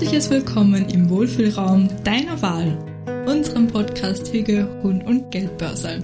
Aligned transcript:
herzliches 0.00 0.30
Willkommen 0.30 0.88
im 0.88 1.10
Wohlfühlraum 1.10 1.86
deiner 2.04 2.40
Wahl, 2.40 2.74
unserem 3.26 3.66
Podcast 3.66 4.32
Hüge, 4.32 4.66
Hund 4.82 5.04
und 5.04 5.30
Geldbörsel 5.30 6.00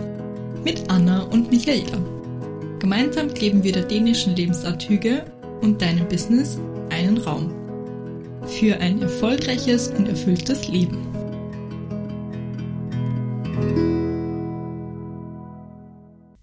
mit 0.62 0.90
Anna 0.90 1.22
und 1.22 1.50
Michaela. 1.50 1.96
Gemeinsam 2.78 3.32
geben 3.32 3.64
wir 3.64 3.72
der 3.72 3.84
dänischen 3.84 4.36
Lebensart 4.36 4.86
Hüge 4.86 5.24
und 5.62 5.80
deinem 5.80 6.06
Business 6.08 6.58
einen 6.90 7.16
Raum 7.16 7.50
für 8.46 8.76
ein 8.80 9.00
erfolgreiches 9.00 9.88
und 9.88 10.06
erfülltes 10.06 10.68
Leben. 10.68 10.98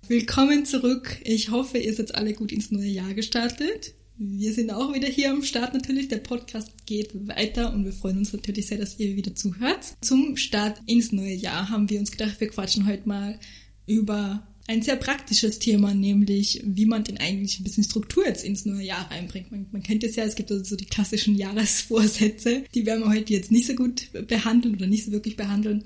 Willkommen 0.07 0.65
zurück. 0.65 1.17
Ich 1.23 1.51
hoffe, 1.51 1.77
ihr 1.77 1.93
seid 1.93 2.15
alle 2.15 2.33
gut 2.33 2.51
ins 2.51 2.71
neue 2.71 2.89
Jahr 2.89 3.13
gestartet. 3.13 3.93
Wir 4.25 4.53
sind 4.53 4.71
auch 4.71 4.93
wieder 4.93 5.09
hier 5.09 5.31
am 5.31 5.43
Start 5.43 5.73
natürlich. 5.73 6.07
Der 6.07 6.19
Podcast 6.19 6.71
geht 6.85 7.11
weiter 7.27 7.73
und 7.73 7.83
wir 7.83 7.91
freuen 7.91 8.19
uns 8.19 8.31
natürlich 8.31 8.67
sehr, 8.67 8.77
dass 8.77 8.97
ihr 8.97 9.17
wieder 9.17 9.35
zuhört. 9.35 9.97
Zum 9.99 10.37
Start 10.37 10.79
ins 10.85 11.11
neue 11.11 11.33
Jahr 11.33 11.67
haben 11.67 11.89
wir 11.89 11.99
uns 11.99 12.09
gedacht, 12.09 12.39
wir 12.39 12.47
quatschen 12.47 12.87
heute 12.87 13.05
mal 13.05 13.37
über 13.85 14.47
ein 14.67 14.81
sehr 14.81 14.95
praktisches 14.95 15.59
Thema, 15.59 15.93
nämlich 15.93 16.61
wie 16.63 16.85
man 16.85 17.03
denn 17.03 17.17
eigentlich 17.17 17.59
ein 17.59 17.63
bisschen 17.63 17.83
Struktur 17.83 18.25
jetzt 18.25 18.45
ins 18.45 18.63
neue 18.63 18.85
Jahr 18.85 19.11
reinbringt. 19.11 19.51
Man, 19.51 19.65
man 19.73 19.83
kennt 19.83 20.05
es 20.05 20.15
ja, 20.15 20.23
es 20.23 20.35
gibt 20.35 20.53
also 20.53 20.63
so 20.63 20.77
die 20.77 20.85
klassischen 20.85 21.35
Jahresvorsätze, 21.35 22.63
die 22.73 22.85
werden 22.85 23.03
wir 23.03 23.09
heute 23.09 23.33
jetzt 23.33 23.51
nicht 23.51 23.67
so 23.67 23.73
gut 23.73 24.07
behandeln 24.29 24.75
oder 24.75 24.87
nicht 24.87 25.03
so 25.03 25.11
wirklich 25.11 25.35
behandeln. 25.35 25.83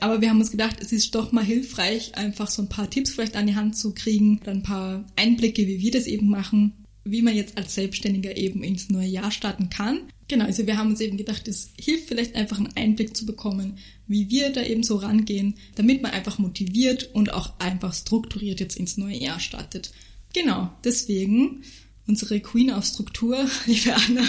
Aber 0.00 0.20
wir 0.20 0.28
haben 0.28 0.40
uns 0.40 0.50
gedacht, 0.50 0.76
es 0.82 0.92
ist 0.92 1.14
doch 1.14 1.32
mal 1.32 1.42
hilfreich, 1.42 2.16
einfach 2.16 2.50
so 2.50 2.60
ein 2.60 2.68
paar 2.68 2.90
Tipps 2.90 3.12
vielleicht 3.12 3.34
an 3.34 3.46
die 3.46 3.56
Hand 3.56 3.78
zu 3.78 3.94
kriegen, 3.94 4.40
dann 4.44 4.58
ein 4.58 4.62
paar 4.62 5.06
Einblicke, 5.16 5.66
wie 5.66 5.80
wir 5.80 5.90
das 5.90 6.06
eben 6.06 6.28
machen, 6.28 6.74
wie 7.10 7.22
man 7.22 7.34
jetzt 7.34 7.56
als 7.58 7.74
Selbstständiger 7.74 8.36
eben 8.36 8.62
ins 8.62 8.90
neue 8.90 9.06
Jahr 9.06 9.30
starten 9.30 9.70
kann. 9.70 10.00
Genau, 10.28 10.44
also 10.44 10.66
wir 10.66 10.76
haben 10.76 10.90
uns 10.90 11.00
eben 11.00 11.16
gedacht, 11.16 11.48
es 11.48 11.70
hilft 11.80 12.08
vielleicht 12.08 12.34
einfach 12.34 12.58
einen 12.58 12.76
Einblick 12.76 13.16
zu 13.16 13.24
bekommen, 13.24 13.78
wie 14.06 14.30
wir 14.30 14.50
da 14.50 14.62
eben 14.62 14.82
so 14.82 14.96
rangehen, 14.96 15.54
damit 15.74 16.02
man 16.02 16.12
einfach 16.12 16.38
motiviert 16.38 17.10
und 17.14 17.32
auch 17.32 17.58
einfach 17.58 17.94
strukturiert 17.94 18.60
jetzt 18.60 18.76
ins 18.76 18.96
neue 18.96 19.16
Jahr 19.16 19.40
startet. 19.40 19.92
Genau, 20.34 20.70
deswegen 20.84 21.62
unsere 22.08 22.40
Queen 22.40 22.70
auf 22.70 22.86
Struktur, 22.86 23.46
liebe 23.66 23.94
Anna. 23.94 24.22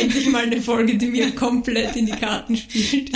Endlich 0.00 0.28
mal 0.30 0.44
eine 0.44 0.62
Folge, 0.62 0.96
die 0.96 1.06
mir 1.06 1.32
komplett 1.32 1.96
in 1.96 2.06
die 2.06 2.12
Karten 2.12 2.56
spielt. 2.56 3.10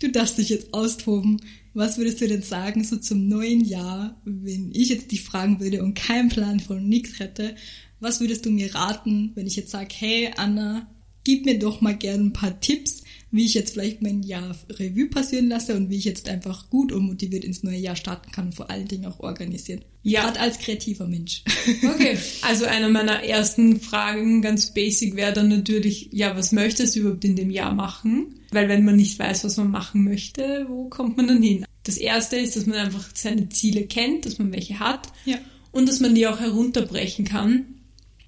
Du 0.00 0.10
darfst 0.10 0.38
dich 0.38 0.48
jetzt 0.48 0.72
austoben. 0.72 1.40
Was 1.74 1.98
würdest 1.98 2.20
du 2.20 2.28
denn 2.28 2.42
sagen, 2.42 2.84
so 2.84 2.96
zum 2.96 3.26
neuen 3.26 3.64
Jahr, 3.64 4.20
wenn 4.24 4.70
ich 4.72 4.90
jetzt 4.90 5.10
dich 5.10 5.22
fragen 5.22 5.58
würde 5.58 5.82
und 5.82 5.94
keinen 5.94 6.28
Plan 6.28 6.60
von 6.60 6.88
nichts 6.88 7.18
hätte? 7.18 7.56
Was 8.04 8.20
würdest 8.20 8.44
du 8.44 8.50
mir 8.50 8.74
raten, 8.74 9.32
wenn 9.34 9.46
ich 9.46 9.56
jetzt 9.56 9.70
sage, 9.70 9.88
hey 9.98 10.30
Anna, 10.36 10.86
gib 11.24 11.46
mir 11.46 11.58
doch 11.58 11.80
mal 11.80 11.96
gerne 11.96 12.24
ein 12.24 12.32
paar 12.34 12.60
Tipps, 12.60 13.02
wie 13.30 13.46
ich 13.46 13.54
jetzt 13.54 13.72
vielleicht 13.72 14.02
mein 14.02 14.22
Jahr 14.22 14.54
Revue 14.68 15.08
passieren 15.08 15.48
lasse 15.48 15.74
und 15.74 15.88
wie 15.88 15.96
ich 15.96 16.04
jetzt 16.04 16.28
einfach 16.28 16.68
gut 16.68 16.92
und 16.92 17.06
motiviert 17.06 17.44
ins 17.44 17.62
neue 17.62 17.78
Jahr 17.78 17.96
starten 17.96 18.30
kann 18.30 18.48
und 18.48 18.54
vor 18.54 18.70
allen 18.70 18.88
Dingen 18.88 19.06
auch 19.06 19.20
organisieren. 19.20 19.86
Ja. 20.02 20.24
Gerade 20.24 20.40
als 20.40 20.58
kreativer 20.58 21.06
Mensch. 21.06 21.44
Okay, 21.94 22.18
also 22.42 22.66
eine 22.66 22.90
meiner 22.90 23.22
ersten 23.24 23.80
Fragen, 23.80 24.42
ganz 24.42 24.74
basic, 24.74 25.16
wäre 25.16 25.32
dann 25.32 25.48
natürlich, 25.48 26.10
ja, 26.12 26.36
was 26.36 26.52
möchtest 26.52 26.94
du 26.94 27.00
überhaupt 27.00 27.24
in 27.24 27.36
dem 27.36 27.50
Jahr 27.50 27.72
machen? 27.72 28.34
Weil 28.50 28.68
wenn 28.68 28.84
man 28.84 28.96
nicht 28.96 29.18
weiß, 29.18 29.44
was 29.44 29.56
man 29.56 29.70
machen 29.70 30.04
möchte, 30.04 30.66
wo 30.68 30.90
kommt 30.90 31.16
man 31.16 31.26
dann 31.26 31.42
hin? 31.42 31.64
Das 31.84 31.96
erste 31.96 32.36
ist, 32.36 32.54
dass 32.54 32.66
man 32.66 32.76
einfach 32.76 33.08
seine 33.14 33.48
Ziele 33.48 33.86
kennt, 33.86 34.26
dass 34.26 34.38
man 34.38 34.52
welche 34.52 34.78
hat 34.78 35.08
ja. 35.24 35.38
und 35.72 35.88
dass 35.88 36.00
man 36.00 36.14
die 36.14 36.26
auch 36.26 36.40
herunterbrechen 36.40 37.24
kann. 37.24 37.64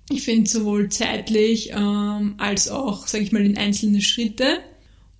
Ich 0.08 0.22
finde 0.22 0.48
sowohl 0.48 0.88
zeitlich 0.88 1.70
ähm, 1.72 2.34
als 2.38 2.68
auch, 2.68 3.06
sage 3.06 3.24
ich 3.24 3.32
mal, 3.32 3.44
in 3.44 3.56
einzelne 3.56 4.00
Schritte. 4.00 4.60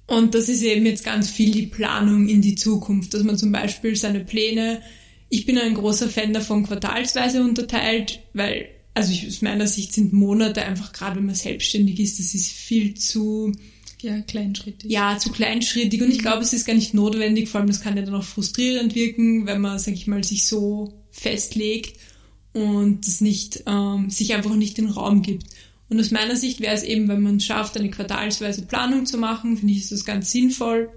Und 0.07 0.35
das 0.35 0.49
ist 0.49 0.63
eben 0.63 0.87
jetzt 0.87 1.05
ganz 1.05 1.29
viel 1.29 1.51
die 1.51 1.67
Planung 1.67 2.29
in 2.29 2.41
die 2.41 2.55
Zukunft, 2.55 3.13
dass 3.13 3.25
man 3.25 3.37
zum 3.37 3.51
Beispiel 3.51 3.97
seine 3.97 4.21
Pläne, 4.21 4.81
ich 5.29 5.47
bin 5.47 5.59
ein 5.59 5.75
großer 5.75 6.09
Fan 6.09 6.33
davon, 6.33 6.65
quartalsweise 6.65 7.43
unterteilt, 7.43 8.21
weil, 8.33 8.69
also 8.95 9.13
ich, 9.13 9.27
aus 9.27 9.43
meiner 9.43 9.67
Sicht 9.67 9.93
sind 9.93 10.13
Monate 10.13 10.63
einfach, 10.63 10.93
gerade 10.93 11.17
wenn 11.17 11.27
man 11.27 11.35
selbstständig 11.35 11.99
ist, 11.99 12.21
das 12.21 12.35
ist 12.35 12.53
viel 12.53 12.95
zu, 12.95 13.53
ja, 14.03 14.21
kleinschrittig. 14.21 14.91
Ja, 14.91 15.19
zu 15.19 15.31
kleinschrittig. 15.33 16.01
Und 16.03 16.13
ich 16.13 16.21
glaube, 16.21 16.43
es 16.43 16.53
ist 16.53 16.67
gar 16.67 16.75
nicht 16.75 16.95
notwendig. 16.95 17.49
Vor 17.49 17.61
allem, 17.61 17.69
das 17.69 17.81
kann 17.81 17.97
ja 17.97 18.03
dann 18.03 18.15
auch 18.15 18.23
frustrierend 18.23 18.95
wirken, 18.95 19.47
wenn 19.47 19.61
man, 19.61 19.79
sag 19.79 19.95
ich 19.95 20.07
mal, 20.07 20.23
sich 20.23 20.47
so 20.47 20.93
festlegt 21.11 21.99
und 22.57 23.07
das 23.07 23.21
nicht, 23.21 23.65
ähm, 23.67 24.09
sich 24.09 24.35
einfach 24.35 24.55
nicht 24.55 24.79
den 24.79 24.89
Raum 24.89 25.21
gibt. 25.21 25.45
Und 25.91 26.01
aus 26.01 26.11
meiner 26.11 26.37
Sicht 26.37 26.61
wäre 26.61 26.75
es 26.75 26.83
eben, 26.83 27.07
wenn 27.09 27.21
man 27.21 27.37
es 27.37 27.45
schafft, 27.45 27.77
eine 27.77 27.91
quartalsweise 27.91 28.63
Planung 28.63 29.05
zu 29.05 29.19
machen, 29.19 29.59
finde 29.59 29.75
ich, 29.75 29.81
ist 29.81 29.93
das 29.93 30.07
ganz 30.07 30.33
sinnvoll. 30.33 30.89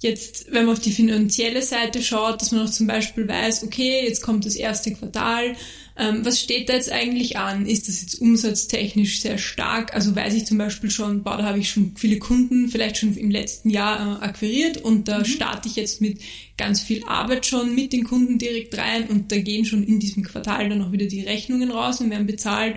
Jetzt, 0.00 0.52
wenn 0.52 0.66
man 0.66 0.74
auf 0.74 0.80
die 0.80 0.92
finanzielle 0.92 1.62
Seite 1.62 2.02
schaut, 2.02 2.40
dass 2.40 2.52
man 2.52 2.66
auch 2.66 2.70
zum 2.70 2.86
Beispiel 2.86 3.26
weiß, 3.26 3.64
okay, 3.64 4.04
jetzt 4.04 4.20
kommt 4.22 4.44
das 4.44 4.54
erste 4.54 4.92
Quartal, 4.92 5.56
ähm, 5.98 6.24
was 6.24 6.40
steht 6.40 6.68
da 6.68 6.74
jetzt 6.74 6.92
eigentlich 6.92 7.38
an? 7.38 7.66
Ist 7.66 7.88
das 7.88 8.00
jetzt 8.00 8.20
umsatztechnisch 8.20 9.20
sehr 9.20 9.36
stark? 9.36 9.94
Also 9.94 10.14
weiß 10.14 10.32
ich 10.34 10.46
zum 10.46 10.56
Beispiel 10.56 10.90
schon, 10.90 11.24
boah, 11.24 11.36
da 11.36 11.44
habe 11.44 11.58
ich 11.58 11.70
schon 11.70 11.92
viele 11.96 12.18
Kunden 12.18 12.68
vielleicht 12.68 12.98
schon 12.98 13.16
im 13.16 13.30
letzten 13.30 13.68
Jahr 13.68 14.20
äh, 14.22 14.24
akquiriert 14.24 14.78
und 14.78 15.08
da 15.08 15.18
mhm. 15.18 15.24
starte 15.24 15.68
ich 15.68 15.74
jetzt 15.74 16.00
mit 16.00 16.20
ganz 16.56 16.80
viel 16.80 17.02
Arbeit 17.06 17.46
schon 17.46 17.74
mit 17.74 17.92
den 17.92 18.04
Kunden 18.04 18.38
direkt 18.38 18.78
rein 18.78 19.08
und 19.08 19.32
da 19.32 19.38
gehen 19.38 19.64
schon 19.64 19.82
in 19.82 19.98
diesem 19.98 20.22
Quartal 20.22 20.68
dann 20.68 20.82
auch 20.82 20.92
wieder 20.92 21.06
die 21.06 21.22
Rechnungen 21.22 21.72
raus 21.72 22.00
und 22.00 22.10
werden 22.10 22.26
bezahlt 22.26 22.76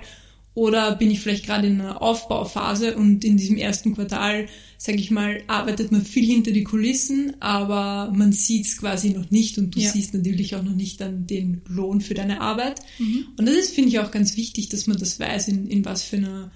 oder 0.54 0.96
bin 0.96 1.10
ich 1.10 1.22
vielleicht 1.22 1.46
gerade 1.46 1.68
in 1.68 1.80
einer 1.80 2.02
Aufbauphase 2.02 2.98
und 2.98 3.24
in 3.24 3.38
diesem 3.38 3.58
ersten 3.58 3.96
Quartal, 3.96 4.48
sage 4.78 4.98
ich 4.98 5.10
mal, 5.10 5.42
arbeitet 5.48 5.92
man 5.92 6.04
viel 6.04 6.26
hinter 6.26 6.52
die 6.52 6.66
Kulissen, 6.66 7.36
aber 7.40 8.12
man 8.14 8.34
sieht 8.34 8.66
es 8.66 8.78
quasi 8.78 9.12
noch 9.12 9.32
nicht 9.32 9.58
und 9.58 9.76
du 9.76 9.80
ja. 9.80 9.90
siehst 9.90 10.14
natürlich 10.14 10.56
auch 10.56 10.64
noch 10.64 10.76
nicht 10.76 11.00
dann 11.00 11.26
den 11.26 11.62
Lohn 11.68 12.02
für 12.02 12.16
deine 12.16 12.42
Arbeit. 12.42 12.82
Mhm. 13.00 13.28
Und 13.38 13.46
das 13.46 13.56
ist, 13.56 13.74
finde 13.74 13.90
ich, 13.90 14.00
auch 14.00 14.12
ganz 14.12 14.36
wichtig, 14.36 14.68
dass 14.68 14.88
man 14.88 14.98
das 14.98 15.20
weiß, 15.20 15.48
in, 15.48 15.68
in 15.68 15.86
was 15.86 16.04
für 16.04 16.18
einer 16.18 16.52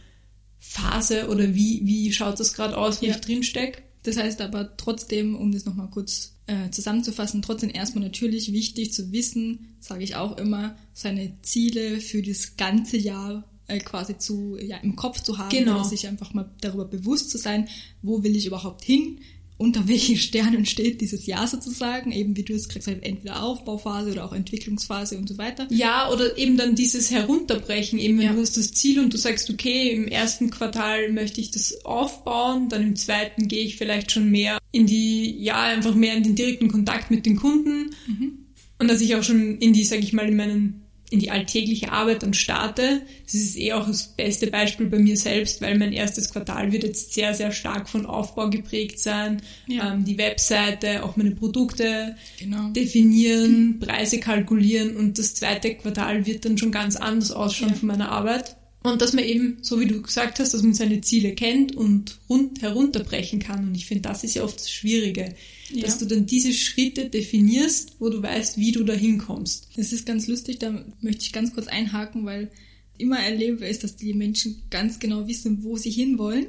Phase 0.60 1.30
oder 1.30 1.56
wie, 1.56 1.82
wie 1.86 2.12
schaut 2.12 2.40
das 2.40 2.54
gerade 2.54 2.78
aus, 2.78 3.02
wo 3.02 3.06
ja. 3.06 3.14
ich 3.14 3.22
drinstecke. 3.22 3.82
Das 4.04 4.18
heißt 4.18 4.42
aber 4.42 4.76
trotzdem, 4.76 5.36
um 5.36 5.52
das 5.54 5.66
nochmal 5.66 5.90
kurz 5.90 6.36
äh, 6.48 6.70
zusammenzufassen, 6.70 7.42
trotzdem 7.42 7.70
erstmal 7.70 8.04
natürlich 8.04 8.52
wichtig 8.52 8.92
zu 8.92 9.12
wissen, 9.14 9.78
sage 9.80 10.04
ich 10.04 10.16
auch 10.16 10.38
immer, 10.38 10.76
seine 10.94 11.42
Ziele 11.44 12.02
für 12.02 12.22
das 12.22 12.58
ganze 12.58 12.98
Jahr 12.98 13.50
äh, 13.68 13.80
quasi 13.80 14.18
zu, 14.18 14.58
ja, 14.62 14.78
im 14.78 14.96
Kopf 14.96 15.22
zu 15.22 15.38
haben, 15.38 15.50
genau. 15.50 15.84
sich 15.84 16.08
einfach 16.08 16.34
mal 16.34 16.50
darüber 16.62 16.86
bewusst 16.86 17.32
zu 17.32 17.38
sein, 17.38 17.68
wo 18.02 18.24
will 18.24 18.36
ich 18.36 18.46
überhaupt 18.46 18.84
hin, 18.84 19.20
unter 19.58 19.88
welchen 19.88 20.18
Sternen 20.18 20.66
steht 20.66 21.02
dieses 21.02 21.26
Jahr 21.26 21.48
sozusagen, 21.48 22.12
eben 22.12 22.36
wie 22.36 22.44
du 22.44 22.54
es 22.54 22.70
kriegst, 22.70 22.88
halt 22.88 23.04
entweder 23.04 23.42
Aufbauphase 23.42 24.12
oder 24.12 24.26
auch 24.26 24.34
Entwicklungsphase 24.34 25.18
und 25.18 25.30
so 25.30 25.38
weiter. 25.38 25.68
Ja, 25.70 26.12
oder 26.12 26.38
eben 26.38 26.58
dann 26.58 26.76
dieses 26.76 27.12
Herunterbrechen, 27.12 28.00
eben 28.00 28.18
wenn 28.18 28.26
ja. 28.26 28.34
du 28.34 28.42
hast 28.42 28.58
das 28.58 28.72
Ziel 28.74 29.00
und 29.00 29.14
du 29.14 29.18
sagst, 29.18 29.50
okay, 29.50 29.92
im 29.92 30.08
ersten 30.08 30.50
Quartal 30.50 31.12
möchte 31.12 31.42
ich 31.42 31.52
das 31.52 31.86
aufbauen, 31.86 32.70
dann 32.70 32.84
im 32.84 32.96
zweiten 32.96 33.48
gehe 33.48 33.64
ich 33.64 33.78
vielleicht 33.78 34.12
schon 34.12 34.30
mehr 34.30 34.58
in 34.72 34.86
die, 34.86 35.38
ja, 35.42 35.62
einfach 35.64 35.96
mehr 35.96 36.16
in 36.16 36.24
den 36.24 36.36
direkten 36.36 36.68
Kontakt 36.68 37.12
mit 37.12 37.26
den 37.26 37.38
Kunden. 37.38 37.92
Mhm. 38.08 38.40
Und 38.78 38.90
dass 38.90 39.00
ich 39.00 39.16
auch 39.16 39.24
schon 39.24 39.58
in 39.60 39.72
die, 39.72 39.86
sag 39.86 40.00
ich 40.00 40.12
mal, 40.12 40.28
in 40.28 40.36
meinen 40.36 40.85
in 41.12 41.20
die 41.20 41.30
alltägliche 41.30 41.92
Arbeit 41.92 42.24
dann 42.24 42.34
starte. 42.34 43.02
Das 43.26 43.36
ist 43.36 43.58
eh 43.58 43.74
auch 43.74 43.86
das 43.86 44.08
beste 44.08 44.48
Beispiel 44.48 44.88
bei 44.88 44.98
mir 44.98 45.18
selbst, 45.18 45.62
weil 45.62 45.78
mein 45.78 45.94
erstes 45.94 46.32
Quartal 46.32 46.72
wird 46.72 46.84
jetzt 46.84 47.14
sehr, 47.14 47.34
sehr 47.34 47.52
stark 47.52 47.88
von 47.88 48.06
Aufbau 48.06 48.50
geprägt 48.50 49.00
sein. 49.00 49.42
Ja. 49.68 49.94
Ähm, 49.94 50.04
die 50.04 50.18
Webseite, 50.18 51.04
auch 51.04 51.16
meine 51.16 51.32
Produkte 51.32 52.16
genau. 52.40 52.70
definieren, 52.70 53.80
Preise 53.80 54.20
kalkulieren 54.20 54.96
und 54.96 55.20
das 55.20 55.36
zweite 55.36 55.76
Quartal 55.76 56.26
wird 56.26 56.46
dann 56.46 56.58
schon 56.58 56.72
ganz 56.72 56.96
anders 56.96 57.32
ausschauen 57.32 57.70
ja. 57.70 57.76
von 57.76 57.88
meiner 57.88 58.10
Arbeit. 58.10 58.56
Und 58.86 59.02
dass 59.02 59.14
man 59.14 59.24
eben, 59.24 59.58
so 59.62 59.80
wie 59.80 59.86
du 59.86 60.02
gesagt 60.02 60.40
hast, 60.40 60.54
dass 60.54 60.64
man 60.64 60.74
seine 60.74 61.02
Ziele 61.02 61.34
kennt 61.34 61.76
und 61.76 62.20
rund 62.30 62.62
herunterbrechen 62.62 63.40
kann. 63.40 63.68
Und 63.68 63.76
ich 63.76 63.86
finde, 63.86 64.04
das 64.04 64.24
ist 64.24 64.36
ja 64.36 64.44
oft 64.44 64.60
das 64.60 64.72
Schwierige, 64.72 65.34
ja. 65.72 65.84
dass 65.84 65.98
du 65.98 66.06
dann 66.06 66.26
diese 66.26 66.54
Schritte 66.54 67.10
definierst, 67.10 67.96
wo 68.00 68.10
du 68.10 68.22
weißt, 68.22 68.58
wie 68.58 68.72
du 68.72 68.84
da 68.84 68.94
hinkommst. 68.94 69.70
Das 69.76 69.94
ist 69.94 70.06
ganz 70.06 70.28
lustig, 70.28 70.60
da 70.60 70.86
möchte 71.02 71.24
ich 71.24 71.34
ganz 71.34 71.54
kurz 71.54 71.68
einhaken, 71.68 72.26
weil 72.26 72.52
immer 72.98 73.20
erlebe 73.20 73.66
ist, 73.66 73.84
dass 73.84 73.96
die 73.96 74.14
Menschen 74.14 74.64
ganz 74.70 75.00
genau 75.00 75.28
wissen, 75.28 75.64
wo 75.64 75.78
sie 75.78 75.92
hinwollen, 75.92 76.48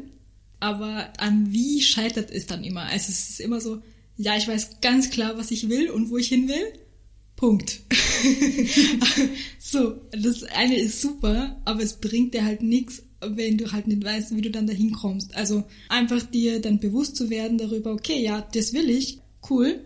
aber 0.61 1.12
an 1.19 1.53
wie 1.53 1.83
scheitert 1.83 2.31
es 2.31 2.47
dann 2.47 2.65
immer. 2.65 2.83
Also 2.83 3.11
es 3.11 3.31
ist 3.31 3.41
immer 3.41 3.61
so, 3.61 3.83
ja, 4.17 4.37
ich 4.37 4.49
weiß 4.49 4.81
ganz 4.81 5.11
klar, 5.11 5.37
was 5.37 5.50
ich 5.50 5.69
will 5.69 5.91
und 5.91 6.11
wo 6.11 6.17
ich 6.17 6.29
hin 6.29 6.49
will 6.49 6.73
Punkt. 7.37 7.83
so, 9.59 10.00
das 10.11 10.43
eine 10.44 10.77
ist 10.77 11.03
super, 11.03 11.61
aber 11.65 11.83
es 11.83 11.94
bringt 11.94 12.35
dir 12.35 12.44
halt 12.44 12.62
nichts, 12.62 13.03
wenn 13.21 13.59
du 13.59 13.71
halt 13.73 13.87
nicht 13.87 14.05
weißt, 14.05 14.35
wie 14.35 14.41
du 14.41 14.50
dann 14.50 14.67
dahin 14.67 14.93
kommst. 14.93 15.35
Also 15.37 15.65
einfach 15.88 16.23
dir 16.23 16.61
dann 16.61 16.81
bewusst 16.81 17.17
zu 17.17 17.31
werden 17.31 17.59
darüber, 17.59 17.93
okay, 17.93 18.23
ja, 18.23 18.47
das 18.53 18.73
will 18.73 18.88
ich, 18.88 19.21
cool. 19.50 19.85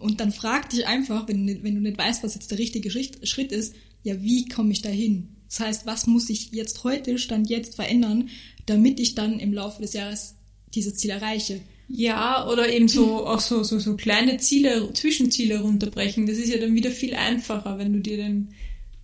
Und 0.00 0.20
dann 0.20 0.32
frag 0.32 0.70
dich 0.70 0.86
einfach, 0.86 1.28
wenn, 1.28 1.46
wenn 1.62 1.74
du 1.76 1.80
nicht 1.80 1.98
weißt, 1.98 2.24
was 2.24 2.34
jetzt 2.34 2.50
der 2.50 2.58
richtige 2.58 2.90
Schritt 2.90 3.52
ist, 3.52 3.74
ja, 4.02 4.20
wie 4.22 4.48
komme 4.48 4.72
ich 4.72 4.82
dahin? 4.82 5.28
Das 5.48 5.60
heißt, 5.60 5.86
was 5.86 6.06
muss 6.06 6.28
ich 6.30 6.50
jetzt 6.52 6.84
heute, 6.84 7.18
Stand 7.18 7.48
jetzt 7.48 7.76
verändern, 7.76 8.28
damit 8.66 9.00
ich 9.00 9.14
dann 9.14 9.38
im 9.38 9.52
Laufe 9.52 9.80
des 9.80 9.92
Jahres 9.92 10.34
dieses 10.74 10.96
Ziel 10.96 11.10
erreiche. 11.10 11.60
Ja, 11.88 12.46
oder 12.48 12.70
eben 12.70 12.86
so 12.86 13.26
auch 13.26 13.40
so, 13.40 13.62
so, 13.62 13.78
so 13.78 13.96
kleine 13.96 14.36
Ziele, 14.36 14.92
Zwischenziele 14.92 15.60
runterbrechen. 15.60 16.26
Das 16.26 16.36
ist 16.36 16.52
ja 16.52 16.58
dann 16.58 16.74
wieder 16.74 16.90
viel 16.90 17.14
einfacher, 17.14 17.78
wenn 17.78 17.94
du 17.94 18.00
dir 18.00 18.18
dann 18.18 18.48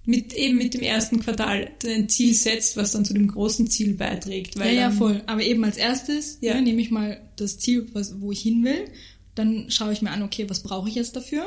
mit 0.06 0.34
eben 0.34 0.58
mit 0.58 0.74
dem 0.74 0.82
ersten 0.82 1.20
Quartal 1.20 1.70
ein 1.86 2.10
Ziel 2.10 2.34
setzt, 2.34 2.76
was 2.76 2.92
dann 2.92 3.06
zu 3.06 3.14
dem 3.14 3.28
großen 3.28 3.68
Ziel 3.68 3.94
beiträgt. 3.94 4.58
Weil 4.58 4.74
ja, 4.74 4.82
ja, 4.82 4.90
voll. 4.90 5.22
Aber 5.26 5.42
eben 5.42 5.64
als 5.64 5.78
erstes 5.78 6.38
ja. 6.42 6.54
ja, 6.54 6.60
nehme 6.60 6.82
ich 6.82 6.90
mal 6.90 7.20
das 7.36 7.58
Ziel, 7.58 7.86
was, 7.94 8.20
wo 8.20 8.30
ich 8.30 8.40
hin 8.40 8.62
will. 8.64 8.84
Dann 9.34 9.70
schaue 9.70 9.92
ich 9.92 10.02
mir 10.02 10.10
an, 10.10 10.22
okay, 10.22 10.44
was 10.48 10.62
brauche 10.62 10.88
ich 10.88 10.94
jetzt 10.94 11.16
dafür? 11.16 11.46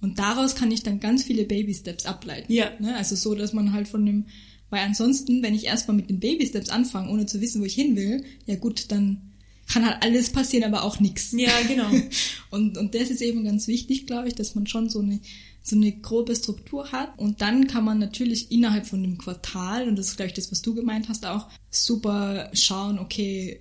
Und 0.00 0.18
daraus 0.18 0.54
kann 0.54 0.70
ich 0.70 0.82
dann 0.82 1.00
ganz 1.00 1.24
viele 1.24 1.44
Baby-Steps 1.44 2.06
ableiten. 2.06 2.52
Ja. 2.52 2.70
Ne? 2.78 2.96
Also 2.96 3.14
so, 3.14 3.34
dass 3.34 3.52
man 3.52 3.72
halt 3.72 3.88
von 3.88 4.06
dem, 4.06 4.26
weil 4.70 4.80
ansonsten, 4.80 5.42
wenn 5.42 5.54
ich 5.54 5.66
erstmal 5.66 5.96
mit 5.96 6.08
den 6.08 6.20
Baby-Steps 6.20 6.70
anfange, 6.70 7.10
ohne 7.10 7.26
zu 7.26 7.40
wissen, 7.40 7.60
wo 7.60 7.66
ich 7.66 7.74
hin 7.74 7.94
will, 7.94 8.24
ja 8.46 8.56
gut, 8.56 8.86
dann 8.90 9.32
kann 9.68 9.84
halt 9.84 10.02
alles 10.02 10.30
passieren, 10.30 10.64
aber 10.64 10.82
auch 10.82 10.98
nichts. 10.98 11.32
Ja, 11.32 11.52
genau. 11.66 11.90
und, 12.50 12.78
und 12.78 12.94
das 12.94 13.10
ist 13.10 13.20
eben 13.20 13.44
ganz 13.44 13.68
wichtig, 13.68 14.06
glaube 14.06 14.28
ich, 14.28 14.34
dass 14.34 14.54
man 14.54 14.66
schon 14.66 14.88
so 14.88 15.00
eine, 15.00 15.20
so 15.62 15.76
eine 15.76 15.92
grobe 15.92 16.34
Struktur 16.34 16.90
hat. 16.90 17.18
Und 17.18 17.42
dann 17.42 17.66
kann 17.66 17.84
man 17.84 17.98
natürlich 17.98 18.50
innerhalb 18.50 18.86
von 18.86 19.02
dem 19.02 19.18
Quartal, 19.18 19.86
und 19.88 19.96
das 19.96 20.08
ist 20.08 20.16
gleich 20.16 20.32
das, 20.32 20.50
was 20.50 20.62
du 20.62 20.74
gemeint 20.74 21.08
hast, 21.08 21.26
auch 21.26 21.46
super 21.70 22.50
schauen, 22.54 22.98
okay, 22.98 23.60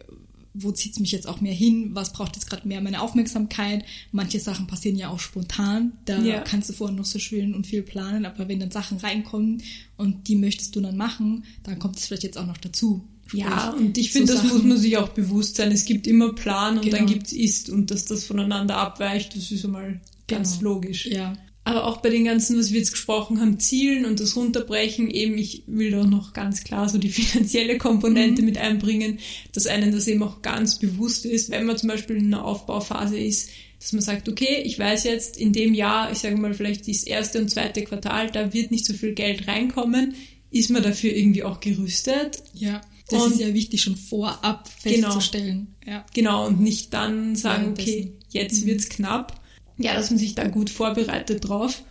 wo 0.59 0.71
zieht's 0.71 0.99
mich 0.99 1.11
jetzt 1.11 1.27
auch 1.27 1.41
mehr 1.41 1.53
hin, 1.53 1.91
was 1.93 2.13
braucht 2.13 2.35
jetzt 2.35 2.49
gerade 2.49 2.67
mehr 2.67 2.81
meine 2.81 3.01
Aufmerksamkeit. 3.01 3.85
Manche 4.11 4.39
Sachen 4.39 4.65
passieren 4.65 4.97
ja 4.97 5.09
auch 5.09 5.19
spontan, 5.19 5.93
da 6.05 6.19
ja. 6.21 6.41
kannst 6.41 6.69
du 6.69 6.73
vorher 6.73 6.95
noch 6.95 7.05
so 7.05 7.19
schön 7.19 7.53
und 7.53 7.67
viel 7.67 7.83
planen, 7.83 8.25
aber 8.25 8.47
wenn 8.47 8.59
dann 8.59 8.71
Sachen 8.71 8.97
reinkommen 8.97 9.61
und 9.97 10.27
die 10.27 10.35
möchtest 10.35 10.75
du 10.75 10.81
dann 10.81 10.97
machen, 10.97 11.43
dann 11.63 11.77
kommt 11.77 11.97
es 11.97 12.07
vielleicht 12.07 12.23
jetzt 12.23 12.37
auch 12.37 12.47
noch 12.47 12.57
dazu. 12.57 13.07
Ja, 13.33 13.71
und 13.71 13.97
ich 13.97 14.11
finde, 14.11 14.33
so 14.33 14.41
das 14.41 14.51
muss 14.51 14.63
man 14.63 14.77
sich 14.77 14.97
auch 14.97 15.09
bewusst 15.09 15.55
sein. 15.55 15.71
Es 15.71 15.85
gibt 15.85 16.07
immer 16.07 16.33
Plan 16.33 16.77
und 16.77 16.85
genau. 16.85 16.97
dann 16.97 17.05
gibt's 17.07 17.33
Ist 17.33 17.69
und 17.69 17.91
dass 17.91 18.05
das 18.05 18.23
voneinander 18.23 18.77
abweicht, 18.77 19.35
das 19.35 19.51
ist 19.51 19.65
einmal 19.65 19.99
ganz 20.27 20.59
genau. 20.59 20.73
logisch. 20.73 21.05
Ja. 21.07 21.37
Aber 21.67 21.85
auch 21.85 21.97
bei 21.97 22.09
den 22.09 22.23
ganzen, 22.23 22.57
was 22.57 22.71
wir 22.71 22.79
jetzt 22.79 22.91
gesprochen 22.91 23.41
haben, 23.41 23.59
Zielen 23.59 24.05
und 24.05 24.21
das 24.21 24.37
Runterbrechen, 24.37 25.09
eben, 25.09 25.37
ich 25.37 25.63
will 25.67 25.91
da 25.91 26.05
noch 26.05 26.31
ganz 26.31 26.63
klar 26.63 26.87
so 26.87 26.97
die 26.97 27.09
finanzielle 27.11 27.77
Komponente 27.77 28.41
mhm. 28.41 28.45
mit 28.47 28.57
einbringen, 28.57 29.19
dass 29.51 29.67
einem 29.67 29.91
das 29.91 30.07
eben 30.07 30.23
auch 30.23 30.41
ganz 30.41 30.79
bewusst 30.79 31.25
ist, 31.25 31.49
wenn 31.51 31.65
man 31.65 31.77
zum 31.77 31.89
Beispiel 31.89 32.15
in 32.15 32.33
einer 32.33 32.45
Aufbauphase 32.45 33.19
ist, 33.19 33.49
dass 33.81 33.91
man 33.91 34.01
sagt, 34.01 34.29
okay, 34.29 34.61
ich 34.63 34.79
weiß 34.79 35.03
jetzt 35.03 35.35
in 35.35 35.51
dem 35.51 35.73
Jahr, 35.73 36.09
ich 36.11 36.19
sage 36.19 36.37
mal 36.37 36.53
vielleicht 36.53 36.87
das 36.87 37.03
erste 37.03 37.39
und 37.39 37.49
zweite 37.49 37.83
Quartal, 37.83 38.31
da 38.31 38.53
wird 38.53 38.71
nicht 38.71 38.85
so 38.85 38.93
viel 38.93 39.13
Geld 39.13 39.49
reinkommen, 39.49 40.15
ist 40.49 40.69
man 40.69 40.83
dafür 40.83 41.13
irgendwie 41.13 41.43
auch 41.43 41.59
gerüstet? 41.59 42.43
Ja. 42.53 42.81
Das 43.09 43.23
und 43.23 43.33
ist 43.33 43.39
ja 43.39 43.53
wichtig, 43.53 43.81
schon 43.81 43.95
vorab 43.95 44.69
genau. 44.83 45.07
festzustellen. 45.07 45.75
Genau, 45.79 45.97
ja. 45.97 46.05
genau 46.13 46.47
und 46.47 46.59
nicht 46.59 46.93
dann 46.93 47.35
sagen, 47.35 47.69
okay, 47.71 48.13
jetzt 48.29 48.63
mhm. 48.63 48.67
wird's 48.67 48.89
knapp. 48.89 49.39
Ja, 49.77 49.93
dass 49.93 50.09
man 50.09 50.17
sich 50.19 50.35
da 50.35 50.47
gut 50.47 50.69
vorbereitet 50.69 51.47
drauf. 51.47 51.83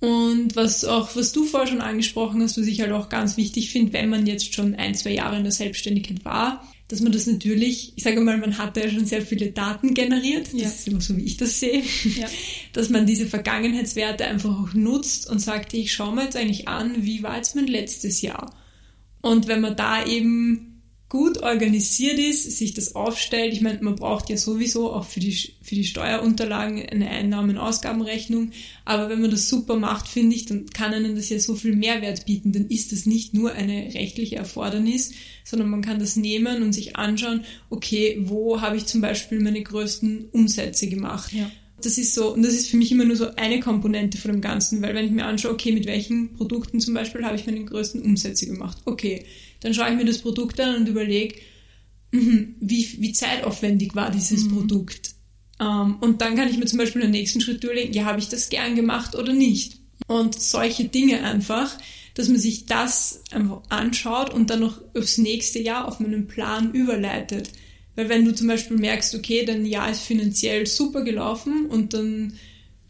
Und 0.00 0.56
was 0.56 0.84
auch, 0.84 1.14
was 1.14 1.32
du 1.32 1.44
vorher 1.44 1.68
schon 1.68 1.82
angesprochen 1.82 2.42
hast, 2.42 2.58
was 2.58 2.66
ich 2.66 2.80
halt 2.80 2.92
auch 2.92 3.08
ganz 3.10 3.36
wichtig 3.36 3.70
finde, 3.70 3.92
wenn 3.92 4.08
man 4.08 4.26
jetzt 4.26 4.54
schon 4.54 4.74
ein, 4.74 4.94
zwei 4.94 5.12
Jahre 5.12 5.36
in 5.36 5.42
der 5.42 5.52
Selbstständigkeit 5.52 6.24
war, 6.24 6.66
dass 6.88 7.00
man 7.00 7.12
das 7.12 7.26
natürlich, 7.26 7.92
ich 7.94 8.02
sage 8.02 8.20
mal, 8.20 8.38
man 8.38 8.58
hat 8.58 8.76
ja 8.76 8.88
schon 8.88 9.06
sehr 9.06 9.22
viele 9.22 9.52
Daten 9.52 9.94
generiert, 9.94 10.46
das 10.52 10.60
ja. 10.60 10.68
ist 10.68 10.88
immer 10.88 11.00
so, 11.00 11.16
wie 11.16 11.24
ich 11.24 11.36
das 11.36 11.60
sehe, 11.60 11.82
ja. 12.16 12.26
dass 12.72 12.88
man 12.88 13.06
diese 13.06 13.26
Vergangenheitswerte 13.26 14.24
einfach 14.24 14.58
auch 14.58 14.74
nutzt 14.74 15.30
und 15.30 15.38
sagt, 15.38 15.74
ich 15.74 15.92
schaue 15.92 16.14
mir 16.14 16.24
jetzt 16.24 16.36
eigentlich 16.36 16.66
an, 16.66 17.04
wie 17.04 17.22
war 17.22 17.36
jetzt 17.36 17.54
mein 17.54 17.66
letztes 17.66 18.22
Jahr? 18.22 18.52
Und 19.22 19.48
wenn 19.48 19.60
man 19.60 19.76
da 19.76 20.04
eben 20.04 20.70
gut 21.10 21.42
organisiert 21.42 22.20
ist, 22.20 22.56
sich 22.56 22.72
das 22.72 22.94
aufstellt, 22.94 23.52
ich 23.52 23.60
meine, 23.60 23.82
man 23.82 23.96
braucht 23.96 24.30
ja 24.30 24.36
sowieso 24.36 24.92
auch 24.92 25.04
für 25.04 25.18
die, 25.18 25.32
für 25.60 25.74
die 25.74 25.84
Steuerunterlagen 25.84 26.88
eine 26.88 27.10
Einnahmen-Ausgabenrechnung, 27.10 28.52
aber 28.84 29.08
wenn 29.10 29.20
man 29.20 29.32
das 29.32 29.48
super 29.48 29.74
macht, 29.74 30.06
finde 30.06 30.36
ich, 30.36 30.46
dann 30.46 30.66
kann 30.66 30.94
einem 30.94 31.16
das 31.16 31.28
ja 31.28 31.40
so 31.40 31.56
viel 31.56 31.74
Mehrwert 31.74 32.26
bieten, 32.26 32.52
dann 32.52 32.68
ist 32.68 32.92
das 32.92 33.06
nicht 33.06 33.34
nur 33.34 33.52
eine 33.52 33.92
rechtliche 33.92 34.36
Erfordernis, 34.36 35.10
sondern 35.42 35.68
man 35.68 35.82
kann 35.82 35.98
das 35.98 36.14
nehmen 36.14 36.62
und 36.62 36.72
sich 36.72 36.94
anschauen, 36.94 37.44
okay, 37.70 38.18
wo 38.20 38.60
habe 38.60 38.76
ich 38.76 38.86
zum 38.86 39.00
Beispiel 39.00 39.40
meine 39.40 39.62
größten 39.62 40.28
Umsätze 40.30 40.88
gemacht? 40.88 41.32
Ja. 41.32 41.50
Das 41.82 41.98
ist 41.98 42.14
so, 42.14 42.34
und 42.34 42.42
das 42.42 42.54
ist 42.54 42.68
für 42.68 42.76
mich 42.76 42.92
immer 42.92 43.04
nur 43.04 43.16
so 43.16 43.34
eine 43.36 43.60
Komponente 43.60 44.18
von 44.18 44.32
dem 44.32 44.40
Ganzen, 44.40 44.82
weil 44.82 44.94
wenn 44.94 45.04
ich 45.04 45.10
mir 45.10 45.24
anschaue, 45.24 45.52
okay, 45.52 45.72
mit 45.72 45.86
welchen 45.86 46.34
Produkten 46.34 46.80
zum 46.80 46.94
Beispiel 46.94 47.24
habe 47.24 47.36
ich 47.36 47.46
meine 47.46 47.64
größten 47.64 48.02
Umsätze 48.02 48.46
gemacht? 48.46 48.78
Okay, 48.84 49.24
dann 49.60 49.74
schaue 49.74 49.90
ich 49.90 49.96
mir 49.96 50.04
das 50.04 50.18
Produkt 50.18 50.60
an 50.60 50.76
und 50.76 50.88
überlege, 50.88 51.36
mhm, 52.12 52.56
wie, 52.60 52.86
wie 52.98 53.12
zeitaufwendig 53.12 53.94
war 53.94 54.10
dieses 54.10 54.44
mhm. 54.44 54.56
Produkt? 54.56 55.14
Ähm, 55.60 55.96
und 56.00 56.20
dann 56.22 56.36
kann 56.36 56.48
ich 56.48 56.58
mir 56.58 56.66
zum 56.66 56.78
Beispiel 56.78 57.02
den 57.02 57.10
nächsten 57.10 57.40
Schritt 57.40 57.62
überlegen, 57.62 57.92
ja, 57.92 58.04
habe 58.04 58.18
ich 58.18 58.28
das 58.28 58.48
gern 58.48 58.74
gemacht 58.74 59.14
oder 59.14 59.32
nicht? 59.32 59.78
Und 60.06 60.40
solche 60.40 60.84
Dinge 60.84 61.22
einfach, 61.22 61.76
dass 62.14 62.28
man 62.28 62.38
sich 62.38 62.66
das 62.66 63.22
einfach 63.30 63.62
anschaut 63.68 64.32
und 64.32 64.50
dann 64.50 64.60
noch 64.60 64.80
aufs 64.96 65.18
nächste 65.18 65.60
Jahr 65.60 65.86
auf 65.86 66.00
meinen 66.00 66.26
Plan 66.26 66.72
überleitet. 66.72 67.50
Weil 68.00 68.08
wenn 68.08 68.24
du 68.24 68.34
zum 68.34 68.46
Beispiel 68.46 68.78
merkst, 68.78 69.14
okay, 69.14 69.44
dein 69.44 69.66
Jahr 69.66 69.90
ist 69.90 70.00
finanziell 70.00 70.66
super 70.66 71.04
gelaufen 71.04 71.66
und 71.66 71.92
dann 71.92 72.32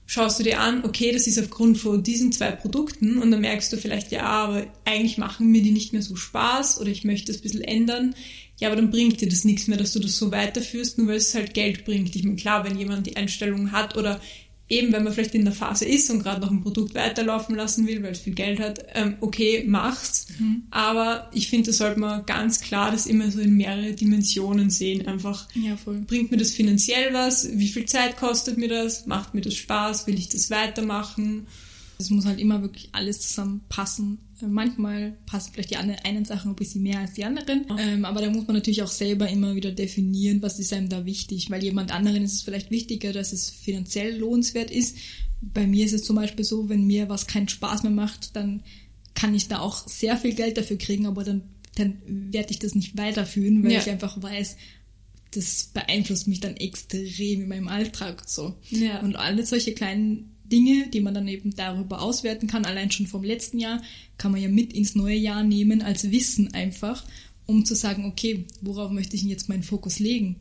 schaust 0.07 0.39
du 0.39 0.45
dir 0.45 0.61
an, 0.61 0.85
okay, 0.85 1.11
das 1.11 1.27
ist 1.27 1.37
aufgrund 1.37 1.79
von 1.79 2.05
diesen 2.05 2.31
zwei 2.31 2.53
Produkten 2.53 3.19
und 3.19 3.33
dann 3.33 3.41
merkst 3.41 3.73
du 3.73 3.77
vielleicht, 3.77 4.13
ja, 4.13 4.23
aber 4.23 4.69
eigentlich 4.85 5.19
machen 5.19 5.51
mir 5.51 5.63
die 5.63 5.73
nicht 5.73 5.93
mehr 5.93 6.03
so 6.03 6.15
Spaß 6.15 6.81
oder 6.81 6.91
ich 6.91 7.03
möchte 7.03 7.33
das 7.33 7.41
ein 7.41 7.43
bisschen 7.43 7.63
ändern. 7.63 8.15
Ja, 8.61 8.69
aber 8.69 8.77
dann 8.77 8.93
bringt 8.93 9.21
dir 9.21 9.29
das 9.29 9.43
nichts 9.43 9.67
mehr, 9.67 9.79
dass 9.79 9.95
du 9.95 9.99
das 9.99 10.17
so 10.17 10.31
weiterführst, 10.31 10.99
nur 10.99 11.09
weil 11.09 11.17
es 11.17 11.35
halt 11.35 11.55
Geld 11.55 11.85
bringt. 11.85 12.15
Ich 12.15 12.23
meine, 12.23 12.37
klar, 12.37 12.65
wenn 12.65 12.79
jemand 12.79 13.05
die 13.05 13.17
Einstellung 13.17 13.73
hat 13.73 13.97
oder 13.97 14.21
eben, 14.71 14.93
wenn 14.93 15.03
man 15.03 15.13
vielleicht 15.13 15.35
in 15.35 15.45
der 15.45 15.53
Phase 15.53 15.85
ist 15.85 16.11
und 16.11 16.23
gerade 16.23 16.41
noch 16.41 16.51
ein 16.51 16.63
Produkt 16.63 16.95
weiterlaufen 16.95 17.57
lassen 17.57 17.87
will, 17.87 18.03
weil 18.03 18.13
es 18.13 18.21
viel 18.21 18.35
Geld 18.35 18.61
hat, 18.61 18.85
ähm, 18.95 19.17
okay, 19.21 19.65
macht's. 19.67 20.29
Mhm. 20.39 20.63
Aber 20.71 21.29
ich 21.35 21.51
finde, 21.51 21.67
da 21.67 21.73
sollte 21.73 21.99
man 22.01 22.25
ganz 22.25 22.61
klar 22.61 22.93
das 22.93 23.07
immer 23.07 23.31
so 23.31 23.41
in 23.41 23.57
mehrere 23.57 23.93
Dimensionen 23.93 24.71
sehen. 24.71 25.07
Einfach, 25.07 25.49
ja, 25.55 25.77
bringt 26.07 26.31
mir 26.31 26.37
das 26.37 26.53
finanziell 26.53 27.13
was? 27.13 27.59
Wie 27.59 27.69
viel 27.69 27.85
Zeit 27.85 28.17
kostet 28.17 28.57
mir 28.57 28.69
das? 28.69 29.07
Macht 29.07 29.35
mir 29.35 29.43
das 29.43 29.55
Spaß? 29.55 30.07
Will 30.07 30.19
ich 30.19 30.29
das 30.29 30.51
weitermachen? 30.51 31.47
Es 32.01 32.11
muss 32.11 32.25
halt 32.25 32.41
immer 32.41 32.63
wirklich 32.63 32.89
alles 32.93 33.21
zusammenpassen. 33.21 34.19
Äh, 34.41 34.47
manchmal 34.47 35.19
passen 35.27 35.53
vielleicht 35.53 35.71
die 35.71 35.77
einen 35.77 36.25
Sachen 36.25 36.53
ein 36.53 36.57
bisschen 36.57 36.83
mehr 36.83 37.01
als 37.01 37.13
die 37.13 37.25
anderen. 37.25 37.67
Ähm, 37.79 38.05
aber 38.05 38.21
da 38.23 38.31
muss 38.31 38.47
man 38.47 38.57
natürlich 38.57 38.83
auch 38.83 38.89
selber 38.89 39.29
immer 39.29 39.55
wieder 39.55 39.71
definieren, 39.71 40.43
was 40.43 40.59
ist 40.59 40.73
einem 40.73 40.89
da 40.89 41.05
wichtig. 41.05 41.51
Weil 41.51 41.63
jemand 41.63 41.93
anderen 41.93 42.23
ist 42.23 42.35
es 42.35 42.43
vielleicht 42.43 42.71
wichtiger, 42.71 43.13
dass 43.13 43.33
es 43.33 43.51
finanziell 43.51 44.17
lohnenswert 44.17 44.71
ist. 44.71 44.97
Bei 45.43 45.67
mir 45.67 45.85
ist 45.85 45.93
es 45.93 46.05
zum 46.05 46.17
Beispiel 46.17 46.45
so, 46.45 46.69
wenn 46.69 46.87
mir 46.87 47.09
was 47.09 47.27
keinen 47.27 47.49
Spaß 47.49 47.83
mehr 47.83 47.93
macht, 47.93 48.35
dann 48.37 48.63
kann 49.15 49.35
ich 49.35 49.49
da 49.49 49.59
auch 49.59 49.87
sehr 49.87 50.17
viel 50.17 50.35
Geld 50.35 50.57
dafür 50.57 50.79
kriegen, 50.79 51.07
aber 51.07 51.25
dann, 51.25 51.43
dann 51.75 52.01
werde 52.07 52.51
ich 52.51 52.59
das 52.59 52.75
nicht 52.75 52.97
weiterführen, 52.97 53.63
weil 53.63 53.73
ja. 53.73 53.81
ich 53.81 53.91
einfach 53.91 54.23
weiß, 54.23 54.57
das 55.33 55.71
beeinflusst 55.73 56.27
mich 56.27 56.41
dann 56.41 56.57
extrem 56.57 57.43
in 57.43 57.49
meinem 57.49 57.69
Alltag 57.69 58.25
so. 58.27 58.55
Ja. 58.71 59.01
Und 59.01 59.17
alle 59.17 59.47
solche 59.47 59.75
kleinen 59.75 60.37
Dinge, 60.51 60.89
die 60.89 61.01
man 61.01 61.15
dann 61.15 61.29
eben 61.29 61.55
darüber 61.55 62.03
auswerten 62.03 62.47
kann. 62.47 62.65
Allein 62.65 62.91
schon 62.91 63.07
vom 63.07 63.25
letzten 63.25 63.59
Jahr 63.59 63.83
kann 64.19 64.33
man 64.33 64.41
ja 64.41 64.49
mit 64.49 64.73
ins 64.73 64.95
neue 64.95 65.17
Jahr 65.17 65.43
nehmen 65.43 65.83
als 65.83 66.11
Wissen 66.11 66.55
einfach, 66.55 67.05
um 67.47 67.65
zu 67.65 67.75
sagen, 67.75 68.05
okay, 68.07 68.45
worauf 68.61 68.91
möchte 68.91 69.17
ich 69.17 69.23
jetzt 69.23 69.49
meinen 69.49 69.63
Fokus 69.63 69.99
legen? 69.99 70.37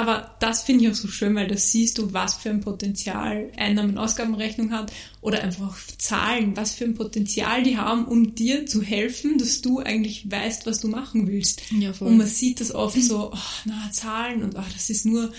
Aber 0.00 0.34
das 0.40 0.62
finde 0.62 0.84
ich 0.84 0.90
auch 0.90 0.94
so 0.94 1.08
schön, 1.08 1.34
weil 1.34 1.46
da 1.46 1.58
siehst 1.58 1.98
du, 1.98 2.14
was 2.14 2.34
für 2.34 2.48
ein 2.48 2.60
Potenzial 2.62 3.50
Einnahmen- 3.58 3.90
und 3.90 3.98
Ausgabenrechnung 3.98 4.70
hat 4.72 4.90
oder 5.20 5.42
einfach 5.42 5.78
Zahlen, 5.98 6.56
was 6.56 6.72
für 6.72 6.84
ein 6.84 6.94
Potenzial 6.94 7.62
die 7.62 7.76
haben, 7.76 8.06
um 8.06 8.34
dir 8.34 8.64
zu 8.64 8.80
helfen, 8.80 9.36
dass 9.36 9.60
du 9.60 9.80
eigentlich 9.80 10.30
weißt, 10.30 10.64
was 10.64 10.80
du 10.80 10.88
machen 10.88 11.26
willst. 11.26 11.60
Ja. 11.78 11.92
Und 12.00 12.16
man 12.16 12.26
sieht 12.26 12.60
das 12.60 12.74
oft 12.74 12.98
so, 13.02 13.30
oh, 13.34 13.38
na, 13.66 13.90
Zahlen 13.92 14.42
und 14.42 14.56
oh, 14.56 14.64
das 14.72 14.88
ist 14.88 15.04
nur 15.04 15.32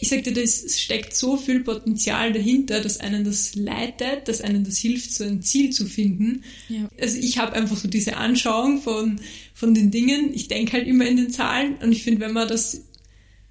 ich 0.00 0.08
sagte, 0.08 0.32
das 0.32 0.80
steckt 0.80 1.14
so 1.14 1.36
viel 1.36 1.60
Potenzial 1.60 2.32
dahinter, 2.32 2.80
dass 2.80 3.00
einen 3.00 3.22
das 3.22 3.54
leitet, 3.54 4.28
dass 4.28 4.40
einen 4.40 4.64
das 4.64 4.78
hilft, 4.78 5.12
so 5.12 5.24
ein 5.24 5.42
Ziel 5.42 5.70
zu 5.70 5.84
finden. 5.84 6.42
Ja. 6.70 6.88
Also 6.98 7.18
ich 7.18 7.36
habe 7.36 7.52
einfach 7.52 7.76
so 7.76 7.86
diese 7.86 8.16
Anschauung 8.16 8.80
von, 8.80 9.20
von 9.52 9.74
den 9.74 9.90
Dingen. 9.90 10.32
Ich 10.32 10.48
denke 10.48 10.72
halt 10.72 10.86
immer 10.86 11.04
in 11.04 11.18
den 11.18 11.30
Zahlen 11.30 11.76
und 11.82 11.92
ich 11.92 12.02
finde, 12.02 12.22
wenn 12.22 12.32
man 12.32 12.48
das, 12.48 12.80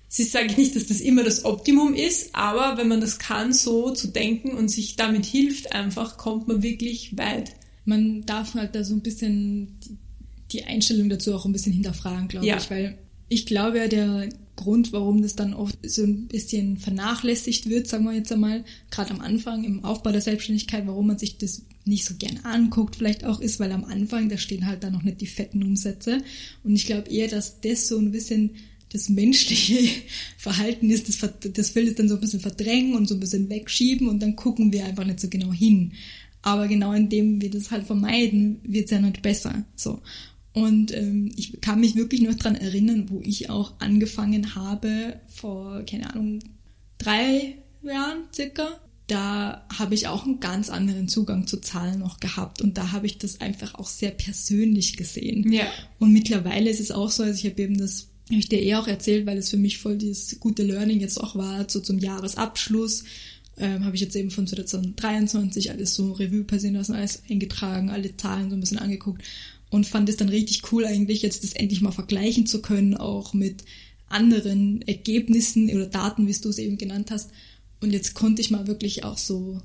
sie 0.08 0.24
sage 0.24 0.48
ich 0.48 0.58
nicht, 0.58 0.76
dass 0.76 0.88
das 0.88 1.02
immer 1.02 1.24
das 1.24 1.46
Optimum 1.46 1.94
ist, 1.94 2.34
aber 2.34 2.78
wenn 2.78 2.88
man 2.88 3.00
das 3.00 3.20
kann, 3.20 3.54
so 3.54 3.92
zu 3.92 4.08
denken 4.08 4.58
und 4.58 4.70
sich 4.70 4.96
damit 4.96 5.28
hilft, 5.28 5.72
einfach 5.72 6.18
kommt 6.18 6.48
man 6.48 6.64
wirklich 6.64 7.16
weit. 7.16 7.52
Man 7.86 8.26
darf 8.26 8.56
halt 8.56 8.74
da 8.74 8.84
so 8.84 8.96
ein 8.96 9.02
bisschen 9.02 9.78
die 10.52 10.64
Einstellung 10.64 11.10
dazu 11.10 11.36
auch 11.36 11.46
ein 11.46 11.54
bisschen 11.54 11.74
hinterfragen, 11.74 12.28
glaube 12.28 12.48
ja. 12.48 12.58
ich, 12.58 12.72
weil 12.72 12.98
ich 13.28 13.46
glaube 13.46 13.78
ja, 13.78 13.88
der 13.88 14.30
Grund, 14.60 14.92
warum 14.92 15.22
das 15.22 15.36
dann 15.36 15.54
oft 15.54 15.78
so 15.84 16.04
ein 16.04 16.28
bisschen 16.28 16.78
vernachlässigt 16.78 17.70
wird, 17.70 17.88
sagen 17.88 18.04
wir 18.04 18.14
jetzt 18.14 18.32
einmal, 18.32 18.66
gerade 18.92 19.12
am 19.12 19.22
Anfang 19.22 19.64
im 19.64 19.86
Aufbau 19.86 20.12
der 20.12 20.22
Selbstständigkeit, 20.22 20.86
warum 20.86 21.08
man 21.08 21.18
sich 21.18 21.38
das 21.38 21.64
nicht 21.86 22.06
so 22.06 22.16
gern 22.16 22.40
anguckt, 22.44 22.98
vielleicht 22.98 23.24
auch 23.24 23.40
ist, 23.40 23.60
weil 23.60 23.72
am 23.72 23.86
Anfang, 23.86 24.28
da 24.28 24.38
stehen 24.38 24.68
halt 24.68 24.84
dann 24.84 24.94
noch 24.94 25.04
nicht 25.04 25.22
die 25.22 25.28
fetten 25.28 25.64
Umsätze. 25.64 26.22
Und 26.64 26.76
ich 26.76 26.86
glaube 26.86 27.10
eher, 27.10 27.30
dass 27.30 27.62
das 27.62 27.88
so 27.88 27.98
ein 27.98 28.12
bisschen 28.12 28.52
das 28.92 29.08
menschliche 29.08 29.88
Verhalten 30.38 30.90
ist, 30.90 31.08
das, 31.08 31.30
das 31.54 31.76
will 31.76 31.88
es 31.88 31.96
dann 31.96 32.10
so 32.10 32.16
ein 32.16 32.22
bisschen 32.22 32.42
verdrängen 32.42 32.96
und 32.96 33.08
so 33.08 33.16
ein 33.16 33.20
bisschen 33.20 33.50
wegschieben 33.50 34.10
und 34.10 34.22
dann 34.22 34.36
gucken 34.36 34.74
wir 34.74 34.86
einfach 34.86 35.06
nicht 35.06 35.20
so 35.22 35.30
genau 35.30 35.54
hin. 35.54 35.94
Aber 36.42 36.68
genau 36.68 36.94
indem 36.94 37.42
wir 37.42 37.50
das 37.50 37.72
halt 37.72 37.86
vermeiden, 37.86 38.60
wird 38.64 38.86
es 38.86 38.92
ja 38.92 39.00
nicht 39.00 39.22
besser. 39.22 39.66
So. 39.76 40.02
Und 40.62 40.94
ähm, 40.96 41.32
ich 41.36 41.60
kann 41.62 41.80
mich 41.80 41.96
wirklich 41.96 42.22
noch 42.22 42.36
dran 42.36 42.56
erinnern, 42.56 43.06
wo 43.10 43.22
ich 43.24 43.50
auch 43.50 43.74
angefangen 43.80 44.56
habe, 44.56 45.20
vor, 45.28 45.84
keine 45.90 46.10
Ahnung, 46.10 46.40
drei 46.98 47.56
Jahren 47.82 48.24
circa. 48.34 48.80
Da 49.08 49.66
habe 49.76 49.96
ich 49.96 50.08
auch 50.08 50.26
einen 50.26 50.40
ganz 50.40 50.70
anderen 50.70 51.08
Zugang 51.08 51.48
zu 51.48 51.58
Zahlen 51.58 52.00
noch 52.00 52.20
gehabt 52.20 52.62
und 52.62 52.78
da 52.78 52.92
habe 52.92 53.08
ich 53.08 53.18
das 53.18 53.42
einfach 53.42 53.74
auch 53.74 53.88
sehr 53.88 54.12
persönlich 54.12 54.98
gesehen. 54.98 55.52
Ja. 55.52 55.66
Und 55.98 56.14
mittlerweile 56.14 56.70
ist 56.70 56.80
es 56.80 56.92
auch 56.92 57.10
so, 57.10 57.24
also 57.24 57.36
ich 57.36 57.52
habe 57.52 57.62
eben 57.64 57.78
das 57.80 58.10
habe 58.30 58.40
ich 58.40 58.50
dir 58.50 58.62
eh 58.62 58.76
auch 58.76 58.88
erzählt, 58.88 59.26
weil 59.26 59.40
es 59.40 59.50
für 59.50 59.58
mich 59.58 59.80
voll 59.80 59.98
dieses 59.98 60.40
gute 60.40 60.62
Learning 60.62 61.00
jetzt 61.00 61.20
auch 61.20 61.36
war, 61.36 61.68
so 61.68 61.80
zum 61.80 61.98
Jahresabschluss. 61.98 63.04
Ähm, 63.60 63.86
habe 63.86 63.96
ich 63.96 64.02
jetzt 64.02 64.16
eben 64.16 64.32
von 64.32 64.48
2023 64.48 65.72
alles 65.72 65.94
so 65.94 66.14
Revue 66.14 66.44
passieren 66.44 66.76
lassen, 66.76 66.96
alles 66.96 67.24
eingetragen, 67.30 67.90
alle 67.90 68.16
Zahlen 68.16 68.50
so 68.50 68.56
ein 68.56 68.60
bisschen 68.60 68.80
angeguckt 68.80 69.22
und 69.70 69.86
fand 69.86 70.10
es 70.10 70.18
dann 70.18 70.30
richtig 70.30 70.72
cool 70.72 70.86
eigentlich 70.86 71.22
jetzt 71.22 71.44
das 71.44 71.54
endlich 71.54 71.82
mal 71.82 71.92
vergleichen 71.92 72.46
zu 72.46 72.62
können, 72.62 72.96
auch 72.96 73.34
mit 73.34 73.64
anderen 74.08 74.82
Ergebnissen 74.84 75.70
oder 75.70 75.86
Daten, 75.86 76.28
wie 76.28 76.34
du 76.34 76.50
es 76.50 76.58
eben 76.58 76.78
genannt 76.78 77.12
hast. 77.12 77.30
Und 77.82 77.92
jetzt 77.92 78.14
konnte 78.16 78.42
ich 78.42 78.52
mal 78.52 78.68
wirklich 78.68 79.04
auch 79.04 79.18
so, 79.18 79.62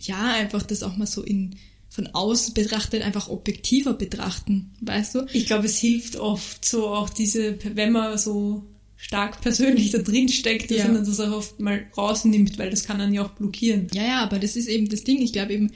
ja, 0.00 0.34
einfach 0.34 0.62
das 0.62 0.82
auch 0.82 0.96
mal 0.96 1.06
so 1.06 1.22
in 1.22 1.56
von 1.88 2.08
außen 2.08 2.52
betrachtet 2.52 3.02
einfach 3.02 3.28
objektiver 3.28 3.94
betrachten, 3.94 4.74
weißt 4.82 5.14
du? 5.14 5.26
Ich 5.32 5.46
glaube, 5.46 5.64
es 5.64 5.78
hilft 5.78 6.16
oft 6.16 6.62
so 6.62 6.88
auch 6.88 7.08
diese, 7.08 7.58
wenn 7.74 7.90
man 7.90 8.18
so 8.18 8.66
stark 8.96 9.40
persönlich 9.42 9.90
da 9.90 9.98
drin 9.98 10.28
steckt, 10.28 10.70
dass 10.70 10.78
ja. 10.78 10.88
man 10.88 11.04
das 11.04 11.20
auch 11.20 11.32
oft 11.32 11.60
mal 11.60 11.86
rausnimmt, 11.96 12.58
weil 12.58 12.70
das 12.70 12.84
kann 12.84 12.98
dann 12.98 13.12
ja 13.12 13.24
auch 13.24 13.30
blockieren. 13.30 13.88
Ja, 13.92 14.04
ja, 14.04 14.22
aber 14.22 14.38
das 14.38 14.56
ist 14.56 14.68
eben 14.68 14.88
das 14.88 15.04
Ding. 15.04 15.20
Ich 15.20 15.32
glaube 15.32 15.52
eben, 15.52 15.72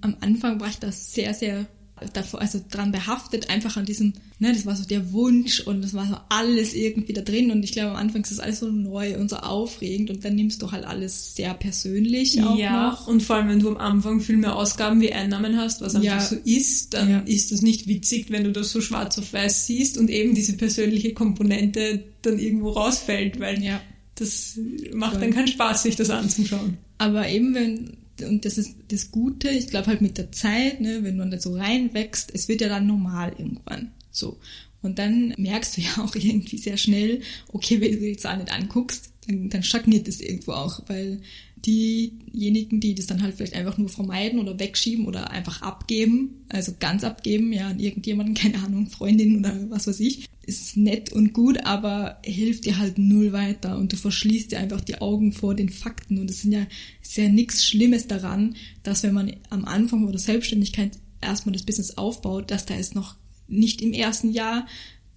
am 0.00 0.16
Anfang 0.20 0.60
war 0.60 0.68
ich 0.68 0.78
da 0.78 0.92
sehr, 0.92 1.32
sehr 1.34 1.66
davor, 2.12 2.40
also 2.40 2.60
dran 2.70 2.92
behaftet, 2.92 3.50
einfach 3.50 3.76
an 3.76 3.84
diesem, 3.84 4.14
ne, 4.38 4.52
das 4.52 4.66
war 4.66 4.74
so 4.74 4.84
der 4.84 5.12
Wunsch 5.12 5.60
und 5.60 5.82
das 5.82 5.94
war 5.94 6.06
so 6.06 6.16
alles 6.28 6.74
irgendwie 6.74 7.12
da 7.12 7.22
drin 7.22 7.50
und 7.50 7.62
ich 7.62 7.72
glaube 7.72 7.92
am 7.92 7.96
Anfang 7.96 8.22
ist 8.22 8.32
das 8.32 8.40
alles 8.40 8.60
so 8.60 8.70
neu 8.70 9.16
und 9.16 9.30
so 9.30 9.36
aufregend 9.36 10.10
und 10.10 10.24
dann 10.24 10.34
nimmst 10.34 10.60
du 10.60 10.72
halt 10.72 10.84
alles 10.84 11.36
sehr 11.36 11.54
persönlich 11.54 12.42
auch 12.42 12.58
ja, 12.58 12.90
noch. 12.90 13.06
und 13.06 13.22
vor 13.22 13.36
allem, 13.36 13.48
wenn 13.48 13.60
du 13.60 13.68
am 13.68 13.76
Anfang 13.76 14.20
viel 14.20 14.36
mehr 14.36 14.56
Ausgaben 14.56 15.00
wie 15.00 15.12
Einnahmen 15.12 15.56
hast, 15.56 15.80
was 15.82 15.94
einfach 15.94 16.04
ja. 16.08 16.20
so 16.20 16.36
ist, 16.44 16.94
dann 16.94 17.10
ja. 17.10 17.18
ist 17.20 17.52
das 17.52 17.62
nicht 17.62 17.86
witzig, 17.86 18.26
wenn 18.30 18.44
du 18.44 18.52
das 18.52 18.72
so 18.72 18.80
schwarz 18.80 19.18
auf 19.18 19.32
weiß 19.32 19.66
siehst 19.66 19.96
und 19.96 20.10
eben 20.10 20.34
diese 20.34 20.54
persönliche 20.54 21.14
Komponente 21.14 22.04
dann 22.22 22.38
irgendwo 22.38 22.70
rausfällt, 22.70 23.38
weil 23.38 23.62
ja. 23.62 23.80
das 24.16 24.58
macht 24.92 25.22
dann 25.22 25.32
keinen 25.32 25.48
Spaß, 25.48 25.84
sich 25.84 25.96
das 25.96 26.10
anzuschauen. 26.10 26.78
Aber 26.98 27.28
eben, 27.28 27.54
wenn 27.54 28.03
und 28.22 28.44
das 28.44 28.58
ist 28.58 28.76
das 28.88 29.10
Gute, 29.10 29.50
ich 29.50 29.68
glaube 29.68 29.88
halt 29.88 30.00
mit 30.00 30.18
der 30.18 30.32
Zeit, 30.32 30.80
ne, 30.80 31.02
wenn 31.02 31.16
man 31.16 31.30
da 31.30 31.38
so 31.38 31.56
reinwächst, 31.56 32.32
es 32.34 32.48
wird 32.48 32.60
ja 32.60 32.68
dann 32.68 32.86
normal 32.86 33.34
irgendwann. 33.36 33.92
So. 34.10 34.38
Und 34.82 34.98
dann 34.98 35.34
merkst 35.36 35.76
du 35.76 35.80
ja 35.80 35.90
auch 35.98 36.14
irgendwie 36.14 36.58
sehr 36.58 36.76
schnell, 36.76 37.20
okay, 37.48 37.80
wenn 37.80 37.92
du 37.92 38.00
die 38.00 38.16
Zahl 38.16 38.38
nicht 38.38 38.52
anguckst, 38.52 39.10
dann, 39.26 39.48
dann 39.48 39.62
stagniert 39.62 40.06
das 40.06 40.20
irgendwo 40.20 40.52
auch, 40.52 40.82
weil 40.86 41.20
diejenigen, 41.66 42.80
die 42.80 42.94
das 42.94 43.06
dann 43.06 43.22
halt 43.22 43.34
vielleicht 43.34 43.54
einfach 43.54 43.78
nur 43.78 43.88
vermeiden 43.88 44.38
oder 44.38 44.58
wegschieben 44.58 45.06
oder 45.06 45.30
einfach 45.30 45.62
abgeben, 45.62 46.44
also 46.50 46.74
ganz 46.78 47.04
abgeben, 47.04 47.52
ja, 47.52 47.68
an 47.68 47.80
irgendjemanden, 47.80 48.34
keine 48.40 48.62
Ahnung, 48.62 48.86
Freundin 48.86 49.38
oder 49.38 49.70
was 49.70 49.86
weiß 49.86 50.00
ich, 50.00 50.28
ist 50.44 50.76
nett 50.76 51.12
und 51.12 51.32
gut, 51.32 51.64
aber 51.64 52.18
hilft 52.24 52.64
dir 52.64 52.78
halt 52.78 52.98
null 52.98 53.32
weiter 53.32 53.78
und 53.78 53.92
du 53.92 53.96
verschließt 53.96 54.52
dir 54.52 54.58
einfach 54.60 54.80
die 54.80 55.00
Augen 55.00 55.32
vor 55.32 55.54
den 55.54 55.68
Fakten 55.68 56.18
und 56.18 56.30
es 56.30 56.42
sind 56.42 56.52
ja, 56.52 56.66
ist 57.02 57.16
ja 57.16 57.28
nichts 57.28 57.64
Schlimmes 57.64 58.06
daran, 58.06 58.56
dass 58.82 59.02
wenn 59.02 59.14
man 59.14 59.34
am 59.50 59.64
Anfang 59.64 60.06
oder 60.06 60.18
Selbstständigkeit 60.18 60.92
erstmal 61.20 61.54
das 61.54 61.64
Business 61.64 61.96
aufbaut, 61.96 62.50
dass 62.50 62.66
da 62.66 62.74
jetzt 62.74 62.94
noch 62.94 63.16
nicht 63.48 63.82
im 63.82 63.92
ersten 63.92 64.32
Jahr 64.32 64.66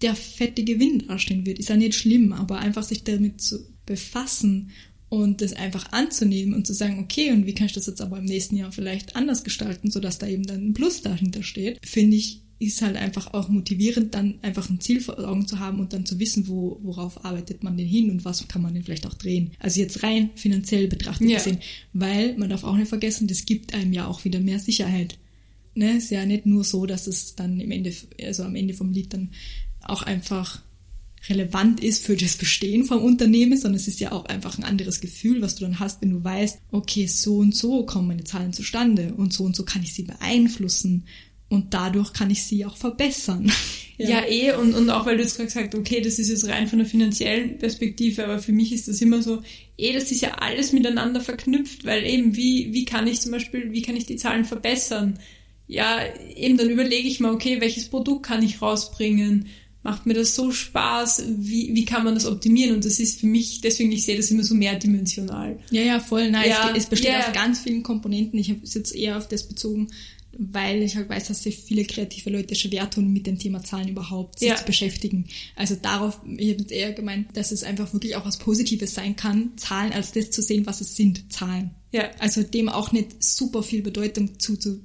der 0.02 0.16
fette 0.16 0.64
Gewinn 0.64 1.08
dastehen 1.08 1.46
wird. 1.46 1.60
Ist 1.60 1.70
ja 1.70 1.78
nicht 1.78 1.96
schlimm, 1.96 2.34
aber 2.34 2.60
einfach 2.60 2.84
sich 2.84 3.04
damit 3.04 3.42
zu 3.42 3.60
befassen 3.86 4.72
und 5.10 5.42
das 5.42 5.54
einfach 5.54 5.92
anzunehmen 5.92 6.54
und 6.54 6.68
zu 6.68 6.74
sagen, 6.74 7.00
okay, 7.00 7.32
und 7.32 7.46
wie 7.46 7.54
kann 7.54 7.68
ich 7.68 7.74
das 7.74 7.88
jetzt 7.88 8.02
aber 8.02 8.18
im 8.18 8.26
nächsten 8.26 8.58
Jahr 8.58 8.72
vielleicht 8.72 9.16
anders 9.16 9.44
gestalten, 9.44 9.90
sodass 9.90 10.20
da 10.20 10.28
eben 10.28 10.46
dann 10.46 10.68
ein 10.68 10.74
Plus 10.74 11.02
dahinter 11.02 11.44
steht, 11.44 11.80
finde 11.86 12.18
ich, 12.18 12.42
ist 12.60 12.82
halt 12.82 12.96
einfach 12.96 13.34
auch 13.34 13.50
motivierend, 13.50 14.16
dann 14.16 14.40
einfach 14.42 14.70
ein 14.70 14.80
Ziel 14.80 15.00
vor 15.00 15.20
Augen 15.20 15.48
zu 15.48 15.60
haben 15.60 15.80
und 15.80 15.94
dann 15.94 16.06
zu 16.06 16.20
wissen, 16.20 16.48
wo, 16.48 16.80
worauf 16.82 17.24
arbeitet 17.24 17.64
man 17.64 17.78
denn 17.78 17.86
hin 17.86 18.10
und 18.10 18.26
was 18.26 18.48
kann 18.48 18.62
man 18.62 18.74
denn 18.74 18.84
vielleicht 18.84 19.06
auch 19.06 19.14
drehen. 19.14 19.52
Also 19.60 19.80
jetzt 19.80 20.02
rein 20.02 20.32
finanziell 20.36 20.88
betrachtet 20.88 21.30
ja. 21.30 21.38
gesehen, 21.38 21.60
weil 21.94 22.36
man 22.38 22.50
darf 22.50 22.64
auch 22.64 22.76
nicht 22.76 22.90
vergessen, 22.90 23.28
das 23.28 23.46
gibt 23.46 23.74
einem 23.74 23.94
ja 23.94 24.08
auch 24.08 24.26
wieder 24.26 24.40
mehr 24.40 24.60
Sicherheit. 24.60 25.20
Ne? 25.76 25.98
Ist 25.98 26.10
ja 26.10 26.26
nicht 26.26 26.48
nur 26.48 26.64
so, 26.64 26.88
dass 26.88 27.06
es 27.06 27.36
dann 27.36 27.60
im 27.60 27.70
Ende, 27.70 27.94
also 28.24 28.44
am 28.44 28.56
Ende 28.56 28.74
vom 28.74 28.92
Lied 28.92 29.14
dann 29.14 29.30
auch 29.84 30.02
einfach 30.02 30.62
relevant 31.30 31.84
ist 31.84 32.04
für 32.04 32.16
das 32.16 32.38
Bestehen 32.38 32.86
vom 32.86 33.04
Unternehmen, 33.04 33.58
sondern 33.58 33.80
es 33.80 33.88
ist 33.88 34.00
ja 34.00 34.12
auch 34.12 34.26
einfach 34.26 34.58
ein 34.58 34.64
anderes 34.64 35.02
Gefühl, 35.02 35.42
was 35.42 35.56
du 35.56 35.66
dann 35.66 35.80
hast, 35.80 36.02
wenn 36.02 36.12
du 36.12 36.24
weißt, 36.24 36.60
okay, 36.72 37.06
so 37.08 37.38
und 37.38 37.56
so 37.56 37.86
kommen 37.86 38.08
meine 38.08 38.24
Zahlen 38.24 38.54
zustande 38.54 39.14
und 39.14 39.34
so 39.34 39.44
und 39.44 39.56
so 39.56 39.64
kann 39.64 39.84
ich 39.84 39.94
sie 39.94 40.04
beeinflussen 40.04 41.06
und 41.50 41.74
dadurch 41.74 42.14
kann 42.14 42.30
ich 42.30 42.44
sie 42.44 42.66
auch 42.66 42.78
verbessern. 42.78 43.52
ja. 43.98 44.10
ja, 44.10 44.28
eh, 44.28 44.52
und, 44.54 44.74
und 44.76 44.90
auch 44.90 45.06
weil 45.06 45.18
du 45.18 45.24
jetzt 45.24 45.38
gerade 45.38 45.48
gesagt 45.48 45.76
okay, 45.76 46.02
das 46.02 46.20
ist 46.20 46.30
jetzt 46.30 46.48
rein 46.48 46.68
von 46.68 46.80
der 46.80 46.88
finanziellen 46.88 47.58
Perspektive, 47.58 48.26
aber 48.26 48.40
für 48.40 48.52
mich 48.52 48.74
ist 48.74 48.88
das 48.88 49.02
immer 49.02 49.22
so, 49.22 49.42
eh, 49.78 49.94
das 49.94 50.12
ist 50.12 50.22
ja 50.22 50.36
alles 50.40 50.74
miteinander 50.74 51.22
verknüpft, 51.22 51.86
weil 51.86 52.06
eben, 52.06 52.36
wie, 52.36 52.74
wie 52.74 52.86
kann 52.86 53.08
ich 53.08 53.22
zum 53.22 53.32
Beispiel, 53.32 53.72
wie 53.72 53.82
kann 53.82 53.96
ich 53.96 54.06
die 54.06 54.18
Zahlen 54.18 54.46
verbessern? 54.46 55.20
Ja, 55.68 56.00
eben 56.36 56.58
dann 56.58 56.70
überlege 56.70 57.08
ich 57.08 57.20
mal, 57.20 57.34
okay, 57.34 57.60
welches 57.60 57.90
Produkt 57.90 58.26
kann 58.26 58.44
ich 58.44 58.62
rausbringen? 58.62 59.48
macht 59.88 60.06
mir 60.06 60.16
das 60.16 60.36
so 60.36 60.52
Spaß, 60.52 61.24
wie, 61.38 61.74
wie 61.74 61.86
kann 61.86 62.04
man 62.04 62.14
das 62.14 62.26
optimieren? 62.26 62.76
Und 62.76 62.84
das 62.84 63.00
ist 63.00 63.22
für 63.22 63.26
mich, 63.26 63.62
deswegen 63.62 63.90
ich 63.94 64.04
sehe 64.04 64.18
das 64.18 64.30
immer 64.30 64.44
so 64.44 64.54
mehrdimensional. 64.54 65.60
Ja, 65.72 65.82
ja, 65.82 66.00
voll 66.02 66.30
nice. 66.30 66.50
Ja, 66.50 66.74
es, 66.76 66.88
besteht 66.88 67.12
yeah. 67.12 67.26
aus 67.26 67.34
ganz 67.34 67.62
vielen 67.62 67.84
Komponenten. 67.84 68.38
Ich 68.38 68.50
habe 68.50 68.60
es 68.64 68.74
jetzt 68.74 68.94
eher 68.94 69.18
auf 69.18 69.30
das 69.30 69.48
bezogen, 69.48 69.88
weil 70.38 70.84
ich 70.84 70.96
halt 70.96 71.10
weiß, 71.10 71.28
dass 71.28 71.44
sich 71.44 71.58
viele 71.58 71.86
kreative 71.86 72.30
Leute 72.30 72.56
schwer 72.56 72.90
tun, 72.90 73.12
mit 73.12 73.28
dem 73.28 73.40
Thema 73.40 73.64
Zahlen 73.64 73.88
überhaupt 73.88 74.40
sich 74.40 74.50
ja. 74.50 74.56
zu 74.56 74.66
beschäftigen. 74.66 75.26
Also 75.56 75.76
darauf, 75.76 76.20
ich 76.26 76.52
habe 76.52 76.62
jetzt 76.62 76.72
eher 76.72 76.94
gemeint, 76.94 77.36
dass 77.36 77.52
es 77.52 77.64
einfach 77.64 77.94
wirklich 77.94 78.16
auch 78.16 78.26
was 78.26 78.38
Positives 78.38 78.94
sein 78.94 79.16
kann, 79.16 79.58
Zahlen 79.58 79.94
als 79.94 80.12
das 80.12 80.30
zu 80.32 80.42
sehen, 80.42 80.66
was 80.66 80.82
es 80.82 80.96
sind, 80.96 81.32
Zahlen. 81.32 81.72
Ja. 81.92 82.10
Also 82.20 82.44
dem 82.44 82.70
auch 82.70 82.92
nicht 82.92 83.24
super 83.24 83.64
viel 83.64 83.82
Bedeutung 83.82 84.40
zuzugeben, 84.40 84.84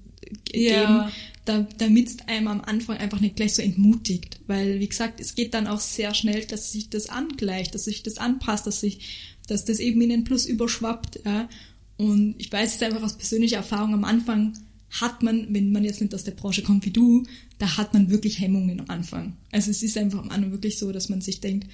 ja 0.55 1.13
da, 1.45 1.67
damit 1.79 2.09
es 2.09 2.29
einem 2.29 2.49
am 2.49 2.61
Anfang 2.61 2.99
einfach 2.99 3.21
nicht 3.21 3.37
gleich 3.37 3.55
so 3.55 3.63
entmutigt. 3.63 4.41
Weil, 4.47 4.81
wie 4.81 4.89
gesagt, 4.89 5.21
es 5.21 5.35
geht 5.35 5.55
dann 5.55 5.67
auch 5.67 5.81
sehr 5.81 6.15
schnell, 6.15 6.45
dass 6.45 6.73
sich 6.73 6.91
das 6.91 7.09
angleicht, 7.09 7.75
dass 7.75 7.85
sich 7.85 8.03
das 8.03 8.19
anpasst, 8.19 8.67
dass 8.67 8.81
sich, 8.81 9.37
dass 9.49 9.65
das 9.65 9.81
eben 9.81 10.01
in 10.03 10.11
den 10.11 10.25
Plus 10.25 10.47
überschwappt. 10.47 11.21
Ja. 11.25 11.49
Und 11.97 12.37
ich 12.39 12.51
weiß 12.51 12.77
es 12.77 12.83
einfach 12.83 13.03
aus 13.03 13.17
persönlicher 13.17 13.57
Erfahrung, 13.57 13.95
am 13.95 14.05
Anfang 14.05 14.55
hat 15.01 15.23
man, 15.23 15.53
wenn 15.55 15.73
man 15.73 15.85
jetzt 15.85 16.01
nicht 16.01 16.15
aus 16.15 16.25
der 16.25 16.33
Branche 16.33 16.63
kommt 16.63 16.85
wie 16.85 16.91
du, 16.91 17.25
da 17.59 17.77
hat 17.77 17.95
man 17.95 18.11
wirklich 18.11 18.41
Hemmungen 18.41 18.81
am 18.81 18.91
Anfang. 18.91 19.37
Also 19.51 19.71
es 19.71 19.83
ist 19.83 19.97
einfach 19.97 20.19
am 20.19 20.31
Anfang 20.31 20.53
wirklich 20.53 20.79
so, 20.79 20.93
dass 20.93 21.09
man 21.09 21.21
sich 21.21 21.41
denkt, 21.41 21.67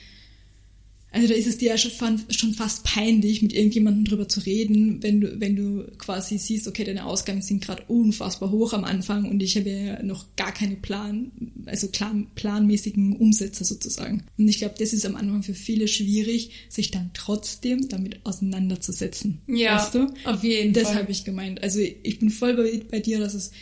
also 1.11 1.27
da 1.27 1.35
ist 1.35 1.47
es 1.47 1.57
dir 1.57 1.71
ja 1.71 1.79
schon, 1.79 1.93
schon 2.29 2.53
fast 2.53 2.85
peinlich, 2.85 3.41
mit 3.41 3.55
irgendjemandem 3.55 4.05
drüber 4.05 4.29
zu 4.29 4.41
reden, 4.41 5.03
wenn 5.03 5.21
du, 5.21 5.41
wenn 5.41 5.57
du 5.57 5.87
quasi 5.97 6.37
siehst, 6.37 6.69
okay, 6.69 6.85
deine 6.85 7.07
Ausgaben 7.07 7.41
sind 7.41 7.65
gerade 7.65 7.83
unfassbar 7.88 8.50
hoch 8.50 8.75
am 8.75 8.85
Anfang 8.85 9.25
und 9.25 9.43
ich 9.43 9.57
habe 9.57 9.71
ja 9.71 10.03
noch 10.03 10.27
gar 10.37 10.53
keine 10.53 10.77
Plan, 10.77 11.31
also 11.65 11.88
plan, 11.88 12.27
planmäßigen 12.35 13.17
Umsätze 13.17 13.65
sozusagen. 13.65 14.25
Und 14.37 14.49
ich 14.49 14.59
glaube, 14.59 14.75
das 14.79 14.93
ist 14.93 15.07
am 15.07 15.17
Anfang 15.17 15.43
für 15.43 15.55
viele 15.55 15.88
schwierig, 15.88 16.50
sich 16.69 16.91
dann 16.91 17.11
trotzdem 17.15 17.88
damit 17.88 18.21
auseinanderzusetzen. 18.25 19.38
Ja, 19.47 19.77
weißt 19.77 19.95
du? 19.95 20.07
auf 20.25 20.45
jeden 20.45 20.75
das 20.75 20.85
Fall. 20.85 20.93
Das 20.93 21.03
habe 21.03 21.12
ich 21.12 21.25
gemeint. 21.25 21.62
Also 21.62 21.81
ich 21.81 22.19
bin 22.19 22.29
voll 22.29 22.55
bei, 22.55 22.83
bei 22.91 23.00
dir, 23.00 23.19
dass 23.19 23.33
es, 23.33 23.53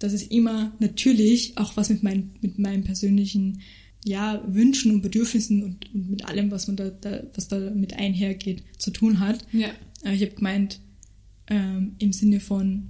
dass 0.00 0.12
es 0.12 0.24
immer 0.24 0.74
natürlich 0.80 1.56
auch 1.56 1.76
was 1.76 1.88
mit, 1.88 2.02
mein, 2.02 2.32
mit 2.40 2.58
meinem 2.58 2.82
persönlichen 2.82 3.62
ja, 4.06 4.40
Wünschen 4.46 4.92
und 4.92 5.02
Bedürfnissen 5.02 5.64
und, 5.64 5.92
und 5.92 6.10
mit 6.10 6.24
allem, 6.24 6.50
was 6.52 6.68
man 6.68 6.76
da, 6.76 6.90
da, 6.90 7.24
was 7.34 7.48
da 7.48 7.58
mit 7.58 7.94
einhergeht, 7.94 8.62
zu 8.78 8.92
tun 8.92 9.18
hat. 9.18 9.44
Ja. 9.52 9.68
Aber 10.02 10.12
ich 10.12 10.22
habe 10.22 10.32
gemeint, 10.32 10.80
ähm, 11.48 11.96
im 11.98 12.12
Sinne 12.12 12.38
von, 12.38 12.84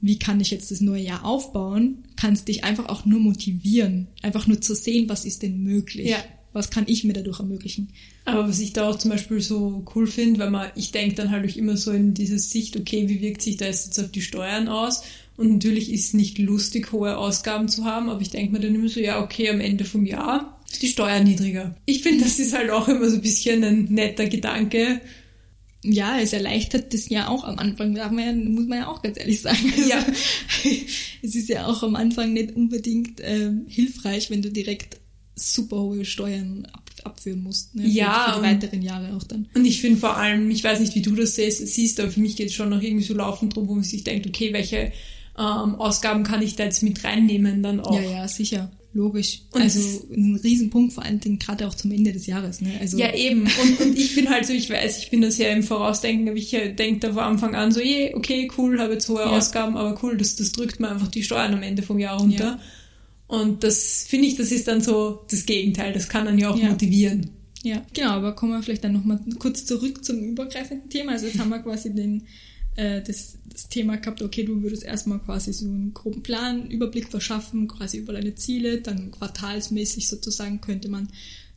wie 0.00 0.18
kann 0.18 0.40
ich 0.40 0.50
jetzt 0.50 0.70
das 0.70 0.80
neue 0.80 1.02
Jahr 1.02 1.26
aufbauen, 1.26 2.04
kannst 2.16 2.48
dich 2.48 2.64
einfach 2.64 2.88
auch 2.88 3.04
nur 3.04 3.20
motivieren, 3.20 4.08
einfach 4.22 4.46
nur 4.46 4.62
zu 4.62 4.74
sehen, 4.74 5.10
was 5.10 5.26
ist 5.26 5.42
denn 5.42 5.62
möglich. 5.62 6.08
Ja. 6.08 6.24
Was 6.52 6.70
kann 6.70 6.84
ich 6.88 7.04
mir 7.04 7.12
dadurch 7.12 7.38
ermöglichen? 7.38 7.90
Aber 8.24 8.48
was 8.48 8.58
ich 8.58 8.72
da 8.72 8.88
auch 8.88 8.96
zum 8.96 9.10
Beispiel 9.10 9.40
so 9.40 9.84
cool 9.94 10.06
finde, 10.06 10.40
weil 10.40 10.50
man, 10.50 10.70
ich 10.74 10.90
denke 10.90 11.14
dann 11.16 11.30
halt 11.30 11.48
auch 11.48 11.56
immer 11.56 11.76
so 11.76 11.92
in 11.92 12.14
diese 12.14 12.38
Sicht, 12.38 12.76
okay, 12.76 13.08
wie 13.08 13.20
wirkt 13.20 13.42
sich 13.42 13.58
das 13.58 13.84
jetzt 13.84 14.00
auf 14.00 14.10
die 14.10 14.22
Steuern 14.22 14.68
aus? 14.68 15.02
Und 15.40 15.52
natürlich 15.52 15.90
ist 15.90 16.06
es 16.08 16.12
nicht 16.14 16.38
lustig, 16.38 16.92
hohe 16.92 17.16
Ausgaben 17.16 17.68
zu 17.68 17.84
haben, 17.86 18.08
aber 18.10 18.20
ich 18.20 18.28
denke 18.30 18.52
mir 18.52 18.60
dann 18.60 18.74
immer 18.74 18.88
so, 18.88 19.00
ja, 19.00 19.22
okay, 19.22 19.48
am 19.48 19.60
Ende 19.60 19.84
vom 19.84 20.04
Jahr 20.04 20.60
ist 20.70 20.82
die 20.82 20.88
Steuer 20.88 21.20
niedriger. 21.20 21.74
Ich 21.86 22.02
finde, 22.02 22.24
das 22.24 22.38
ist 22.38 22.52
halt 22.54 22.70
auch 22.70 22.88
immer 22.88 23.08
so 23.08 23.16
ein 23.16 23.22
bisschen 23.22 23.64
ein 23.64 23.84
netter 23.84 24.26
Gedanke. 24.26 25.00
Ja, 25.82 26.20
es 26.20 26.34
erleichtert 26.34 26.92
das 26.92 27.08
ja 27.08 27.28
auch 27.28 27.44
am 27.44 27.58
Anfang, 27.58 27.94
darf 27.94 28.12
man 28.12 28.24
ja, 28.26 28.32
muss 28.50 28.66
man 28.66 28.78
ja 28.80 28.86
auch 28.88 29.00
ganz 29.00 29.18
ehrlich 29.18 29.40
sagen. 29.40 29.72
Also, 29.76 29.88
Ja. 29.88 30.04
es 31.22 31.34
ist 31.34 31.48
ja 31.48 31.66
auch 31.66 31.82
am 31.82 31.96
Anfang 31.96 32.34
nicht 32.34 32.54
unbedingt 32.54 33.20
ähm, 33.24 33.64
hilfreich, 33.66 34.28
wenn 34.30 34.42
du 34.42 34.50
direkt 34.50 34.98
super 35.36 35.80
hohe 35.80 36.04
Steuern 36.04 36.66
ab, 36.70 36.90
abführen 37.04 37.42
musst. 37.42 37.74
Ne? 37.74 37.84
Für- 37.84 37.88
Ja, 37.88 38.24
Für 38.26 38.32
die 38.32 38.46
und- 38.46 38.52
weiteren 38.62 38.82
Jahre 38.82 39.16
auch 39.16 39.22
dann. 39.24 39.48
Und 39.54 39.64
ich 39.64 39.80
finde 39.80 39.98
vor 39.98 40.18
allem, 40.18 40.50
ich 40.50 40.62
weiß 40.62 40.80
nicht, 40.80 40.94
wie 40.94 41.00
du 41.02 41.14
das 41.14 41.36
siehst, 41.36 41.66
siehst 41.66 41.98
aber 41.98 42.10
für 42.10 42.20
mich 42.20 42.36
geht 42.36 42.48
es 42.48 42.54
schon 42.54 42.68
noch 42.68 42.82
irgendwie 42.82 43.04
so 43.04 43.14
laufend 43.14 43.56
drum, 43.56 43.66
wo 43.68 43.74
man 43.74 43.84
sich 43.84 44.04
denkt, 44.04 44.26
okay, 44.26 44.52
welche 44.52 44.92
ähm, 45.38 45.74
Ausgaben 45.76 46.22
kann 46.24 46.42
ich 46.42 46.56
da 46.56 46.64
jetzt 46.64 46.82
mit 46.82 47.02
reinnehmen 47.04 47.62
dann 47.62 47.80
auch. 47.80 47.94
Ja, 47.94 48.00
ja, 48.10 48.28
sicher. 48.28 48.70
Logisch. 48.92 49.42
Und 49.52 49.62
also 49.62 49.78
ein 50.12 50.40
Riesenpunkt, 50.42 50.92
vor 50.94 51.04
allen 51.04 51.20
Dingen 51.20 51.38
gerade 51.38 51.68
auch 51.68 51.74
zum 51.74 51.92
Ende 51.92 52.12
des 52.12 52.26
Jahres. 52.26 52.60
Ne? 52.60 52.72
Also, 52.80 52.98
Ja, 52.98 53.14
eben. 53.14 53.42
Und, 53.42 53.80
und 53.80 53.96
ich 53.96 54.16
bin 54.16 54.28
halt 54.28 54.46
so, 54.46 54.52
ich 54.52 54.68
weiß, 54.68 54.98
ich 54.98 55.10
bin 55.10 55.20
da 55.20 55.30
sehr 55.30 55.52
im 55.52 55.62
Vorausdenken, 55.62 56.28
aber 56.28 56.36
ich 56.36 56.50
denke 56.50 56.98
da 56.98 57.12
von 57.12 57.22
Anfang 57.22 57.54
an 57.54 57.70
so, 57.70 57.80
je, 57.80 58.12
okay, 58.16 58.50
cool, 58.58 58.80
habe 58.80 58.94
jetzt 58.94 59.08
hohe 59.08 59.20
Ja. 59.20 59.26
Ausgaben, 59.26 59.76
aber 59.76 59.96
cool, 60.02 60.16
das, 60.16 60.34
das 60.34 60.50
drückt 60.50 60.80
mir 60.80 60.88
einfach 60.90 61.06
die 61.06 61.22
Steuern 61.22 61.54
am 61.54 61.62
Ende 61.62 61.82
vom 61.82 62.00
Jahr 62.00 62.18
runter. 62.18 62.58
Ja. 62.58 62.60
Und 63.28 63.62
das 63.62 64.06
finde 64.08 64.26
ich, 64.26 64.34
das 64.34 64.50
ist 64.50 64.66
dann 64.66 64.80
so 64.80 65.20
das 65.30 65.46
Gegenteil. 65.46 65.92
Das 65.92 66.08
kann 66.08 66.24
dann 66.24 66.36
ja 66.36 66.50
auch 66.50 66.58
Ja. 66.58 66.70
motivieren. 66.70 67.30
Ja, 67.62 67.82
genau, 67.94 68.10
aber 68.10 68.32
kommen 68.34 68.52
wir 68.52 68.62
vielleicht 68.62 68.82
dann 68.82 68.94
nochmal 68.94 69.20
kurz 69.38 69.66
zurück 69.66 70.04
zum 70.04 70.18
übergreifenden 70.18 70.90
Thema. 70.90 71.12
Also 71.12 71.26
jetzt 71.26 71.38
haben 71.38 71.50
wir 71.50 71.60
quasi 71.60 71.94
den, 71.94 72.26
äh, 72.76 73.02
das, 73.02 73.38
das 73.52 73.68
Thema 73.68 73.96
gehabt, 73.96 74.22
okay, 74.22 74.44
du 74.44 74.62
würdest 74.62 74.84
erstmal 74.84 75.18
quasi 75.20 75.52
so 75.52 75.66
einen 75.66 75.92
groben 75.94 76.22
Plan, 76.22 76.68
Überblick 76.68 77.08
verschaffen, 77.08 77.68
quasi 77.68 77.98
über 77.98 78.12
deine 78.12 78.34
Ziele, 78.34 78.80
dann 78.80 79.10
quartalsmäßig 79.10 80.08
sozusagen 80.08 80.60
könnte 80.60 80.88
man 80.88 81.08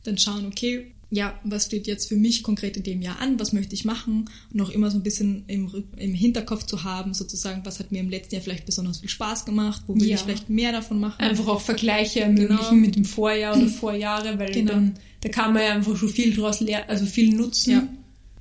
dann 0.02 0.18
schauen, 0.18 0.46
okay, 0.46 0.90
ja, 1.10 1.38
was 1.44 1.66
steht 1.66 1.86
jetzt 1.86 2.08
für 2.08 2.16
mich 2.16 2.42
konkret 2.42 2.76
in 2.76 2.82
dem 2.82 3.00
Jahr 3.00 3.20
an, 3.20 3.38
was 3.38 3.52
möchte 3.52 3.74
ich 3.74 3.84
machen 3.84 4.28
und 4.52 4.60
auch 4.60 4.70
immer 4.70 4.90
so 4.90 4.98
ein 4.98 5.04
bisschen 5.04 5.44
im, 5.46 5.70
im 5.96 6.12
Hinterkopf 6.12 6.64
zu 6.64 6.82
haben, 6.82 7.14
sozusagen, 7.14 7.64
was 7.64 7.78
hat 7.78 7.92
mir 7.92 8.00
im 8.00 8.10
letzten 8.10 8.34
Jahr 8.34 8.42
vielleicht 8.42 8.66
besonders 8.66 8.98
viel 8.98 9.08
Spaß 9.08 9.44
gemacht, 9.44 9.82
wo 9.86 9.94
will 9.94 10.08
Ja. 10.08 10.16
ich 10.16 10.22
vielleicht 10.22 10.50
mehr 10.50 10.72
davon 10.72 10.98
machen. 10.98 11.20
Einfach 11.22 11.46
auch 11.46 11.60
Vergleiche 11.60 12.20
ermöglichen 12.20 12.56
Genau. 12.70 12.72
mit 12.86 12.96
dem 12.96 13.04
Vorjahr 13.04 13.56
oder 13.56 13.68
Vorjahre, 13.68 14.38
weil 14.40 14.50
Genau. 14.52 14.72
dann, 14.72 14.94
da 15.20 15.28
kann 15.28 15.52
man 15.54 15.62
ja 15.62 15.72
einfach 15.74 15.96
schon 15.96 16.08
viel 16.08 16.34
draus 16.34 16.60
lernen, 16.60 16.86
also 16.88 17.06
viel 17.06 17.32
nutzen. 17.32 17.70
Ja. 17.70 17.88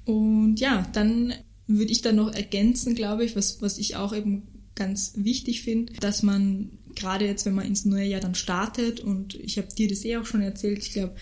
Und 0.05 0.59
ja, 0.59 0.87
dann 0.93 1.33
würde 1.67 1.91
ich 1.91 2.01
dann 2.01 2.15
noch 2.15 2.33
ergänzen, 2.33 2.95
glaube 2.95 3.25
ich, 3.25 3.35
was, 3.35 3.61
was 3.61 3.77
ich 3.77 3.95
auch 3.95 4.13
eben 4.13 4.43
ganz 4.75 5.13
wichtig 5.15 5.61
finde, 5.61 5.93
dass 5.93 6.23
man 6.23 6.71
gerade 6.95 7.25
jetzt, 7.25 7.45
wenn 7.45 7.55
man 7.55 7.65
ins 7.65 7.85
neue 7.85 8.07
Jahr 8.07 8.21
dann 8.21 8.35
startet 8.35 8.99
und 8.99 9.35
ich 9.35 9.57
habe 9.57 9.67
dir 9.73 9.87
das 9.87 10.03
eh 10.05 10.17
auch 10.17 10.25
schon 10.25 10.41
erzählt, 10.41 10.79
ich 10.79 10.93
glaube, 10.93 11.15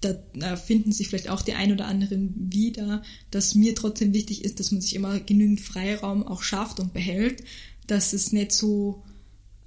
da, 0.00 0.56
finden 0.56 0.92
sich 0.92 1.08
vielleicht 1.08 1.28
auch 1.28 1.42
die 1.42 1.54
ein 1.54 1.72
oder 1.72 1.86
anderen 1.86 2.32
wieder, 2.52 3.02
dass 3.30 3.56
mir 3.56 3.74
trotzdem 3.74 4.14
wichtig 4.14 4.44
ist, 4.44 4.60
dass 4.60 4.70
man 4.70 4.80
sich 4.80 4.94
immer 4.94 5.18
genügend 5.18 5.60
Freiraum 5.60 6.26
auch 6.26 6.42
schafft 6.42 6.78
und 6.78 6.92
behält, 6.92 7.42
dass 7.86 8.12
es 8.12 8.32
nicht 8.32 8.52
so 8.52 9.02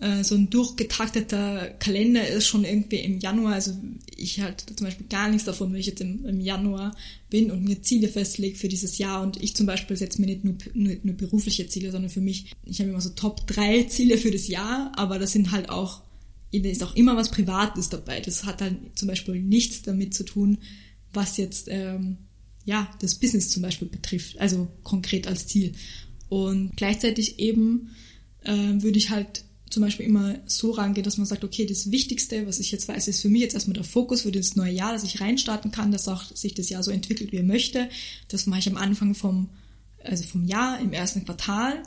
äh, 0.02 0.24
so 0.24 0.34
ein 0.34 0.50
durchgetakteter 0.50 1.70
Kalender 1.78 2.28
ist 2.28 2.48
schon 2.48 2.66
irgendwie 2.66 2.98
im 2.98 3.20
Januar. 3.20 3.54
Also 3.54 3.72
ich 4.18 4.42
halte 4.42 4.76
zum 4.76 4.86
Beispiel 4.86 5.06
gar 5.08 5.30
nichts 5.30 5.46
davon, 5.46 5.72
wenn 5.72 5.80
ich 5.80 5.86
jetzt 5.86 6.02
im, 6.02 6.26
im 6.26 6.42
Januar 6.42 6.96
bin 7.30 7.52
und 7.52 7.64
mir 7.64 7.84
Ziele 7.84 8.08
festlege 8.08 8.58
für 8.58 8.68
dieses 8.68 8.98
Jahr. 8.98 9.22
Und 9.22 9.42
ich 9.42 9.56
zum 9.56 9.68
Beispiel 9.68 9.96
setze 9.96 10.20
mir 10.20 10.26
nicht 10.26 10.44
nur, 10.44 10.56
nur, 10.74 10.96
nur 11.04 11.16
berufliche 11.16 11.68
Ziele, 11.68 11.92
sondern 11.92 12.10
für 12.10 12.20
mich, 12.20 12.52
ich 12.66 12.80
habe 12.80 12.90
immer 12.90 13.00
so 13.00 13.12
Top 13.12 13.46
drei 13.46 13.84
Ziele 13.84 14.18
für 14.18 14.32
das 14.32 14.48
Jahr, 14.48 14.92
aber 14.96 15.20
das 15.20 15.34
sind 15.34 15.52
halt 15.52 15.70
auch, 15.70 16.02
da 16.52 16.68
ist 16.68 16.84
auch 16.84 16.96
immer 16.96 17.16
was 17.16 17.30
Privates 17.30 17.90
dabei. 17.90 18.22
Das 18.22 18.44
hat 18.44 18.64
halt 18.64 18.78
zum 18.96 19.08
Beispiel 19.08 19.40
nichts 19.40 19.84
damit 19.84 20.16
zu 20.16 20.24
tun, 20.24 20.58
was 21.14 21.38
jetzt 21.38 21.68
ähm, 21.70 22.18
ja 22.66 22.90
das 23.02 23.16
Business 23.16 23.52
zum 23.52 23.62
Beispiel 23.62 23.88
betrifft, 23.88 24.40
also 24.40 24.68
konkret 24.82 25.28
als 25.28 25.46
Ziel. 25.46 25.74
Und 26.28 26.76
gleichzeitig 26.76 27.38
eben 27.38 27.92
äh, 28.44 28.52
würde 28.82 28.98
ich 28.98 29.12
halt 29.12 29.46
zum 29.72 29.84
Beispiel 29.84 30.06
immer 30.06 30.36
so 30.46 30.72
rangehen, 30.72 31.04
dass 31.04 31.18
man 31.18 31.26
sagt, 31.26 31.44
okay, 31.44 31.66
das 31.66 31.92
Wichtigste, 31.92 32.46
was 32.46 32.60
ich 32.60 32.72
jetzt 32.72 32.88
weiß, 32.88 33.08
ist 33.08 33.22
für 33.22 33.30
mich 33.30 33.42
jetzt 33.42 33.54
erstmal 33.54 33.76
der 33.76 33.84
Fokus 33.84 34.22
für 34.22 34.32
das 34.32 34.56
neue 34.56 34.74
Jahr, 34.74 34.94
dass 34.94 35.04
ich 35.04 35.22
reinstarten 35.22 35.72
kann, 35.72 35.92
dass 35.92 36.08
auch 36.08 36.24
sich 36.24 36.54
das 36.54 36.70
Jahr 36.70 36.84
so 36.84 36.92
entwickelt, 36.92 37.32
wie 37.32 37.38
er 37.38 37.44
möchte. 37.44 37.90
Das 38.28 38.46
mache 38.46 38.60
ich 38.60 38.70
am 38.70 38.78
Anfang 38.78 39.16
vom, 39.16 39.50
also 40.04 40.24
vom 40.24 40.46
Jahr, 40.46 40.80
im 40.80 40.94
ersten 40.94 41.26
Quartal. 41.26 41.82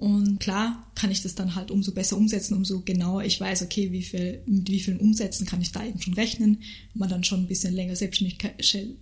Und 0.00 0.40
klar 0.40 0.90
kann 0.94 1.10
ich 1.10 1.22
das 1.22 1.34
dann 1.34 1.54
halt 1.54 1.70
umso 1.70 1.92
besser 1.92 2.16
umsetzen, 2.16 2.54
umso 2.54 2.80
genauer 2.80 3.22
ich 3.24 3.38
weiß, 3.38 3.60
okay, 3.60 3.92
wie 3.92 4.02
viel, 4.02 4.40
mit 4.46 4.66
wie 4.70 4.80
vielen 4.80 4.98
Umsätzen 4.98 5.46
kann 5.46 5.60
ich 5.60 5.72
da 5.72 5.84
eben 5.84 6.00
schon 6.00 6.14
rechnen. 6.14 6.62
Wenn 6.94 7.00
man 7.00 7.10
dann 7.10 7.22
schon 7.22 7.40
ein 7.40 7.46
bisschen 7.46 7.74
länger 7.74 7.94
selbstständig, 7.94 8.38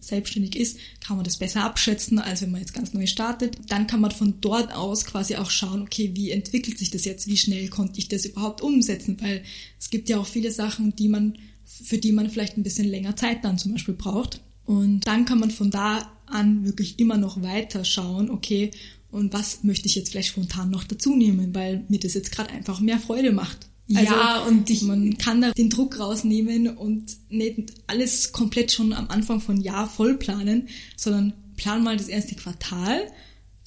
selbstständig 0.00 0.56
ist, 0.56 0.78
kann 0.98 1.14
man 1.14 1.22
das 1.24 1.36
besser 1.36 1.62
abschätzen, 1.62 2.18
als 2.18 2.42
wenn 2.42 2.50
man 2.50 2.62
jetzt 2.62 2.74
ganz 2.74 2.94
neu 2.94 3.06
startet. 3.06 3.58
Dann 3.68 3.86
kann 3.86 4.00
man 4.00 4.10
von 4.10 4.40
dort 4.40 4.74
aus 4.74 5.04
quasi 5.04 5.36
auch 5.36 5.50
schauen, 5.50 5.82
okay, 5.82 6.10
wie 6.14 6.32
entwickelt 6.32 6.76
sich 6.76 6.90
das 6.90 7.04
jetzt, 7.04 7.28
wie 7.28 7.36
schnell 7.36 7.68
konnte 7.68 8.00
ich 8.00 8.08
das 8.08 8.24
überhaupt 8.24 8.60
umsetzen, 8.60 9.18
weil 9.20 9.44
es 9.78 9.90
gibt 9.90 10.08
ja 10.08 10.18
auch 10.18 10.26
viele 10.26 10.50
Sachen, 10.50 10.96
die 10.96 11.06
man, 11.06 11.38
für 11.64 11.98
die 11.98 12.10
man 12.10 12.28
vielleicht 12.28 12.56
ein 12.56 12.64
bisschen 12.64 12.88
länger 12.88 13.14
Zeit 13.14 13.44
dann 13.44 13.56
zum 13.56 13.70
Beispiel 13.70 13.94
braucht. 13.94 14.40
Und 14.64 15.06
dann 15.06 15.26
kann 15.26 15.38
man 15.38 15.52
von 15.52 15.70
da 15.70 16.10
an 16.26 16.64
wirklich 16.64 16.98
immer 16.98 17.18
noch 17.18 17.40
weiter 17.40 17.84
schauen, 17.84 18.30
okay, 18.30 18.72
und 19.10 19.32
was 19.32 19.64
möchte 19.64 19.86
ich 19.86 19.94
jetzt 19.94 20.10
vielleicht 20.10 20.28
spontan 20.28 20.70
noch 20.70 20.84
dazu 20.84 21.14
nehmen, 21.14 21.54
weil 21.54 21.84
mir 21.88 21.98
das 21.98 22.14
jetzt 22.14 22.32
gerade 22.32 22.50
einfach 22.50 22.80
mehr 22.80 22.98
Freude 22.98 23.32
macht. 23.32 23.68
Also, 23.94 24.12
ja, 24.12 24.44
und 24.44 24.68
ich, 24.68 24.82
man 24.82 25.16
kann 25.16 25.40
da 25.40 25.52
den 25.52 25.70
Druck 25.70 25.98
rausnehmen 25.98 26.76
und 26.76 27.16
nicht 27.30 27.72
alles 27.86 28.32
komplett 28.32 28.70
schon 28.70 28.92
am 28.92 29.08
Anfang 29.08 29.40
von 29.40 29.58
Jahr 29.58 29.88
voll 29.88 30.18
planen, 30.18 30.68
sondern 30.94 31.32
plan 31.56 31.82
mal 31.82 31.96
das 31.96 32.08
erste 32.08 32.34
Quartal, 32.34 33.00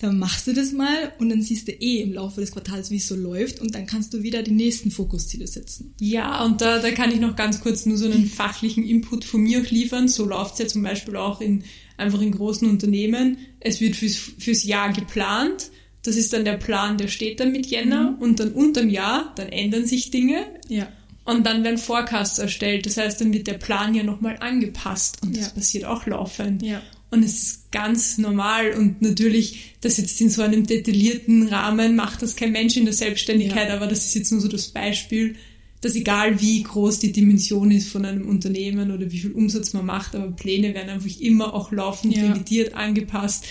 dann 0.01 0.17
machst 0.17 0.47
du 0.47 0.53
das 0.53 0.71
mal 0.71 1.13
und 1.19 1.29
dann 1.29 1.41
siehst 1.41 1.67
du 1.67 1.71
eh 1.71 2.01
im 2.01 2.13
Laufe 2.13 2.41
des 2.41 2.51
Quartals, 2.51 2.89
wie 2.89 2.97
es 2.97 3.07
so 3.07 3.15
läuft 3.15 3.61
und 3.61 3.75
dann 3.75 3.85
kannst 3.85 4.13
du 4.13 4.23
wieder 4.23 4.41
die 4.41 4.51
nächsten 4.51 4.89
Fokusziele 4.89 5.45
setzen. 5.45 5.93
Ja, 5.99 6.43
und 6.43 6.61
da, 6.61 6.79
da 6.79 6.91
kann 6.91 7.11
ich 7.11 7.19
noch 7.19 7.35
ganz 7.35 7.61
kurz 7.61 7.85
nur 7.85 7.97
so 7.97 8.05
einen 8.05 8.25
fachlichen 8.25 8.83
Input 8.83 9.25
von 9.25 9.41
mir 9.41 9.61
auch 9.61 9.69
liefern. 9.69 10.07
So 10.07 10.25
läuft's 10.25 10.59
ja 10.59 10.67
zum 10.67 10.81
Beispiel 10.81 11.15
auch 11.15 11.39
in 11.39 11.63
einfach 12.01 12.21
in 12.21 12.31
großen 12.31 12.69
Unternehmen. 12.69 13.37
Es 13.59 13.79
wird 13.79 13.95
fürs, 13.95 14.15
fürs 14.15 14.63
Jahr 14.63 14.91
geplant. 14.91 15.71
Das 16.03 16.15
ist 16.15 16.33
dann 16.33 16.43
der 16.45 16.57
Plan, 16.57 16.97
der 16.97 17.07
steht 17.07 17.39
dann 17.39 17.51
mit 17.51 17.67
Jänner 17.67 18.17
und 18.19 18.39
dann 18.39 18.51
unterm 18.53 18.89
Jahr, 18.89 19.31
dann 19.35 19.49
ändern 19.49 19.85
sich 19.85 20.09
Dinge 20.11 20.45
Ja. 20.67 20.87
und 21.25 21.45
dann 21.45 21.63
werden 21.63 21.77
Forecasts 21.77 22.39
erstellt. 22.39 22.85
Das 22.87 22.97
heißt, 22.97 23.21
dann 23.21 23.31
wird 23.33 23.45
der 23.47 23.53
Plan 23.59 23.93
ja 23.93 24.01
nochmal 24.03 24.37
angepasst 24.39 25.19
und 25.21 25.37
das 25.37 25.45
Ja. 25.47 25.51
passiert 25.53 25.85
auch 25.85 26.05
laufend. 26.07 26.63
Ja. 26.63 26.81
Und 27.11 27.23
es 27.23 27.43
ist 27.43 27.71
ganz 27.71 28.17
normal 28.17 28.71
und 28.71 29.01
natürlich, 29.01 29.75
das 29.81 29.97
jetzt 29.97 30.19
in 30.21 30.29
so 30.29 30.41
einem 30.41 30.65
detaillierten 30.65 31.49
Rahmen 31.49 31.95
macht 31.95 32.21
das 32.21 32.35
kein 32.37 32.51
Mensch 32.53 32.77
in 32.77 32.85
der 32.85 32.93
Selbstständigkeit, 32.93 33.67
Ja. 33.69 33.75
aber 33.75 33.85
das 33.87 34.05
ist 34.05 34.15
jetzt 34.15 34.31
nur 34.31 34.39
so 34.41 34.47
das 34.47 34.69
Beispiel, 34.69 35.35
dass 35.81 35.95
egal 35.95 36.39
wie 36.41 36.61
groß 36.63 36.99
die 36.99 37.11
Dimension 37.11 37.71
ist 37.71 37.89
von 37.89 38.05
einem 38.05 38.27
Unternehmen 38.29 38.91
oder 38.91 39.11
wie 39.11 39.17
viel 39.19 39.31
Umsatz 39.31 39.73
man 39.73 39.85
macht, 39.85 40.15
aber 40.15 40.31
Pläne 40.31 40.73
werden 40.73 40.89
einfach 40.89 41.19
immer 41.19 41.53
auch 41.53 41.71
laufend 41.71 42.15
Ja. 42.15 42.31
revidiert, 42.31 42.73
angepasst. 42.75 43.45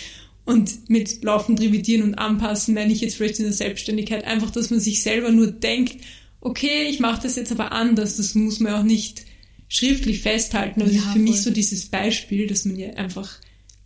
Und 0.46 0.88
mit 0.88 1.22
laufend 1.22 1.60
revidieren 1.60 2.02
und 2.02 2.14
anpassen 2.14 2.74
meine 2.74 2.92
ich 2.92 3.00
jetzt 3.02 3.14
vielleicht 3.16 3.38
in 3.38 3.44
der 3.44 3.52
Selbstständigkeit 3.52 4.24
einfach, 4.24 4.50
dass 4.50 4.70
man 4.70 4.80
sich 4.80 5.02
selber 5.02 5.30
nur 5.30 5.48
denkt, 5.48 5.96
okay, 6.40 6.88
ich 6.88 6.98
mache 6.98 7.22
das 7.22 7.36
jetzt 7.36 7.52
aber 7.52 7.72
anders, 7.72 8.16
das 8.16 8.34
muss 8.34 8.58
man 8.58 8.74
auch 8.74 8.82
nicht 8.82 9.26
schriftlich 9.68 10.20
festhalten. 10.22 10.80
Ja, 10.80 10.86
das 10.86 10.94
ist 10.96 11.04
für 11.12 11.18
mich 11.18 11.32
voll. 11.34 11.42
so 11.42 11.50
dieses 11.50 11.86
Beispiel, 11.86 12.46
dass 12.46 12.64
man 12.64 12.76
ja 12.76 12.90
einfach 12.94 13.38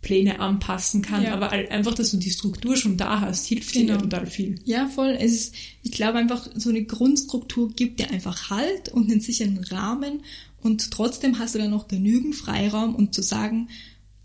Pläne 0.05 0.39
anpassen 0.39 1.01
kann, 1.01 1.23
Ja. 1.23 1.33
aber 1.33 1.51
einfach, 1.51 1.93
dass 1.95 2.11
du 2.11 2.17
die 2.17 2.29
Struktur 2.31 2.77
schon 2.77 2.95
da 2.95 3.19
hast, 3.21 3.47
hilft 3.47 3.73
dir 3.75 3.81
Genau. 3.81 3.93
ja 3.95 3.99
total 3.99 4.27
viel. 4.27 4.59
Ja, 4.63 4.87
voll. 4.87 5.17
Es 5.19 5.33
ist, 5.33 5.55
ich 5.83 5.91
glaube 5.91 6.19
einfach, 6.19 6.47
so 6.55 6.69
eine 6.69 6.83
Grundstruktur 6.85 7.73
gibt 7.73 7.99
dir 7.99 8.09
einfach 8.11 8.49
Halt 8.49 8.89
und 8.89 9.11
einen 9.11 9.19
sicheren 9.19 9.57
Rahmen 9.65 10.21
und 10.61 10.91
trotzdem 10.91 11.39
hast 11.39 11.55
du 11.55 11.59
dann 11.59 11.71
noch 11.71 11.87
genügend 11.87 12.35
Freiraum, 12.35 12.95
um 12.95 13.11
zu 13.11 13.21
sagen, 13.21 13.67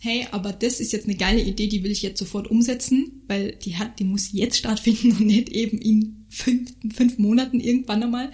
hey, 0.02 0.26
aber 0.30 0.52
das 0.52 0.80
ist 0.80 0.92
jetzt 0.92 1.06
eine 1.06 1.16
geile 1.16 1.42
Idee, 1.42 1.66
die 1.66 1.82
will 1.82 1.90
ich 1.90 2.02
jetzt 2.02 2.18
sofort 2.18 2.48
umsetzen, 2.50 3.22
weil 3.26 3.52
die 3.64 3.76
hat, 3.76 3.98
die 3.98 4.04
muss 4.04 4.32
jetzt 4.32 4.58
stattfinden 4.58 5.12
und 5.18 5.26
nicht 5.26 5.48
eben 5.50 5.78
in 5.78 6.24
fünf, 6.28 6.72
fünf 6.94 7.18
Monaten 7.18 7.58
irgendwann 7.58 8.02
einmal. 8.02 8.30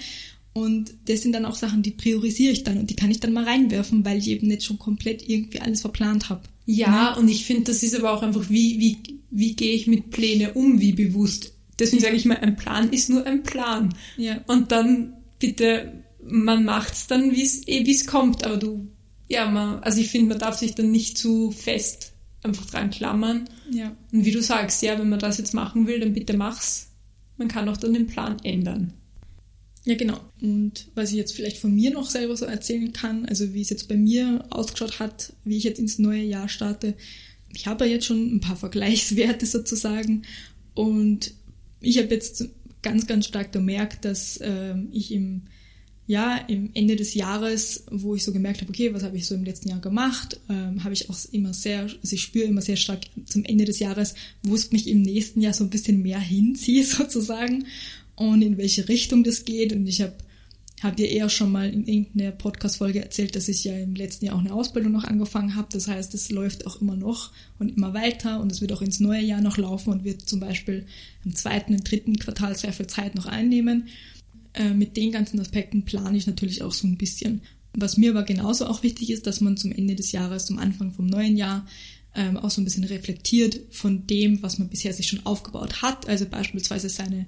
Und 0.53 0.95
das 1.07 1.23
sind 1.23 1.33
dann 1.33 1.45
auch 1.45 1.55
Sachen, 1.57 1.83
die 1.83 1.91
priorisiere 1.91 2.53
ich 2.53 2.65
dann 2.65 2.79
und 2.79 2.89
die 2.89 2.97
kann 2.97 3.11
ich 3.11 3.21
dann 3.21 3.33
mal 3.35 3.45
reinwerfen, 3.45 4.05
weil 4.05 4.19
ich 4.19 4.29
eben 4.29 4.47
nicht 4.49 4.65
schon 4.65 4.79
komplett 4.79 5.29
irgendwie 5.29 5.61
alles 5.61 5.83
verplant 5.83 6.29
habe. 6.31 6.43
Ja, 6.67 7.15
und 7.15 7.29
ich 7.29 7.47
finde, 7.47 7.65
das 7.65 7.83
ist 7.83 7.95
aber 7.95 8.13
auch 8.13 8.23
einfach, 8.23 8.51
wie, 8.51 8.79
wie, 8.81 8.99
wie 9.31 9.55
gehe 9.55 9.73
ich 9.73 9.87
mit 9.87 10.11
Pläne 10.11 10.53
um, 10.55 10.81
wie 10.81 10.93
bewusst. 10.93 11.53
Deswegen 11.79 12.03
Ja. 12.03 12.09
sage 12.09 12.17
ich 12.17 12.25
mal, 12.25 12.39
ein 12.39 12.57
Plan 12.57 12.91
ist 12.91 13.09
nur 13.09 13.25
ein 13.27 13.43
Plan. 13.43 13.95
Ja. 14.17 14.41
Und 14.47 14.73
dann 14.73 15.15
bitte, 15.39 16.05
man 16.23 16.65
macht's 16.65 17.07
dann, 17.07 17.33
wie 17.33 17.43
es 17.43 17.67
eh, 17.69 17.87
wie's 17.87 18.07
kommt, 18.07 18.45
aber 18.45 18.57
du, 18.57 18.89
ja, 19.29 19.49
man, 19.49 19.81
also 19.83 20.01
ich 20.01 20.09
finde, 20.09 20.31
man 20.31 20.39
darf 20.39 20.57
sich 20.59 20.75
dann 20.75 20.91
nicht 20.91 21.17
zu 21.19 21.51
fest 21.53 22.13
einfach 22.43 22.67
dran 22.67 22.91
klammern. 22.91 23.49
Ja. 23.71 23.95
Und 24.13 24.25
wie 24.25 24.31
du 24.31 24.43
sagst, 24.43 24.83
ja, 24.83 24.99
wenn 24.99 25.09
man 25.09 25.19
das 25.19 25.39
jetzt 25.39 25.55
machen 25.55 25.87
will, 25.87 26.01
dann 26.01 26.13
bitte 26.13 26.37
mach's. 26.37 26.89
Man 27.37 27.49
kann 27.49 27.69
auch 27.69 27.77
dann 27.77 27.93
den 27.95 28.07
Plan 28.07 28.37
ändern. 28.45 28.93
Ja, 29.87 29.95
genau. 29.95 30.19
Und 30.43 30.89
was 30.97 31.11
ich 31.11 31.17
jetzt 31.17 31.33
vielleicht 31.33 31.59
von 31.59 31.73
mir 31.73 31.93
noch 31.93 32.11
selber 32.11 32.37
so 32.37 32.45
erzählen 32.45 32.93
kann, 32.93 33.25
also 33.27 33.55
wie 33.55 33.61
es 33.61 33.71
jetzt 33.71 33.87
bei 33.89 33.97
mir 33.97 34.45
ausgeschaut 34.51 34.99
hat, 34.99 35.33
wie 35.45 35.57
ich 35.57 35.63
jetzt 35.63 35.79
ins 35.79 36.01
neue 36.01 36.23
Jahr 36.23 36.49
starte. 36.49 36.95
Ich 37.55 37.69
habe 37.69 37.87
ja 37.87 37.93
jetzt 37.93 38.07
schon 38.07 38.35
ein 38.35 38.41
paar 38.41 38.57
Vergleichswerte 38.57 39.47
sozusagen 39.47 40.23
und 40.75 41.33
ich 41.81 41.99
habe 41.99 42.09
jetzt 42.09 42.49
ganz, 42.83 43.07
ganz 43.07 43.27
stark 43.27 43.53
gemerkt, 43.53 44.05
dass 44.05 44.39
äh, 44.39 44.75
ich 44.91 45.13
im 45.13 45.43
ja, 46.09 46.37
im 46.47 46.71
Ende 46.73 46.95
des 46.95 47.15
Jahres, 47.15 47.85
wo 47.91 48.15
ich 48.15 48.23
so 48.23 48.33
gemerkt 48.33 48.61
habe, 48.61 48.71
okay, 48.71 48.95
was 48.95 49.03
habe 49.03 49.17
ich 49.17 49.27
so 49.27 49.35
im 49.35 49.43
letzten 49.43 49.71
Jahr 49.71 49.81
gemacht, 49.81 50.39
ähm, 50.49 50.85
habe 50.85 50.95
ich 50.95 51.11
auch 51.11 51.19
immer 51.33 51.53
sehr, 51.53 51.81
also 51.81 52.15
ich 52.15 52.23
spüre 52.23 52.45
immer 52.45 52.63
sehr 52.63 52.77
stark 52.77 53.01
zum 53.25 53.45
Ende 53.45 53.65
des 53.65 53.81
Jahres, 53.81 54.15
wo 54.45 54.55
es 54.55 54.71
mich 54.71 54.87
im 54.87 55.03
nächsten 55.03 55.41
Jahr 55.41 55.53
so 55.53 55.65
ein 55.65 55.71
bisschen 55.71 56.03
mehr 56.03 56.21
hinzieht 56.21 56.87
sozusagen 56.87 57.67
und 58.17 58.43
in 58.43 58.59
welche 58.59 58.89
Richtung 58.89 59.23
das 59.23 59.45
geht. 59.45 59.73
Und 59.73 59.87
ich 59.87 60.01
habe 60.01 60.15
hab 60.83 60.97
dir 60.97 61.09
eher 61.09 61.29
schon 61.29 61.53
mal 61.53 61.71
in 61.71 61.87
irgendeiner 61.87 62.33
Podcast-Folge 62.33 63.03
erzählt, 63.03 63.37
dass 63.37 63.49
ich 63.49 63.65
ja 63.65 63.77
im 63.77 63.95
letzten 63.95 64.27
Jahr 64.27 64.37
auch 64.37 64.41
eine 64.41 64.53
Ausbildung 64.53 64.93
noch 64.93 65.05
angefangen 65.05 65.55
habe. 65.55 65.69
Das 65.71 65.89
heißt, 65.89 66.13
es 66.15 66.31
läuft 66.31 66.67
auch 66.67 66.81
immer 66.81 66.97
noch 66.97 67.33
und 67.59 67.77
immer 67.77 67.95
weiter 67.95 68.41
und 68.41 68.51
es 68.51 68.61
wird 68.61 68.73
auch 68.73 68.83
ins 68.83 69.01
neue 69.01 69.23
Jahr 69.23 69.41
noch 69.41 69.59
laufen 69.59 69.91
und 69.91 70.05
wird 70.05 70.29
zum 70.29 70.41
Beispiel 70.41 70.87
im 71.25 71.35
zweiten 71.35 71.75
und 71.75 71.91
dritten 71.91 72.19
Quartal 72.19 72.57
sehr 72.57 72.73
viel 72.73 72.87
Zeit 72.87 73.15
noch 73.15 73.27
einnehmen. 73.27 73.89
Äh, 74.55 74.75
mit 74.75 74.97
den 74.97 75.13
ganzen 75.13 75.39
Aspekten 75.41 75.85
plane 75.85 76.17
ich 76.17 76.27
natürlich 76.27 76.63
auch 76.63 76.73
so 76.73 76.87
ein 76.87 76.97
bisschen. 76.97 77.43
Was 77.75 77.99
mir 77.99 78.11
aber 78.11 78.23
genauso 78.23 78.67
auch 78.67 78.83
wichtig 78.83 79.11
ist, 79.11 79.27
dass 79.27 79.43
man 79.43 79.59
zum 79.59 79.71
Ende 79.71 79.95
des 79.95 80.13
Jahres, 80.13 80.47
zum 80.47 80.59
Anfang 80.59 80.93
vom 80.93 81.07
neuen 81.07 81.37
Jahr, 81.37 81.67
ähm, 82.15 82.39
auch 82.39 82.51
so 82.51 82.63
ein 82.63 82.65
bisschen 82.65 82.85
reflektiert 82.85 83.61
von 83.71 84.07
dem, 84.07 84.43
was 84.43 84.59
man 84.59 84.69
bisher 84.69 84.95
sich 84.95 85.07
schon 85.07 85.25
aufgebaut 85.27 85.83
hat. 85.83 86.09
Also 86.09 86.25
beispielsweise 86.25 86.89
seine 86.89 87.27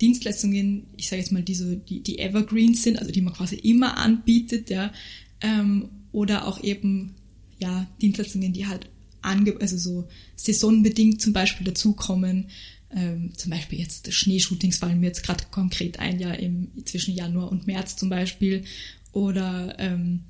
Dienstleistungen, 0.00 0.86
ich 0.96 1.08
sage 1.08 1.20
jetzt 1.22 1.32
mal, 1.32 1.42
die, 1.42 1.54
so, 1.54 1.74
die, 1.74 2.00
die 2.02 2.18
Evergreens 2.18 2.82
sind, 2.82 2.98
also 2.98 3.10
die 3.10 3.20
man 3.20 3.34
quasi 3.34 3.56
immer 3.56 3.96
anbietet, 3.96 4.70
ja, 4.70 4.92
ähm, 5.40 5.88
oder 6.12 6.46
auch 6.46 6.62
eben, 6.62 7.14
ja, 7.58 7.86
Dienstleistungen, 8.00 8.52
die 8.52 8.66
halt 8.66 8.88
ange 9.20 9.56
also 9.60 9.76
so 9.76 10.08
saisonbedingt 10.36 11.20
zum 11.20 11.32
Beispiel 11.32 11.66
dazukommen. 11.66 12.46
Ähm, 12.94 13.32
zum 13.36 13.50
Beispiel 13.50 13.78
jetzt 13.78 14.12
Schneeshootings 14.12 14.78
fallen 14.78 15.00
mir 15.00 15.08
jetzt 15.08 15.22
gerade 15.22 15.44
konkret 15.50 15.98
ein, 15.98 16.18
ja, 16.18 16.32
im, 16.32 16.68
zwischen 16.84 17.14
Januar 17.14 17.50
und 17.50 17.66
März 17.66 17.96
zum 17.96 18.08
Beispiel. 18.08 18.64
Oder 19.12 19.76
ähm, 19.78 20.20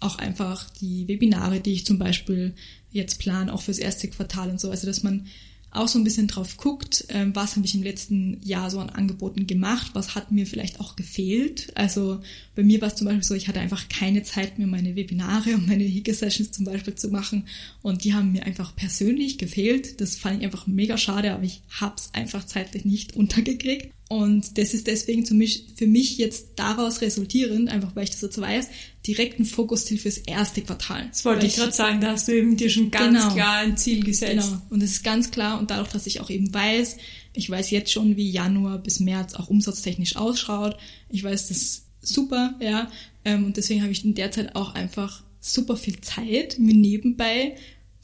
auch 0.00 0.18
einfach 0.18 0.70
die 0.70 1.06
Webinare, 1.08 1.60
die 1.60 1.72
ich 1.72 1.86
zum 1.86 1.98
Beispiel 1.98 2.54
jetzt 2.90 3.18
plan, 3.18 3.50
auch 3.50 3.62
fürs 3.62 3.78
erste 3.78 4.08
Quartal 4.08 4.50
und 4.50 4.60
so. 4.60 4.70
Also 4.70 4.86
dass 4.86 5.02
man 5.02 5.26
auch 5.70 5.88
so 5.88 5.98
ein 5.98 6.04
bisschen 6.04 6.26
drauf 6.28 6.56
guckt, 6.56 7.04
ähm, 7.10 7.34
was 7.34 7.56
habe 7.56 7.66
ich 7.66 7.74
im 7.74 7.82
letzten 7.82 8.40
Jahr 8.42 8.70
so 8.70 8.80
an 8.80 8.88
Angeboten 8.88 9.46
gemacht, 9.46 9.90
was 9.92 10.14
hat 10.14 10.32
mir 10.32 10.46
vielleicht 10.46 10.80
auch 10.80 10.96
gefehlt. 10.96 11.70
Also 11.76 12.20
bei 12.54 12.62
mir 12.62 12.80
war 12.80 12.88
es 12.88 12.94
zum 12.94 13.06
Beispiel 13.06 13.22
so, 13.22 13.34
ich 13.34 13.48
hatte 13.48 13.60
einfach 13.60 13.88
keine 13.88 14.22
Zeit 14.22 14.58
mehr, 14.58 14.66
meine 14.66 14.96
Webinare 14.96 15.54
und 15.54 15.68
meine 15.68 15.84
Hike-Sessions 15.84 16.52
zum 16.52 16.64
Beispiel 16.64 16.94
zu 16.94 17.08
machen 17.08 17.46
und 17.82 18.04
die 18.04 18.14
haben 18.14 18.32
mir 18.32 18.46
einfach 18.46 18.74
persönlich 18.74 19.36
gefehlt. 19.36 20.00
Das 20.00 20.16
fand 20.16 20.38
ich 20.38 20.44
einfach 20.44 20.66
mega 20.66 20.96
schade, 20.96 21.32
aber 21.32 21.44
ich 21.44 21.62
habe 21.68 21.96
es 21.96 22.10
einfach 22.14 22.44
zeitlich 22.44 22.84
nicht 22.84 23.14
untergekriegt. 23.16 23.92
Und 24.08 24.56
das 24.56 24.72
ist 24.72 24.86
deswegen 24.86 25.26
für 25.26 25.34
mich, 25.34 25.66
für 25.76 25.86
mich 25.86 26.16
jetzt 26.16 26.52
daraus 26.56 27.02
resultierend, 27.02 27.68
einfach 27.68 27.94
weil 27.94 28.04
ich 28.04 28.10
das 28.10 28.22
jetzt 28.22 28.40
weiß, 28.40 28.68
direkt 29.06 29.38
ein 29.38 29.44
Fokusziel 29.44 29.98
fürs 29.98 30.16
erste 30.16 30.62
Quartal. 30.62 31.08
Das 31.10 31.26
wollte 31.26 31.44
ich, 31.44 31.52
ich 31.52 31.58
gerade 31.58 31.72
sagen, 31.72 32.00
da 32.00 32.12
hast 32.12 32.26
du 32.26 32.32
eben 32.32 32.56
dir 32.56 32.70
schon 32.70 32.90
ganz 32.90 33.22
genau, 33.22 33.34
klar 33.34 33.56
ein 33.58 33.76
Ziel 33.76 34.02
gesetzt. 34.02 34.48
Genau. 34.48 34.62
Und 34.70 34.82
es 34.82 34.92
ist 34.92 35.04
ganz 35.04 35.30
klar 35.30 35.58
und 35.58 35.70
dadurch, 35.70 35.90
dass 35.90 36.06
ich 36.06 36.22
auch 36.22 36.30
eben 36.30 36.52
weiß, 36.52 36.96
ich 37.34 37.50
weiß 37.50 37.70
jetzt 37.70 37.92
schon, 37.92 38.16
wie 38.16 38.30
Januar 38.30 38.78
bis 38.78 38.98
März 38.98 39.34
auch 39.34 39.48
umsatztechnisch 39.48 40.16
ausschaut. 40.16 40.78
Ich 41.10 41.22
weiß 41.22 41.48
das 41.48 41.82
super, 42.00 42.54
ja. 42.60 42.90
Ähm, 43.26 43.44
und 43.44 43.58
deswegen 43.58 43.82
habe 43.82 43.92
ich 43.92 44.06
in 44.06 44.14
der 44.14 44.32
Zeit 44.32 44.56
auch 44.56 44.74
einfach 44.74 45.22
super 45.40 45.76
viel 45.76 46.00
Zeit, 46.00 46.58
mir 46.58 46.74
nebenbei 46.74 47.56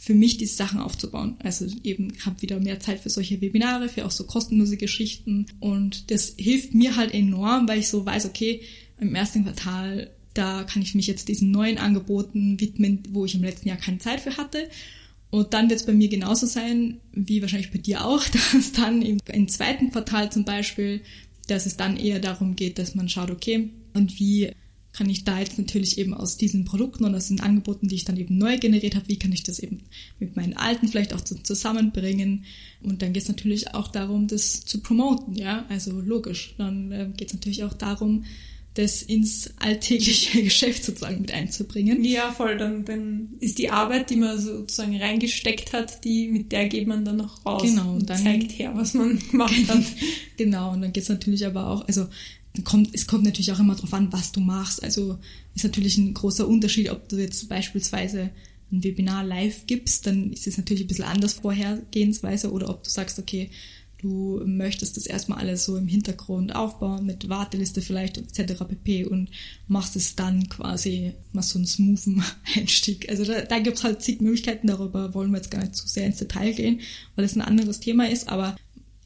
für 0.05 0.14
mich 0.14 0.37
diese 0.37 0.55
Sachen 0.55 0.81
aufzubauen. 0.81 1.37
Also 1.43 1.67
eben 1.83 2.12
habe 2.27 2.43
wieder 2.43 2.61
mehr 2.61 2.79
Zeit 2.79 3.01
für 3.01 3.09
solche 3.09 3.40
Webinare, 3.40 3.88
für 3.88 4.05
auch 4.05 4.11
so 4.11 4.25
kostenlose 4.25 4.77
Geschichten 4.77 5.47
und 5.61 6.11
das 6.11 6.35
hilft 6.37 6.75
mir 6.75 6.97
halt 6.97 7.14
enorm, 7.14 7.67
weil 7.67 7.79
ich 7.79 7.88
so 7.88 8.05
weiß, 8.05 8.27
okay, 8.27 8.61
im 9.01 9.14
ersten 9.14 9.45
Quartal, 9.45 10.11
da 10.35 10.64
kann 10.64 10.83
ich 10.83 10.95
mich 10.95 11.07
jetzt 11.07 11.29
diesen 11.29 11.51
neuen 11.51 11.79
Angeboten 11.79 12.61
widmen, 12.61 13.03
wo 13.09 13.25
ich 13.25 13.35
im 13.35 13.43
letzten 13.43 13.69
Jahr 13.69 13.79
keine 13.79 13.97
Zeit 13.97 14.21
für 14.21 14.37
hatte. 14.37 14.69
Und 15.31 15.55
dann 15.55 15.71
wird 15.71 15.81
es 15.81 15.87
bei 15.87 15.95
mir 15.95 16.09
genauso 16.09 16.47
sein, 16.47 17.01
wie 17.12 17.40
wahrscheinlich 17.40 17.73
bei 17.73 17.79
dir 17.79 18.05
auch, 18.05 18.25
dass 18.53 18.73
dann 18.73 19.01
im, 19.01 19.19
im 19.33 19.49
zweiten 19.49 19.90
Quartal 19.90 20.31
zum 20.31 20.45
Beispiel, 20.45 21.01
dass 21.47 21.64
es 21.64 21.79
dann 21.79 21.97
eher 21.97 22.19
darum 22.19 22.57
geht, 22.57 22.79
dass 22.79 22.95
man 22.95 23.09
schaut, 23.09 23.31
okay, 23.31 23.71
und 23.95 24.19
wie 24.21 24.53
kann 24.97 25.11
ich 25.11 25.25
da 25.25 25.41
jetzt 25.41 25.59
natürlich 25.59 25.99
eben 25.99 26.15
aus 26.15 26.37
diesen 26.37 26.65
Produkten 26.65 27.05
und 27.05 27.15
aus 27.15 27.29
den 27.29 27.41
Angeboten, 27.41 27.89
die 27.89 27.97
ich 27.97 28.05
dann 28.05 28.17
eben 28.17 28.39
neu 28.39 28.59
generiert 28.59 28.95
habe, 28.95 29.09
wie 29.09 29.19
kann 29.19 29.33
ich 29.33 29.43
das 29.43 29.59
eben 29.59 29.81
mit 30.21 30.37
meinen 30.37 30.57
alten 30.57 30.89
vielleicht 30.89 31.13
auch 31.13 31.21
zusammenbringen. 31.21 32.45
Und 32.81 33.03
dann 33.03 33.13
geht 33.13 33.25
es 33.25 33.29
natürlich 33.29 33.75
auch 33.75 33.89
darum, 33.89 34.29
das 34.29 34.65
zu 34.65 34.81
promoten, 34.81 35.35
ja, 35.35 35.67
also 35.69 36.01
logisch. 36.01 36.55
Dann 36.59 36.93
äh, 36.93 37.11
geht 37.17 37.29
es 37.29 37.35
natürlich 37.35 37.65
auch 37.65 37.73
darum, 37.73 38.25
das 38.75 39.03
ins 39.03 39.51
alltägliche 39.59 40.43
Geschäft 40.45 40.85
sozusagen 40.85 41.21
mit 41.21 41.33
einzubringen. 41.33 42.05
Ja, 42.05 42.31
voll. 42.33 42.57
Dann, 42.57 42.85
dann 42.85 43.31
ist 43.41 43.59
die 43.59 43.71
Arbeit, 43.71 44.11
die 44.11 44.17
man 44.17 44.39
sozusagen 44.39 45.01
reingesteckt 45.01 45.73
hat, 45.73 46.05
die 46.05 46.29
mit 46.29 46.53
der 46.53 46.69
geht 46.69 46.87
man 46.87 47.05
dann 47.05 47.17
noch 47.17 47.45
raus 47.45 47.63
genau, 47.63 47.95
und 47.95 48.09
dann 48.11 48.23
zeigt 48.23 48.53
her, 48.59 48.73
was 48.77 48.95
man 48.95 49.19
gemacht 49.31 49.69
hat. 49.69 49.85
genau, 50.37 50.73
und 50.73 50.83
dann 50.83 50.93
geht 50.93 51.05
es 51.05 51.09
natürlich 51.09 51.47
aber 51.47 51.69
auch, 51.69 51.87
also 51.89 52.07
kommt, 52.62 52.95
es 52.95 53.07
kommt 53.07 53.25
natürlich 53.25 53.53
auch 53.53 53.59
immer 53.59 53.75
darauf 53.75 53.93
an, 53.95 54.12
was 54.12 54.33
du 54.33 54.40
machst. 54.40 54.83
Also 54.83 55.19
ist 55.55 55.64
natürlich 55.64 55.99
ein 55.99 56.14
großer 56.14 56.47
Unterschied, 56.47 56.90
ob 56.90 57.09
du 57.09 57.17
jetzt 57.17 57.49
beispielsweise 57.49 58.31
ein 58.71 58.85
Webinar 58.85 59.25
live 59.25 59.67
gibst, 59.67 60.07
dann 60.07 60.33
ist 60.33 60.47
es 60.47 60.57
natürlich 60.57 60.85
ein 60.85 60.88
bisschen 60.88 61.05
anders 61.05 61.35
Vorhergehensweise 61.35 62.51
oder 62.51 62.71
ob 62.71 62.83
du 62.83 62.90
sagst, 62.90 63.19
okay, 63.19 63.51
du 63.99 64.43
möchtest 64.45 64.99
das 64.99 65.07
erstmal 65.07 65.38
alles 65.38 65.64
so 65.64 65.77
im 65.77 65.87
Hintergrund 65.87 66.55
aufbauen 66.55 67.07
mit 67.07 67.29
Warteliste 67.31 67.81
vielleicht 67.81 68.19
etc. 68.19 68.64
pp. 68.69 69.07
und 69.07 69.31
machst 69.67 69.97
es 69.97 70.14
dann 70.14 70.47
quasi 70.49 71.14
mal 71.33 71.43
so 71.43 71.59
einen 71.59 71.67
smoothen 71.67 72.23
Einstieg. 72.55 73.09
Also 73.09 73.25
da, 73.25 73.40
da 73.43 73.59
gibt 73.61 73.79
es 73.79 73.85
halt 73.85 74.03
zig 74.03 74.21
Möglichkeiten, 74.21 74.67
darüber 74.67 75.14
wollen 75.14 75.31
wir 75.31 75.38
jetzt 75.38 75.51
gar 75.51 75.62
nicht 75.62 75.75
zu 75.75 75.88
sehr 75.88 76.07
ins 76.07 76.19
Detail 76.19 76.53
gehen, 76.53 76.81
weil 77.17 77.25
es 77.25 77.35
ein 77.35 77.40
anderes 77.40 77.81
Thema 77.81 78.09
ist, 78.09 78.29
aber 78.29 78.57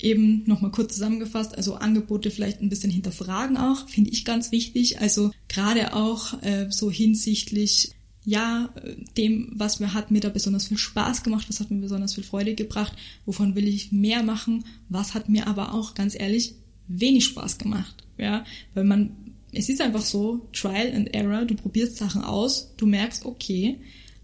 eben 0.00 0.44
nochmal 0.46 0.70
kurz 0.70 0.94
zusammengefasst, 0.94 1.56
also 1.56 1.74
Angebote 1.74 2.30
vielleicht 2.30 2.60
ein 2.60 2.68
bisschen 2.68 2.90
hinterfragen 2.90 3.56
auch, 3.56 3.88
finde 3.88 4.10
ich 4.10 4.24
ganz 4.24 4.52
wichtig. 4.52 5.00
Also 5.00 5.32
gerade 5.48 5.94
auch 5.94 6.40
äh, 6.42 6.66
so 6.70 6.90
hinsichtlich, 6.90 7.92
ja, 8.24 8.72
dem, 9.16 9.52
was 9.54 9.80
mir 9.80 9.94
hat 9.94 10.10
mir 10.10 10.20
da 10.20 10.28
besonders 10.28 10.68
viel 10.68 10.78
Spaß 10.78 11.22
gemacht, 11.22 11.48
was 11.48 11.60
hat 11.60 11.70
mir 11.70 11.80
besonders 11.80 12.14
viel 12.14 12.24
Freude 12.24 12.54
gebracht, 12.54 12.92
wovon 13.24 13.54
will 13.54 13.66
ich 13.66 13.90
mehr 13.90 14.22
machen, 14.22 14.64
was 14.88 15.14
hat 15.14 15.28
mir 15.28 15.46
aber 15.46 15.74
auch 15.74 15.94
ganz 15.94 16.14
ehrlich 16.18 16.54
wenig 16.86 17.24
Spaß 17.24 17.58
gemacht. 17.58 18.04
Ja, 18.18 18.44
weil 18.74 18.84
man, 18.84 19.34
es 19.52 19.68
ist 19.68 19.80
einfach 19.80 20.02
so, 20.02 20.48
Trial 20.52 20.92
and 20.94 21.14
Error, 21.14 21.44
du 21.44 21.54
probierst 21.54 21.96
Sachen 21.96 22.22
aus, 22.22 22.74
du 22.76 22.86
merkst, 22.86 23.24
okay, 23.24 23.78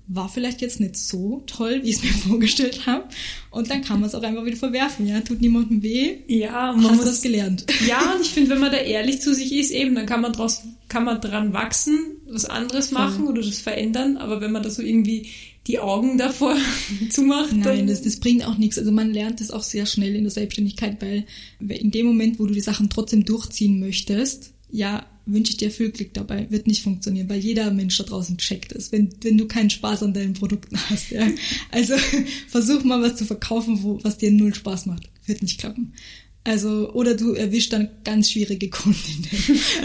war 0.06 0.28
vielleicht 0.28 0.60
jetzt 0.60 0.80
nicht 0.80 0.96
so 0.96 1.42
toll, 1.46 1.80
wie 1.82 1.90
ich 1.90 1.96
es 1.96 2.02
mir 2.02 2.12
vorgestellt 2.28 2.86
habe. 2.86 3.04
Und 3.50 3.70
dann 3.70 3.82
kann 3.82 4.00
man 4.00 4.08
es 4.08 4.14
auch 4.14 4.22
einfach 4.22 4.44
wieder 4.44 4.56
verwerfen, 4.56 5.06
ja. 5.06 5.20
Tut 5.20 5.40
niemandem 5.40 5.82
weh. 5.82 6.18
Ja, 6.26 6.72
man 6.72 6.90
hast 6.90 6.96
muss 6.96 7.04
das 7.04 7.22
gelernt. 7.22 7.64
Ja, 7.86 8.14
und 8.14 8.22
ich 8.22 8.30
finde, 8.30 8.50
wenn 8.50 8.60
man 8.60 8.72
da 8.72 8.78
ehrlich 8.78 9.20
zu 9.20 9.34
sich 9.34 9.52
ist, 9.52 9.70
eben, 9.70 9.94
dann 9.94 10.06
kann 10.06 10.20
man 10.20 10.32
draus, 10.32 10.62
kann 10.88 11.04
man 11.04 11.20
dran 11.20 11.52
wachsen, 11.52 11.98
was 12.28 12.44
anderes 12.44 12.88
Voll. 12.88 12.98
machen 12.98 13.26
oder 13.26 13.42
das 13.42 13.58
verändern. 13.58 14.16
Aber 14.16 14.40
wenn 14.40 14.52
man 14.52 14.62
da 14.62 14.70
so 14.70 14.82
irgendwie 14.82 15.28
die 15.66 15.78
Augen 15.78 16.18
davor 16.18 16.56
zumacht. 17.10 17.54
Nein, 17.54 17.86
das, 17.86 18.02
das 18.02 18.16
bringt 18.16 18.46
auch 18.46 18.58
nichts. 18.58 18.78
Also 18.78 18.92
man 18.92 19.12
lernt 19.12 19.40
das 19.40 19.50
auch 19.50 19.62
sehr 19.62 19.86
schnell 19.86 20.14
in 20.14 20.24
der 20.24 20.30
Selbstständigkeit, 20.30 21.00
weil 21.00 21.24
in 21.60 21.90
dem 21.90 22.06
Moment, 22.06 22.38
wo 22.38 22.46
du 22.46 22.54
die 22.54 22.60
Sachen 22.60 22.90
trotzdem 22.90 23.24
durchziehen 23.24 23.80
möchtest, 23.80 24.53
ja, 24.74 25.06
wünsche 25.24 25.52
ich 25.52 25.56
dir 25.56 25.70
viel 25.70 25.90
Glück 25.90 26.12
dabei, 26.14 26.50
wird 26.50 26.66
nicht 26.66 26.82
funktionieren, 26.82 27.28
weil 27.28 27.38
jeder 27.38 27.70
Mensch 27.70 27.96
da 27.96 28.02
draußen 28.02 28.36
checkt 28.38 28.72
es, 28.72 28.90
wenn, 28.90 29.08
wenn 29.22 29.38
du 29.38 29.46
keinen 29.46 29.70
Spaß 29.70 30.02
an 30.02 30.12
deinen 30.12 30.34
Produkten 30.34 30.76
hast. 30.90 31.10
Ja. 31.10 31.26
Also 31.70 31.94
versuch 32.48 32.82
mal 32.82 33.00
was 33.00 33.16
zu 33.16 33.24
verkaufen, 33.24 33.82
wo, 33.82 34.00
was 34.02 34.18
dir 34.18 34.32
null 34.32 34.52
Spaß 34.52 34.86
macht. 34.86 35.08
Wird 35.26 35.42
nicht 35.42 35.60
klappen. 35.60 35.94
Also, 36.42 36.92
oder 36.92 37.14
du 37.14 37.32
erwischst 37.32 37.72
dann 37.72 37.88
ganz 38.02 38.32
schwierige 38.32 38.68
Kundinnen, 38.68 39.28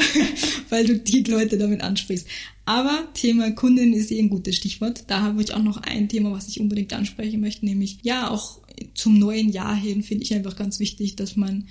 weil 0.69 0.85
du 0.85 0.97
die 0.97 1.23
Leute 1.23 1.57
damit 1.57 1.81
ansprichst. 1.81 2.27
Aber 2.65 3.07
Thema 3.13 3.51
Kundin 3.51 3.93
ist 3.93 4.11
eh 4.11 4.19
ein 4.19 4.29
gutes 4.29 4.55
Stichwort. 4.57 5.03
Da 5.07 5.21
habe 5.21 5.41
ich 5.41 5.53
auch 5.53 5.63
noch 5.63 5.77
ein 5.77 6.09
Thema, 6.09 6.31
was 6.31 6.49
ich 6.49 6.59
unbedingt 6.59 6.91
ansprechen 6.91 7.39
möchte, 7.39 7.65
nämlich 7.65 7.99
ja, 8.01 8.29
auch 8.29 8.59
zum 8.93 9.17
neuen 9.19 9.49
Jahr 9.49 9.75
hin 9.75 10.03
finde 10.03 10.23
ich 10.23 10.33
einfach 10.33 10.55
ganz 10.55 10.79
wichtig, 10.79 11.15
dass 11.15 11.35
man 11.35 11.67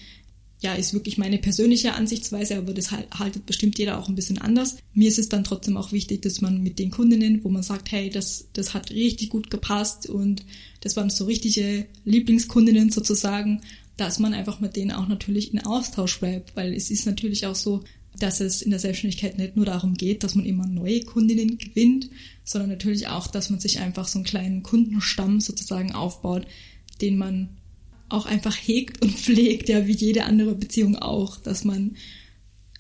ja, 0.61 0.75
ist 0.75 0.93
wirklich 0.93 1.19
meine 1.19 1.39
persönliche 1.39 1.95
Ansichtsweise, 1.95 2.57
aber 2.57 2.75
das 2.75 2.91
haltet 2.91 3.47
bestimmt 3.47 3.79
jeder 3.79 3.99
auch 3.99 4.09
ein 4.09 4.17
bisschen 4.17 4.39
anders. 4.39 4.77
Mir 4.93 5.09
ist 5.09 5.19
es 5.19 5.29
dann 5.29 5.45
trotzdem 5.45 5.77
auch 5.77 5.93
wichtig, 5.93 6.23
dass 6.23 6.41
man 6.41 6.63
mit 6.63 6.81
den 6.81 6.91
Kundinnen, 6.91 7.45
wo 7.45 7.49
man 7.49 7.63
sagt, 7.63 7.93
hey, 7.93 8.11
das, 8.11 8.49
das 8.55 8.75
hat 8.75 8.91
richtig 8.91 9.29
gut 9.29 9.51
gepasst 9.51 10.09
und 10.09 10.45
das 10.81 10.97
waren 10.97 11.11
so 11.11 11.27
richtige 11.27 11.87
Lieblingskundinnen 12.05 12.91
sozusagen, 12.91 13.61
dass 13.97 14.19
man 14.19 14.35
einfach 14.35 14.59
mit 14.59 14.75
denen 14.75 14.91
auch 14.91 15.07
natürlich 15.07 15.53
in 15.53 15.61
Austausch 15.61 16.19
bleibt, 16.19 16.57
weil 16.57 16.75
es 16.75 16.91
ist 16.91 17.07
natürlich 17.07 17.47
auch 17.47 17.55
so, 17.55 17.85
dass 18.19 18.41
es 18.41 18.63
in 18.63 18.71
der 18.71 18.81
Selbstständigkeit 18.81 19.39
nicht 19.39 19.57
nur 19.57 19.67
darum 19.67 19.95
geht, 19.95 20.25
dass 20.25 20.35
man 20.35 20.45
immer 20.45 20.67
neue 20.67 21.03
Kundinnen 21.03 21.59
gewinnt, 21.59 22.11
sondern 22.43 22.71
natürlich 22.71 23.07
auch, 23.07 23.29
dass 23.29 23.51
man 23.51 23.61
sich 23.61 23.79
einfach 23.79 24.09
so 24.09 24.19
einen 24.19 24.25
kleinen 24.25 24.63
Kundenstamm 24.65 25.41
sozusagen 25.41 25.93
aufbaut, 25.93 26.47
den 27.01 27.17
man 27.17 27.58
auch 28.09 28.27
einfach 28.27 28.57
hegt 28.57 29.03
und 29.03 29.13
pflegt, 29.19 29.69
ja, 29.69 29.87
wie 29.87 29.93
jede 29.93 30.25
andere 30.25 30.55
Beziehung 30.55 30.97
auch, 30.97 31.37
dass 31.37 31.65
man, 31.65 31.97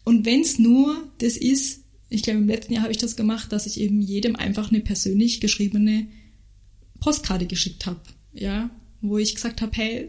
und 0.04 0.24
wenn 0.24 0.40
es 0.40 0.58
nur 0.58 0.96
das 1.18 1.36
ist, 1.36 1.84
ich 2.08 2.22
glaube, 2.22 2.38
im 2.38 2.48
letzten 2.48 2.72
Jahr 2.72 2.82
habe 2.82 2.92
ich 2.92 2.98
das 2.98 3.16
gemacht, 3.16 3.52
dass 3.52 3.66
ich 3.66 3.80
eben 3.80 4.00
jedem 4.00 4.36
einfach 4.36 4.70
eine 4.70 4.80
persönlich 4.80 5.40
geschriebene 5.40 6.06
Postkarte 7.00 7.46
geschickt 7.46 7.86
habe, 7.86 8.00
ja, 8.32 8.70
wo 9.00 9.18
ich 9.18 9.34
gesagt 9.34 9.60
habe, 9.60 9.72
hey, 9.74 10.08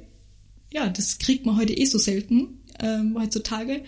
ja, 0.72 0.90
das 0.90 1.18
kriegt 1.18 1.46
man 1.46 1.58
heute 1.58 1.74
eh 1.74 1.86
so 1.86 1.98
selten 1.98 2.60
ähm, 2.80 3.16
heutzutage. 3.20 3.84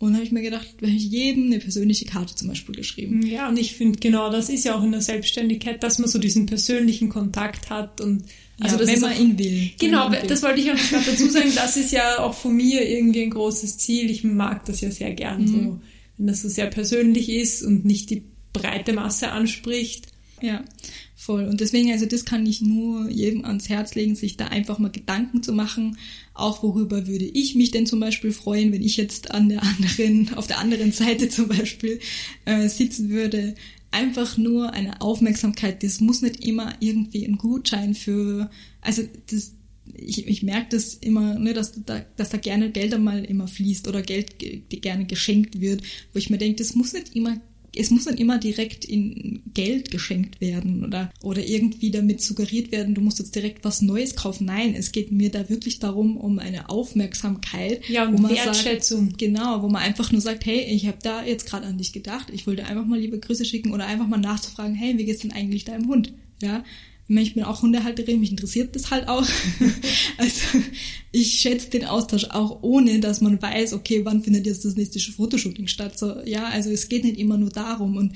Und 0.00 0.14
habe 0.14 0.22
ich 0.22 0.30
mir 0.30 0.42
gedacht, 0.42 0.68
wenn 0.78 0.94
ich 0.94 1.10
jedem 1.10 1.46
eine 1.46 1.58
persönliche 1.58 2.04
Karte 2.04 2.34
zum 2.34 2.46
Beispiel 2.46 2.74
geschrieben. 2.74 3.26
Ja, 3.26 3.48
und 3.48 3.58
ich 3.58 3.74
finde 3.74 3.98
genau, 3.98 4.30
das 4.30 4.48
ist 4.48 4.64
ja 4.64 4.76
auch 4.76 4.84
in 4.84 4.92
der 4.92 5.00
Selbstständigkeit, 5.00 5.82
dass 5.82 5.98
man 5.98 6.08
so 6.08 6.20
diesen 6.20 6.46
persönlichen 6.46 7.08
Kontakt 7.08 7.68
hat 7.68 8.00
und 8.00 8.22
also 8.60 8.76
ja, 8.76 8.86
wenn 8.86 9.00
man 9.00 9.12
auch, 9.12 9.20
ihn 9.20 9.38
will. 9.38 9.70
Genau, 9.78 10.10
das 10.10 10.42
wollte 10.42 10.60
ich 10.60 10.70
auch 10.70 10.92
noch 10.92 11.04
dazu 11.04 11.28
sagen. 11.28 11.52
Das 11.54 11.76
ist 11.76 11.92
ja 11.92 12.18
auch 12.20 12.34
von 12.34 12.56
mir 12.56 12.88
irgendwie 12.88 13.22
ein 13.22 13.30
großes 13.30 13.78
Ziel. 13.78 14.10
Ich 14.10 14.24
mag 14.24 14.64
das 14.64 14.80
ja 14.80 14.90
sehr 14.90 15.12
gern 15.12 15.42
mhm. 15.42 15.46
so, 15.46 15.80
wenn 16.16 16.26
das 16.26 16.42
so 16.42 16.48
sehr 16.48 16.66
persönlich 16.66 17.28
ist 17.28 17.62
und 17.62 17.84
nicht 17.84 18.10
die 18.10 18.22
breite 18.52 18.92
Masse 18.92 19.30
anspricht. 19.30 20.06
Ja, 20.40 20.64
voll. 21.18 21.46
Und 21.46 21.60
deswegen, 21.60 21.90
also 21.90 22.06
das 22.06 22.24
kann 22.24 22.46
ich 22.46 22.62
nur 22.62 23.10
jedem 23.10 23.44
ans 23.44 23.68
Herz 23.68 23.96
legen, 23.96 24.14
sich 24.14 24.36
da 24.36 24.46
einfach 24.46 24.78
mal 24.78 24.90
Gedanken 24.90 25.42
zu 25.42 25.52
machen. 25.52 25.98
Auch 26.32 26.62
worüber 26.62 27.08
würde 27.08 27.24
ich 27.24 27.56
mich 27.56 27.72
denn 27.72 27.86
zum 27.86 27.98
Beispiel 27.98 28.30
freuen, 28.30 28.72
wenn 28.72 28.82
ich 28.82 28.96
jetzt 28.96 29.32
an 29.32 29.48
der 29.48 29.62
anderen, 29.62 30.32
auf 30.34 30.46
der 30.46 30.60
anderen 30.60 30.92
Seite 30.92 31.28
zum 31.28 31.48
Beispiel 31.48 31.98
äh, 32.44 32.68
sitzen 32.68 33.10
würde 33.10 33.54
einfach 33.90 34.36
nur 34.36 34.72
eine 34.74 35.00
Aufmerksamkeit. 35.00 35.82
Das 35.82 36.00
muss 36.00 36.22
nicht 36.22 36.44
immer 36.44 36.74
irgendwie 36.80 37.26
ein 37.26 37.38
Gutschein 37.38 37.94
für, 37.94 38.50
also 38.80 39.02
das, 39.30 39.54
ich, 39.94 40.26
ich 40.26 40.42
merke 40.42 40.76
das 40.76 40.94
immer, 40.94 41.38
ne, 41.38 41.54
dass 41.54 41.72
da, 41.84 42.04
dass 42.16 42.28
da 42.28 42.38
gerne 42.38 42.70
Geld 42.70 42.92
einmal 42.92 43.24
immer 43.24 43.48
fließt 43.48 43.88
oder 43.88 44.02
Geld 44.02 44.38
gerne 44.68 45.06
geschenkt 45.06 45.60
wird, 45.60 45.82
wo 46.12 46.18
ich 46.18 46.30
mir 46.30 46.38
denke, 46.38 46.56
das 46.56 46.74
muss 46.74 46.92
nicht 46.92 47.16
immer 47.16 47.40
es 47.78 47.90
muss 47.90 48.06
nicht 48.06 48.18
immer 48.18 48.38
direkt 48.38 48.84
in 48.84 49.42
Geld 49.54 49.90
geschenkt 49.90 50.40
werden 50.40 50.84
oder, 50.84 51.10
oder 51.22 51.46
irgendwie 51.46 51.90
damit 51.90 52.20
suggeriert 52.20 52.72
werden, 52.72 52.94
du 52.94 53.00
musst 53.00 53.18
jetzt 53.18 53.34
direkt 53.34 53.64
was 53.64 53.82
Neues 53.82 54.16
kaufen. 54.16 54.46
Nein, 54.46 54.74
es 54.74 54.92
geht 54.92 55.12
mir 55.12 55.30
da 55.30 55.48
wirklich 55.48 55.78
darum, 55.78 56.16
um 56.16 56.38
eine 56.38 56.68
Aufmerksamkeit. 56.68 57.88
Ja, 57.88 58.08
und 58.08 58.28
Wertschätzung. 58.28 59.06
Sagt, 59.06 59.18
genau, 59.18 59.62
wo 59.62 59.68
man 59.68 59.82
einfach 59.82 60.10
nur 60.10 60.20
sagt, 60.20 60.44
hey, 60.46 60.60
ich 60.60 60.86
habe 60.86 60.98
da 61.02 61.24
jetzt 61.24 61.46
gerade 61.46 61.66
an 61.66 61.78
dich 61.78 61.92
gedacht, 61.92 62.28
ich 62.32 62.46
wollte 62.46 62.66
einfach 62.66 62.84
mal 62.84 62.98
liebe 62.98 63.18
Grüße 63.18 63.44
schicken 63.44 63.72
oder 63.72 63.86
einfach 63.86 64.08
mal 64.08 64.18
nachzufragen, 64.18 64.74
hey, 64.74 64.98
wie 64.98 65.04
geht's 65.04 65.22
denn 65.22 65.32
eigentlich 65.32 65.64
deinem 65.64 65.88
Hund? 65.88 66.12
Ja, 66.42 66.64
ich 67.16 67.34
bin 67.34 67.44
auch 67.44 67.62
Hundehalterin, 67.62 68.20
mich 68.20 68.30
interessiert 68.30 68.74
das 68.76 68.90
halt 68.90 69.08
auch. 69.08 69.26
also 70.18 70.58
ich 71.10 71.40
schätze 71.40 71.70
den 71.70 71.86
Austausch 71.86 72.26
auch 72.26 72.62
ohne, 72.62 73.00
dass 73.00 73.22
man 73.22 73.40
weiß, 73.40 73.72
okay, 73.72 74.04
wann 74.04 74.22
findet 74.22 74.46
jetzt 74.46 74.64
das 74.64 74.76
nächste 74.76 75.00
Fotoshooting 75.00 75.68
statt. 75.68 75.98
So, 75.98 76.20
ja, 76.24 76.44
also 76.48 76.70
es 76.70 76.88
geht 76.88 77.04
nicht 77.04 77.18
immer 77.18 77.38
nur 77.38 77.48
darum. 77.48 77.96
Und 77.96 78.12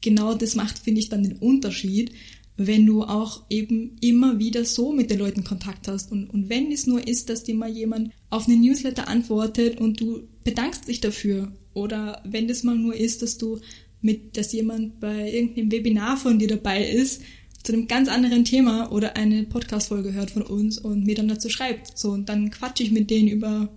genau 0.00 0.34
das 0.34 0.54
macht, 0.54 0.78
finde 0.78 1.00
ich, 1.00 1.08
dann 1.08 1.24
den 1.24 1.36
Unterschied, 1.38 2.12
wenn 2.56 2.86
du 2.86 3.02
auch 3.02 3.42
eben 3.50 3.96
immer 4.00 4.38
wieder 4.38 4.64
so 4.64 4.92
mit 4.92 5.10
den 5.10 5.18
Leuten 5.18 5.42
Kontakt 5.42 5.88
hast. 5.88 6.12
Und, 6.12 6.30
und 6.30 6.48
wenn 6.48 6.70
es 6.70 6.86
nur 6.86 7.06
ist, 7.06 7.28
dass 7.28 7.42
dir 7.42 7.54
mal 7.54 7.70
jemand 7.70 8.12
auf 8.30 8.48
einen 8.48 8.60
Newsletter 8.60 9.08
antwortet 9.08 9.80
und 9.80 10.00
du 10.00 10.28
bedankst 10.44 10.86
dich 10.86 11.00
dafür. 11.00 11.52
Oder 11.74 12.22
wenn 12.24 12.46
das 12.46 12.62
mal 12.62 12.76
nur 12.76 12.94
ist, 12.94 13.22
dass 13.22 13.38
du 13.38 13.58
mit, 14.00 14.36
dass 14.36 14.52
jemand 14.52 15.00
bei 15.00 15.30
irgendeinem 15.32 15.72
Webinar 15.72 16.16
von 16.16 16.38
dir 16.38 16.48
dabei 16.48 16.88
ist, 16.88 17.22
zu 17.66 17.72
einem 17.72 17.88
ganz 17.88 18.08
anderen 18.08 18.44
Thema 18.44 18.92
oder 18.92 19.16
eine 19.16 19.42
Podcast-Folge 19.42 20.12
hört 20.12 20.30
von 20.30 20.42
uns 20.42 20.78
und 20.78 21.04
mir 21.04 21.16
dann 21.16 21.26
dazu 21.26 21.50
schreibt. 21.50 21.98
So, 21.98 22.10
und 22.10 22.28
dann 22.28 22.50
quatsche 22.50 22.84
ich 22.84 22.92
mit 22.92 23.10
denen 23.10 23.28
über, 23.28 23.68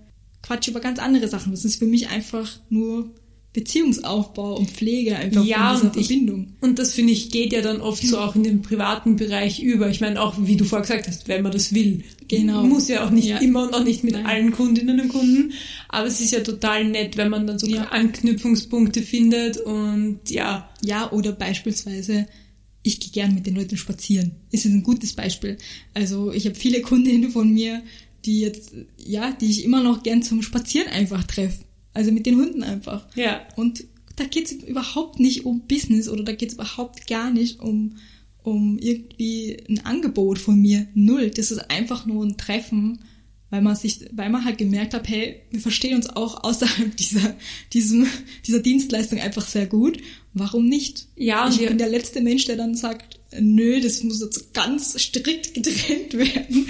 quatsche 0.44 0.70
über 0.70 0.80
ganz 0.80 1.00
andere 1.00 1.28
Sachen. 1.28 1.52
Das 1.52 1.66
ist 1.66 1.78
für 1.78 1.88
mich 1.88 2.10
einfach 2.10 2.60
nur 2.70 3.10
Beziehungsaufbau 3.52 4.58
und 4.58 4.70
Pflege 4.70 5.16
einfach 5.16 5.44
ja, 5.44 5.70
von 5.70 5.76
dieser 5.76 5.98
und 5.98 6.06
Verbindung. 6.06 6.48
Ich, 6.56 6.64
und 6.64 6.78
das 6.78 6.94
finde 6.94 7.14
ich 7.14 7.32
geht 7.32 7.52
ja 7.52 7.62
dann 7.62 7.82
oft 7.82 8.04
so 8.06 8.20
auch 8.20 8.36
in 8.36 8.44
den 8.44 8.62
privaten 8.62 9.16
Bereich 9.16 9.60
über. 9.60 9.90
Ich 9.90 10.02
meine 10.02 10.22
auch, 10.22 10.36
wie 10.38 10.56
du 10.56 10.66
vorher 10.66 10.84
gesagt 10.84 11.08
hast, 11.08 11.28
wenn 11.28 11.42
man 11.42 11.52
das 11.52 11.74
will. 11.74 12.04
Genau. 12.28 12.62
Muss 12.62 12.90
ja 12.90 13.04
auch 13.04 13.10
nicht 13.10 13.30
ja. 13.30 13.40
immer 13.40 13.64
und 13.64 13.74
auch 13.74 13.84
nicht 13.84 14.04
mit 14.04 14.14
Nein. 14.14 14.26
allen 14.28 14.52
Kundinnen 14.52 15.00
und 15.00 15.10
Kunden. 15.10 15.54
Aber 15.88 16.06
es 16.06 16.22
ist 16.22 16.32
ja 16.32 16.42
total 16.42 16.86
nett, 16.86 17.18
wenn 17.18 17.30
man 17.30 17.48
dann 17.48 17.58
so 17.58 17.66
ja. 17.66 17.86
Anknüpfungspunkte 17.86 19.02
findet 19.02 19.58
und 19.58 20.20
ja. 20.30 20.70
Ja, 20.84 21.12
oder 21.12 21.32
beispielsweise 21.32 22.28
ich 22.84 23.00
gehe 23.00 23.12
gern 23.12 23.34
mit 23.34 23.46
den 23.46 23.56
Leuten 23.56 23.78
spazieren. 23.78 24.32
Das 24.52 24.66
ist 24.66 24.72
ein 24.72 24.84
gutes 24.84 25.14
Beispiel. 25.14 25.58
Also 25.94 26.32
ich 26.32 26.46
habe 26.46 26.56
viele 26.56 26.82
Kundinnen 26.84 27.32
von 27.32 27.52
mir, 27.54 27.84
die 28.26 28.42
jetzt, 28.42 28.72
ja, 28.98 29.32
die 29.32 29.50
ich 29.50 29.64
immer 29.64 29.84
noch 29.84 30.04
gern 30.04 30.24
zum 30.24 30.42
Spazieren 30.42 30.90
einfach 30.90 31.24
treffe. 31.24 31.64
Also 31.94 32.12
mit 32.12 32.26
den 32.26 32.36
Hunden 32.36 32.64
einfach. 32.64 33.08
Ja. 33.16 33.42
Und 33.56 33.84
da 34.16 34.26
geht's 34.26 34.52
überhaupt 34.52 35.20
nicht 35.20 35.46
um 35.46 35.62
Business 35.62 36.10
oder 36.10 36.24
da 36.24 36.34
geht's 36.34 36.54
überhaupt 36.54 37.08
gar 37.08 37.32
nicht 37.32 37.60
um, 37.60 37.96
um 38.44 38.78
irgendwie 38.78 39.58
ein 39.70 39.86
Angebot 39.86 40.40
von 40.40 40.60
mir. 40.60 40.88
Null. 40.94 41.30
Das 41.32 41.52
ist 41.52 41.70
einfach 41.72 42.06
nur 42.06 42.26
ein 42.26 42.38
Treffen, 42.38 43.00
weil 43.50 43.62
man 43.62 43.76
sich, 43.76 44.06
weil 44.12 44.30
man 44.30 44.46
halt 44.46 44.58
gemerkt 44.58 44.94
hat, 44.94 45.08
hey, 45.08 45.42
wir 45.50 45.60
verstehen 45.60 45.96
uns 45.96 46.10
auch 46.10 46.44
außerhalb 46.44 46.96
dieser, 46.98 47.36
diesem, 47.74 48.08
dieser 48.46 48.60
Dienstleistung 48.60 49.20
einfach 49.20 49.48
sehr 49.48 49.66
gut. 49.66 49.98
Warum 50.34 50.68
nicht? 50.68 51.08
Ja, 51.16 51.50
ich 51.50 51.58
bin 51.58 51.78
der 51.78 51.90
letzte 51.90 52.22
Mensch, 52.22 52.46
der 52.46 52.56
dann 52.56 52.76
sagt, 52.76 53.20
nö, 53.40 53.82
das 53.82 54.04
muss 54.04 54.22
jetzt 54.22 54.54
ganz 54.54 55.00
strikt 55.00 55.54
getrennt 55.54 56.14
werden. 56.14 56.68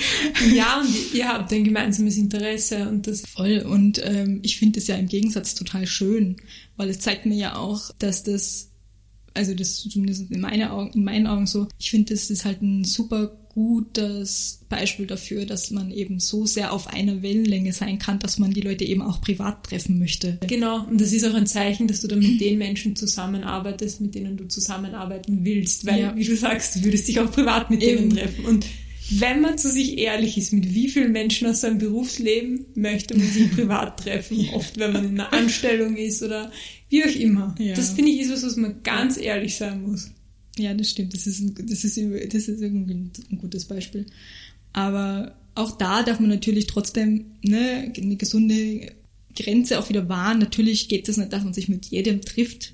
Ja, 0.53 0.81
und 0.81 1.13
ihr 1.13 1.27
habt 1.27 1.51
ein 1.51 1.63
gemeinsames 1.63 2.17
Interesse 2.17 2.87
und 2.87 3.07
das 3.07 3.21
voll. 3.21 3.59
Und 3.59 4.01
ähm, 4.03 4.39
ich 4.43 4.57
finde 4.57 4.79
es 4.79 4.87
ja 4.87 4.95
im 4.95 5.07
Gegensatz 5.07 5.55
total 5.55 5.87
schön, 5.87 6.37
weil 6.77 6.89
es 6.89 6.99
zeigt 6.99 7.25
mir 7.25 7.35
ja 7.37 7.55
auch, 7.57 7.91
dass 7.99 8.23
das, 8.23 8.71
also 9.33 9.53
das 9.53 9.77
zumindest 9.77 10.31
in, 10.31 10.39
meine 10.39 10.71
Augen, 10.71 10.91
in 10.93 11.03
meinen 11.03 11.27
Augen 11.27 11.47
so, 11.47 11.67
ich 11.77 11.91
finde, 11.91 12.13
das 12.13 12.29
ist 12.29 12.45
halt 12.45 12.61
ein 12.61 12.85
super 12.85 13.38
gutes 13.49 14.61
Beispiel 14.69 15.05
dafür, 15.07 15.45
dass 15.45 15.71
man 15.71 15.91
eben 15.91 16.19
so 16.19 16.45
sehr 16.45 16.71
auf 16.71 16.87
einer 16.87 17.21
Wellenlänge 17.21 17.73
sein 17.73 17.99
kann, 17.99 18.19
dass 18.19 18.37
man 18.37 18.51
die 18.51 18.61
Leute 18.61 18.85
eben 18.85 19.01
auch 19.01 19.21
privat 19.21 19.65
treffen 19.65 19.99
möchte. 19.99 20.37
Genau, 20.47 20.85
und 20.85 21.01
das 21.01 21.11
ist 21.11 21.25
auch 21.25 21.33
ein 21.33 21.47
Zeichen, 21.47 21.87
dass 21.87 22.01
du 22.01 22.07
dann 22.07 22.19
mit 22.19 22.39
den 22.39 22.57
Menschen 22.57 22.95
zusammenarbeitest, 22.95 24.01
mit 24.01 24.15
denen 24.15 24.37
du 24.37 24.47
zusammenarbeiten 24.47 25.43
willst, 25.43 25.85
weil, 25.85 25.99
ja. 25.99 26.15
wie 26.15 26.23
du 26.23 26.35
sagst, 26.35 26.75
du 26.75 26.83
würdest 26.83 27.07
dich 27.07 27.19
auch 27.19 27.31
privat 27.31 27.69
mit 27.69 27.81
eben. 27.81 28.09
denen 28.09 28.11
treffen. 28.11 28.45
Und 28.45 28.65
wenn 29.11 29.41
man 29.41 29.57
zu 29.57 29.69
sich 29.69 29.97
ehrlich 29.97 30.37
ist, 30.37 30.53
mit 30.53 30.73
wie 30.73 30.87
vielen 30.87 31.11
Menschen 31.11 31.47
aus 31.47 31.61
seinem 31.61 31.79
Berufsleben 31.79 32.65
möchte 32.75 33.17
man 33.17 33.27
sich 33.27 33.51
privat 33.51 34.03
treffen, 34.03 34.49
oft 34.53 34.77
wenn 34.77 34.93
man 34.93 35.05
in 35.05 35.19
einer 35.19 35.33
Anstellung 35.33 35.97
ist 35.97 36.21
oder 36.21 36.51
wie 36.89 37.03
auch 37.03 37.15
immer. 37.15 37.55
Ja. 37.59 37.75
Das 37.75 37.91
finde 37.91 38.11
ich 38.11 38.21
ist 38.21 38.31
was, 38.31 38.43
was 38.43 38.55
man 38.55 38.83
ganz 38.83 39.17
ehrlich 39.17 39.55
sein 39.55 39.81
muss. 39.81 40.11
Ja, 40.59 40.73
das 40.73 40.89
stimmt. 40.89 41.13
Das 41.13 41.25
ist, 41.25 41.39
ein, 41.39 41.55
das 41.67 41.83
ist, 41.83 41.97
das 41.97 42.47
ist 42.47 42.61
irgendwie 42.61 42.93
ein 43.31 43.37
gutes 43.37 43.65
Beispiel. 43.65 44.05
Aber 44.73 45.35
auch 45.55 45.77
da 45.77 46.03
darf 46.03 46.19
man 46.19 46.29
natürlich 46.29 46.67
trotzdem 46.67 47.25
ne, 47.41 47.91
eine 47.95 48.15
gesunde 48.17 48.91
Grenze 49.35 49.79
auch 49.79 49.89
wieder 49.89 50.09
wahren. 50.09 50.39
Natürlich 50.39 50.89
geht 50.89 51.07
es 51.07 51.15
das 51.15 51.17
nicht, 51.17 51.33
dass 51.33 51.43
man 51.43 51.53
sich 51.53 51.69
mit 51.69 51.87
jedem 51.87 52.21
trifft. 52.21 52.73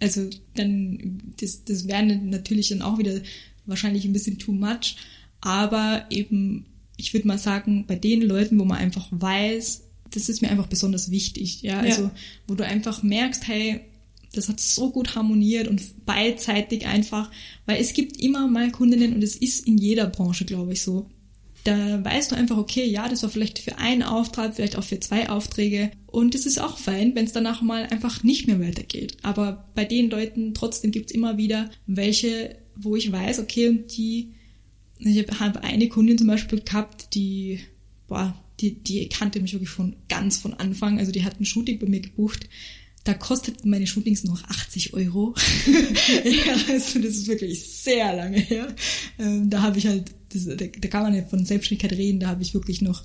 Also 0.00 0.28
dann, 0.54 1.22
das, 1.40 1.64
das 1.64 1.86
wäre 1.86 2.04
natürlich 2.04 2.68
dann 2.70 2.82
auch 2.82 2.98
wieder 2.98 3.20
wahrscheinlich 3.66 4.04
ein 4.04 4.12
bisschen 4.12 4.38
too 4.38 4.52
much. 4.52 4.96
Aber 5.40 6.06
eben, 6.10 6.66
ich 6.96 7.12
würde 7.14 7.28
mal 7.28 7.38
sagen, 7.38 7.84
bei 7.86 7.96
den 7.96 8.22
Leuten, 8.22 8.58
wo 8.58 8.64
man 8.64 8.78
einfach 8.78 9.08
weiß, 9.10 9.84
das 10.10 10.28
ist 10.28 10.42
mir 10.42 10.50
einfach 10.50 10.66
besonders 10.66 11.10
wichtig. 11.10 11.62
Ja, 11.62 11.80
also 11.80 12.04
ja. 12.04 12.14
wo 12.48 12.54
du 12.54 12.64
einfach 12.64 13.02
merkst, 13.02 13.46
hey, 13.46 13.80
das 14.32 14.48
hat 14.48 14.60
so 14.60 14.90
gut 14.90 15.14
harmoniert 15.14 15.68
und 15.68 16.06
beidseitig 16.06 16.86
einfach, 16.86 17.30
weil 17.66 17.80
es 17.80 17.92
gibt 17.92 18.20
immer 18.20 18.46
mal 18.46 18.70
Kundinnen 18.70 19.14
und 19.14 19.24
es 19.24 19.36
ist 19.36 19.66
in 19.66 19.78
jeder 19.78 20.06
Branche, 20.06 20.44
glaube 20.44 20.72
ich, 20.72 20.82
so. 20.82 21.08
Da 21.64 22.02
weißt 22.02 22.30
du 22.30 22.36
einfach, 22.36 22.56
okay, 22.56 22.86
ja, 22.86 23.08
das 23.08 23.22
war 23.22 23.28
vielleicht 23.28 23.58
für 23.58 23.78
einen 23.78 24.02
Auftrag, 24.02 24.54
vielleicht 24.54 24.76
auch 24.76 24.84
für 24.84 24.98
zwei 25.00 25.28
Aufträge. 25.28 25.90
Und 26.06 26.34
es 26.34 26.46
ist 26.46 26.58
auch 26.58 26.78
fein, 26.78 27.14
wenn 27.14 27.26
es 27.26 27.32
danach 27.32 27.60
mal 27.60 27.84
einfach 27.86 28.22
nicht 28.22 28.46
mehr 28.46 28.60
weitergeht. 28.60 29.18
Aber 29.22 29.68
bei 29.74 29.84
den 29.84 30.08
Leuten 30.08 30.54
trotzdem 30.54 30.90
gibt 30.90 31.10
es 31.10 31.14
immer 31.14 31.36
wieder 31.36 31.70
welche, 31.86 32.56
wo 32.76 32.96
ich 32.96 33.12
weiß, 33.12 33.40
okay, 33.40 33.68
und 33.68 33.94
die, 33.94 34.32
ich 34.98 35.26
habe 35.38 35.62
eine 35.62 35.88
Kundin 35.88 36.16
zum 36.16 36.28
Beispiel 36.28 36.60
gehabt, 36.60 37.14
die, 37.14 37.60
boah, 38.08 38.34
die, 38.60 38.82
die 38.82 39.08
kannte 39.08 39.40
mich 39.40 39.52
wirklich 39.52 39.70
von 39.70 39.96
ganz 40.08 40.38
von 40.38 40.54
Anfang. 40.54 40.98
Also 40.98 41.12
die 41.12 41.24
hat 41.24 41.40
ein 41.40 41.44
Shooting 41.44 41.78
bei 41.78 41.86
mir 41.86 42.00
gebucht 42.00 42.48
da 43.04 43.14
kosteten 43.14 43.70
meine 43.70 43.86
Shootings 43.86 44.24
noch 44.24 44.44
80 44.44 44.94
Euro. 44.94 45.34
ja, 46.24 46.54
also 46.68 46.98
das 46.98 47.16
ist 47.16 47.28
wirklich 47.28 47.62
sehr 47.62 48.14
lange 48.14 48.38
her. 48.38 48.74
Ähm, 49.18 49.48
da 49.48 49.62
habe 49.62 49.78
ich 49.78 49.86
halt, 49.86 50.10
das, 50.32 50.44
da, 50.44 50.54
da, 50.54 50.88
kann 50.88 51.04
man 51.04 51.14
ja 51.14 51.24
von 51.24 51.44
Selbstständigkeit 51.44 51.98
reden, 51.98 52.20
da 52.20 52.28
habe 52.28 52.42
ich 52.42 52.52
wirklich 52.52 52.82
noch 52.82 53.02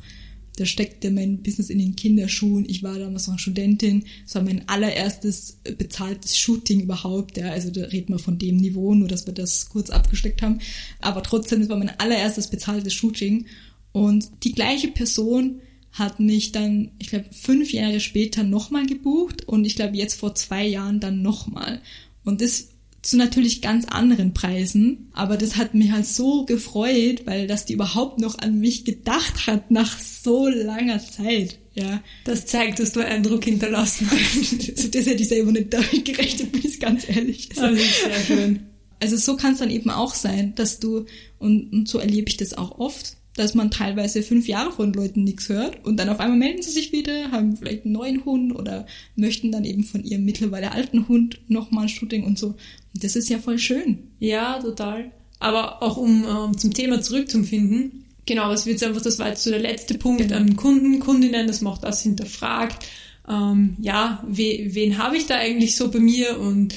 da 0.58 0.65
steckte 0.65 1.12
mein 1.12 1.41
Business 1.41 1.69
in 1.69 1.79
den 1.79 1.95
Kinderschuhen. 1.95 2.65
Ich 2.67 2.81
war 2.81 2.97
damals 2.97 3.27
noch 3.27 3.39
Studentin. 3.39 4.05
Es 4.25 4.36
war 4.36 4.41
mein 4.41 4.67
allererstes 4.69 5.58
bezahltes 5.77 6.38
Shooting 6.38 6.81
überhaupt. 6.81 7.38
Ja, 7.38 7.51
also 7.51 7.71
da 7.71 7.84
reden 7.86 8.13
wir 8.13 8.19
von 8.19 8.38
dem 8.38 8.58
Niveau, 8.58 8.93
nur 8.93 9.08
dass 9.08 9.25
wir 9.25 9.34
das 9.34 9.69
kurz 9.69 9.89
abgesteckt 9.89 10.41
haben. 10.41 10.60
Aber 11.01 11.23
trotzdem, 11.23 11.62
es 11.62 11.69
war 11.69 11.77
mein 11.77 11.99
allererstes 11.99 12.47
bezahltes 12.47 12.93
Shooting. 12.93 13.47
Und 13.91 14.29
die 14.43 14.53
gleiche 14.53 14.89
Person 14.89 15.62
hat 15.95 16.19
mich 16.19 16.51
dann, 16.51 16.91
ich 16.99 17.08
glaube, 17.08 17.25
fünf 17.31 17.71
Jahre 17.71 17.99
später 17.99 18.43
nochmal 18.43 18.86
gebucht 18.86 19.47
und 19.47 19.65
ich 19.65 19.75
glaube 19.75 19.97
jetzt 19.97 20.19
vor 20.19 20.36
zwei 20.36 20.65
Jahren 20.65 20.99
dann 20.99 21.21
nochmal. 21.21 21.81
Und 22.23 22.41
das 22.41 22.69
zu 23.01 23.17
natürlich 23.17 23.62
ganz 23.62 23.86
anderen 23.86 24.34
Preisen. 24.34 25.10
Aber 25.13 25.38
das 25.38 25.58
hat 25.58 25.73
mich 25.73 25.91
halt 25.91 26.05
so 26.05 26.43
gefreut, 26.45 27.21
weil 27.25 27.47
das 27.47 27.65
die 27.65 27.73
überhaupt 27.73 28.19
noch 28.19 28.39
an 28.39 28.60
mich 28.60 28.84
gedacht 28.84 29.47
hat 29.47 29.69
nach 29.71 29.99
so 29.99 30.47
langer 30.47 30.99
Zeit. 30.99 31.60
Ja. 31.75 32.01
Das 32.23 32.45
zeigt, 32.45 32.79
dass 32.79 32.93
du 32.93 33.05
Eindruck 33.05 33.45
hinterlassen 33.45 34.10
hast. 34.10 34.69
das 34.95 35.05
hätte 35.05 35.21
ich 35.21 35.27
selber 35.27 35.51
nicht 35.51 35.73
damit 35.73 36.03
gerechnet, 36.03 36.51
bin 36.51 36.65
ich 36.65 36.79
ganz 36.79 37.08
ehrlich. 37.08 37.49
Also, 37.58 37.75
sehr 37.75 38.19
schön. 38.25 38.60
Also 38.99 39.17
so 39.17 39.38
kann 39.38 39.53
es 39.53 39.60
dann 39.60 39.69
eben 39.69 39.89
auch 39.89 40.15
sein, 40.15 40.55
dass 40.55 40.79
du, 40.79 41.05
und, 41.38 41.71
und 41.71 41.88
so 41.88 41.99
erlebe 41.99 42.29
ich 42.29 42.38
das 42.38 42.53
auch 42.53 42.79
oft, 42.79 43.17
dass 43.36 43.54
man 43.54 43.69
teilweise 43.69 44.24
fünf 44.24 44.48
Jahre 44.48 44.71
von 44.71 44.93
Leuten 44.93 45.24
nichts 45.24 45.50
hört 45.50 45.84
und 45.86 45.98
dann 45.98 46.10
auf 46.10 46.19
einmal 46.19 46.38
melden 46.38 46.62
sie 46.62 46.71
sich 46.71 46.91
wieder, 46.91 47.32
haben 47.32 47.58
vielleicht 47.58 47.86
einen 47.86 47.93
neuen 47.93 48.24
Hund 48.26 48.56
oder 48.56 48.86
möchten 49.15 49.52
dann 49.52 49.65
eben 49.65 49.84
von 49.84 50.04
ihrem 50.04 50.24
mittlerweile 50.24 50.71
alten 50.71 51.08
Hund 51.08 51.39
nochmal 51.48 51.84
ein 51.84 51.89
Shooting 51.89 52.24
und 52.24 52.39
so. 52.39 52.48
Und 52.93 53.04
das 53.04 53.15
ist 53.15 53.30
ja 53.30 53.38
voll 53.39 53.60
schön. 53.60 54.00
Ja, 54.19 54.60
total. 54.60 55.12
Aber 55.39 55.84
auch 55.84 55.98
um 55.98 56.24
ähm, 56.24 56.58
zum 56.58 56.74
Thema 56.74 57.02
zurückzufinden, 57.02 58.06
genau, 58.26 58.48
was 58.50 58.65
wird 58.65 58.82
einfach, 58.84 59.02
das 59.02 59.19
war 59.19 59.28
jetzt 59.28 59.43
so 59.43 59.50
der 59.50 59.60
letzte 59.60 59.98
Punkt 59.98 60.21
genau. 60.21 60.38
an 60.38 60.56
Kunden, 60.56 61.00
Kundinnen, 61.00 61.48
das 61.48 61.60
macht 61.62 61.84
das 61.84 62.04
hinterfragt. 62.04 62.86
Ähm, 63.28 63.76
ja, 63.82 64.24
we, 64.28 64.69
wen 64.69 64.98
habe 64.98 65.17
ich 65.17 65.26
da 65.26 65.36
eigentlich 65.36 65.76
so 65.76 65.91
bei 65.91 66.00
mir 66.00 66.39
und 66.39 66.74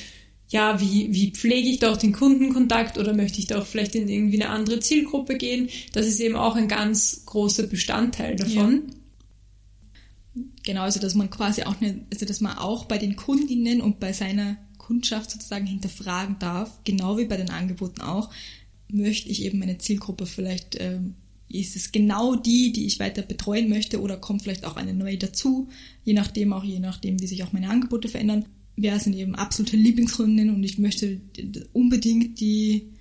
ja, 0.51 0.81
wie, 0.81 1.13
wie 1.13 1.31
pflege 1.31 1.69
ich 1.69 1.79
da 1.79 1.93
auch 1.93 1.99
den 1.99 2.13
Kundenkontakt 2.13 2.97
oder 2.97 3.13
möchte 3.13 3.39
ich 3.39 3.47
da 3.47 3.59
auch 3.59 3.67
vielleicht 3.67 3.95
in 3.95 4.09
irgendwie 4.09 4.41
eine 4.41 4.51
andere 4.51 4.81
Zielgruppe 4.81 5.37
gehen? 5.37 5.69
Das 5.93 6.07
ist 6.07 6.21
eben 6.21 6.37
auch 6.37 6.57
ein 6.57 6.69
ganz 6.69 7.25
großer 7.27 7.67
Bestandteil 7.67 8.37
davon. 8.37 8.83
Ja. 10.35 10.43
Genau, 10.65 10.83
also 10.83 11.01
dass 11.01 11.15
man 11.15 11.29
quasi 11.29 11.65
auch 11.65 11.81
eine, 11.81 12.07
also 12.11 12.25
dass 12.25 12.41
man 12.41 12.57
auch 12.57 12.87
bei 12.87 12.97
den 12.97 13.17
Kundinnen 13.17 13.83
und 13.83 14.01
bei 14.01 14.13
seiner 14.13 14.57
Kundschaft 14.79 15.31
sozusagen 15.31 15.67
hinterfragen 15.67 16.37
darf, 16.39 16.81
genau 16.85 17.19
wie 17.19 17.27
bei 17.27 17.37
den 17.37 17.51
Angeboten 17.51 18.01
auch, 18.01 18.31
möchte 18.91 19.29
ich 19.29 19.43
eben 19.43 19.59
meine 19.59 19.77
Zielgruppe 19.77 20.25
vielleicht, 20.25 20.81
ähm, 20.81 21.15
ist 21.51 21.77
es 21.77 21.93
genau 21.93 22.37
die, 22.37 22.73
die 22.73 22.87
ich 22.87 23.01
weiter 23.01 23.23
betreuen 23.23 23.69
möchte 23.69 24.01
oder 24.01 24.17
kommt 24.17 24.43
vielleicht 24.43 24.65
auch 24.65 24.77
eine 24.77 24.95
neue 24.95 25.19
dazu, 25.19 25.69
je 26.05 26.15
nachdem 26.15 26.53
auch, 26.55 26.65
je 26.65 26.79
nachdem, 26.79 27.21
wie 27.21 27.27
sich 27.27 27.43
auch 27.43 27.53
meine 27.53 27.69
Angebote 27.69 28.09
verändern 28.09 28.47
wer 28.81 28.99
sind 29.01 29.15
eben 29.15 29.35
absolute 29.35 29.77
Lieblingskundinnen 29.77 30.55
und 30.55 30.63
ich 30.63 30.79
möchte 30.79 31.21
unbedingt 31.73 32.41
die, 32.41 32.93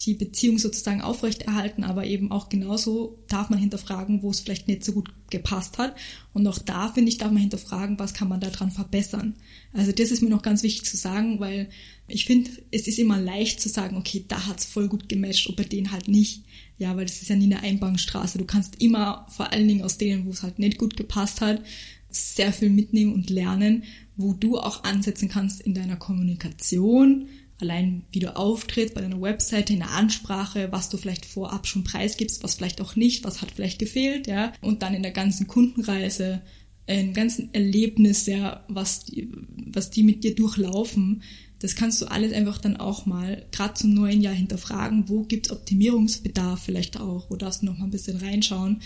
die 0.00 0.14
Beziehung 0.14 0.58
sozusagen 0.58 1.02
aufrechterhalten, 1.02 1.84
aber 1.84 2.06
eben 2.06 2.30
auch 2.30 2.48
genauso 2.48 3.18
darf 3.28 3.50
man 3.50 3.58
hinterfragen, 3.58 4.22
wo 4.22 4.30
es 4.30 4.40
vielleicht 4.40 4.68
nicht 4.68 4.84
so 4.84 4.92
gut 4.92 5.10
gepasst 5.30 5.76
hat. 5.76 5.94
Und 6.32 6.46
auch 6.46 6.58
da, 6.58 6.88
finde 6.88 7.10
ich, 7.10 7.18
darf 7.18 7.30
man 7.30 7.42
hinterfragen, 7.42 7.98
was 7.98 8.14
kann 8.14 8.28
man 8.28 8.40
daran 8.40 8.70
verbessern. 8.70 9.34
Also 9.72 9.92
das 9.92 10.10
ist 10.10 10.22
mir 10.22 10.30
noch 10.30 10.42
ganz 10.42 10.62
wichtig 10.62 10.86
zu 10.86 10.96
sagen, 10.96 11.40
weil 11.40 11.68
ich 12.06 12.24
finde, 12.24 12.50
es 12.70 12.88
ist 12.88 12.98
immer 12.98 13.20
leicht 13.20 13.60
zu 13.60 13.68
sagen, 13.68 13.96
okay, 13.96 14.24
da 14.26 14.46
hat's 14.46 14.64
voll 14.64 14.88
gut 14.88 15.08
gematcht 15.08 15.46
und 15.48 15.56
bei 15.56 15.64
denen 15.64 15.92
halt 15.92 16.08
nicht. 16.08 16.44
Ja, 16.78 16.96
weil 16.96 17.04
das 17.04 17.20
ist 17.20 17.28
ja 17.28 17.36
nie 17.36 17.52
eine 17.52 17.60
Einbahnstraße. 17.60 18.38
Du 18.38 18.44
kannst 18.44 18.80
immer, 18.80 19.26
vor 19.28 19.52
allen 19.52 19.68
Dingen 19.68 19.82
aus 19.82 19.98
denen, 19.98 20.26
wo 20.26 20.30
es 20.30 20.42
halt 20.42 20.58
nicht 20.58 20.78
gut 20.78 20.96
gepasst 20.96 21.40
hat, 21.40 21.60
sehr 22.08 22.52
viel 22.52 22.70
mitnehmen 22.70 23.12
und 23.12 23.28
lernen 23.28 23.82
wo 24.18 24.34
du 24.34 24.58
auch 24.58 24.84
ansetzen 24.84 25.28
kannst 25.28 25.62
in 25.62 25.72
deiner 25.72 25.96
Kommunikation, 25.96 27.28
allein 27.60 28.04
wie 28.10 28.18
du 28.18 28.36
auftrittst 28.36 28.94
bei 28.94 29.00
deiner 29.00 29.22
Webseite, 29.22 29.72
in 29.72 29.78
der 29.78 29.92
Ansprache, 29.92 30.68
was 30.70 30.90
du 30.90 30.96
vielleicht 30.96 31.24
vorab 31.24 31.66
schon 31.66 31.84
preisgibst, 31.84 32.42
was 32.42 32.56
vielleicht 32.56 32.80
auch 32.80 32.96
nicht, 32.96 33.24
was 33.24 33.40
hat 33.40 33.52
vielleicht 33.52 33.78
gefehlt, 33.78 34.26
ja, 34.26 34.52
und 34.60 34.82
dann 34.82 34.92
in 34.92 35.02
der 35.02 35.12
ganzen 35.12 35.46
Kundenreise, 35.46 36.42
im 36.86 37.14
ganzen 37.14 37.54
Erlebnis, 37.54 38.26
ja, 38.26 38.64
was 38.68 39.04
die, 39.04 39.30
was 39.72 39.90
die 39.90 40.02
mit 40.02 40.24
dir 40.24 40.34
durchlaufen, 40.34 41.22
das 41.60 41.74
kannst 41.74 42.00
du 42.00 42.06
alles 42.06 42.32
einfach 42.32 42.58
dann 42.58 42.76
auch 42.76 43.06
mal 43.06 43.44
gerade 43.52 43.74
zum 43.74 43.94
neuen 43.94 44.20
Jahr 44.20 44.34
hinterfragen, 44.34 45.08
wo 45.08 45.22
gibt's 45.22 45.50
Optimierungsbedarf 45.50 46.60
vielleicht 46.62 47.00
auch, 47.00 47.30
wo 47.30 47.36
darfst 47.36 47.62
du 47.62 47.66
noch 47.66 47.78
mal 47.78 47.84
ein 47.84 47.90
bisschen 47.90 48.16
reinschauen, 48.16 48.80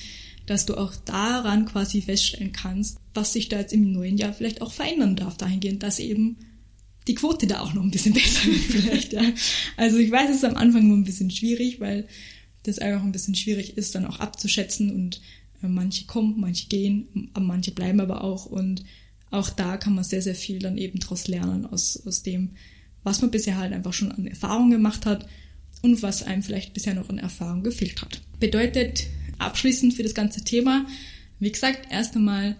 dass 0.46 0.66
du 0.66 0.76
auch 0.76 0.94
daran 0.96 1.66
quasi 1.66 2.02
feststellen 2.02 2.52
kannst, 2.52 2.98
was 3.14 3.32
sich 3.32 3.48
da 3.48 3.58
jetzt 3.58 3.72
im 3.72 3.92
neuen 3.92 4.16
Jahr 4.16 4.32
vielleicht 4.32 4.62
auch 4.62 4.72
verändern 4.72 5.16
darf, 5.16 5.36
dahingehend, 5.36 5.82
dass 5.82 5.98
eben 5.98 6.36
die 7.08 7.14
Quote 7.14 7.46
da 7.46 7.60
auch 7.60 7.74
noch 7.74 7.82
ein 7.82 7.90
bisschen 7.90 8.12
besser 8.14 8.46
wird 8.46 8.60
vielleicht. 8.60 9.12
Ja. 9.12 9.22
Also 9.76 9.98
ich 9.98 10.10
weiß, 10.10 10.30
es 10.30 10.36
ist 10.36 10.44
am 10.44 10.56
Anfang 10.56 10.88
nur 10.88 10.96
ein 10.96 11.04
bisschen 11.04 11.30
schwierig, 11.30 11.80
weil 11.80 12.06
das 12.62 12.78
einfach 12.78 13.02
ein 13.02 13.12
bisschen 13.12 13.34
schwierig 13.34 13.76
ist, 13.76 13.94
dann 13.94 14.06
auch 14.06 14.20
abzuschätzen 14.20 14.92
und 14.92 15.20
äh, 15.62 15.68
manche 15.68 16.06
kommen, 16.06 16.38
manche 16.38 16.68
gehen, 16.68 17.30
manche 17.38 17.72
bleiben 17.72 18.00
aber 18.00 18.22
auch 18.22 18.46
und 18.46 18.84
auch 19.30 19.50
da 19.50 19.78
kann 19.78 19.94
man 19.94 20.04
sehr, 20.04 20.22
sehr 20.22 20.34
viel 20.34 20.58
dann 20.58 20.76
eben 20.76 21.00
daraus 21.00 21.26
lernen 21.26 21.66
aus, 21.66 22.00
aus 22.06 22.22
dem, 22.22 22.50
was 23.02 23.20
man 23.22 23.30
bisher 23.30 23.56
halt 23.56 23.72
einfach 23.72 23.92
schon 23.92 24.12
an 24.12 24.26
Erfahrung 24.26 24.70
gemacht 24.70 25.06
hat 25.06 25.26
und 25.80 26.02
was 26.02 26.22
einem 26.22 26.42
vielleicht 26.42 26.74
bisher 26.74 26.94
noch 26.94 27.08
an 27.08 27.18
Erfahrung 27.18 27.62
gefehlt 27.62 28.02
hat. 28.02 28.20
Bedeutet, 28.38 29.06
abschließend 29.44 29.94
für 29.94 30.02
das 30.02 30.14
ganze 30.14 30.42
Thema, 30.42 30.86
wie 31.38 31.52
gesagt, 31.52 31.88
erst 31.90 32.14
einmal 32.16 32.56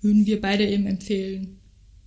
würden 0.00 0.26
wir 0.26 0.40
beide 0.40 0.66
eben 0.66 0.86
empfehlen, 0.86 1.58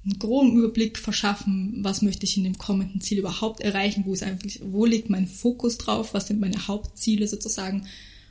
einen 0.06 0.20
groben 0.20 0.58
Überblick 0.58 0.98
verschaffen, 0.98 1.80
was 1.82 2.02
möchte 2.02 2.26
ich 2.26 2.38
in 2.38 2.44
dem 2.44 2.58
kommenden 2.58 3.02
Ziel 3.02 3.20
überhaupt 3.20 3.62
erreichen, 3.62 4.04
wo 4.06 4.14
ist 4.14 4.24
eigentlich, 4.24 4.62
wo 4.64 4.86
liegt 4.86 5.10
mein 5.10 5.28
Fokus 5.28 5.78
drauf, 5.78 6.14
was 6.14 6.28
sind 6.28 6.40
meine 6.40 6.68
Hauptziele 6.68 7.28
sozusagen 7.28 7.88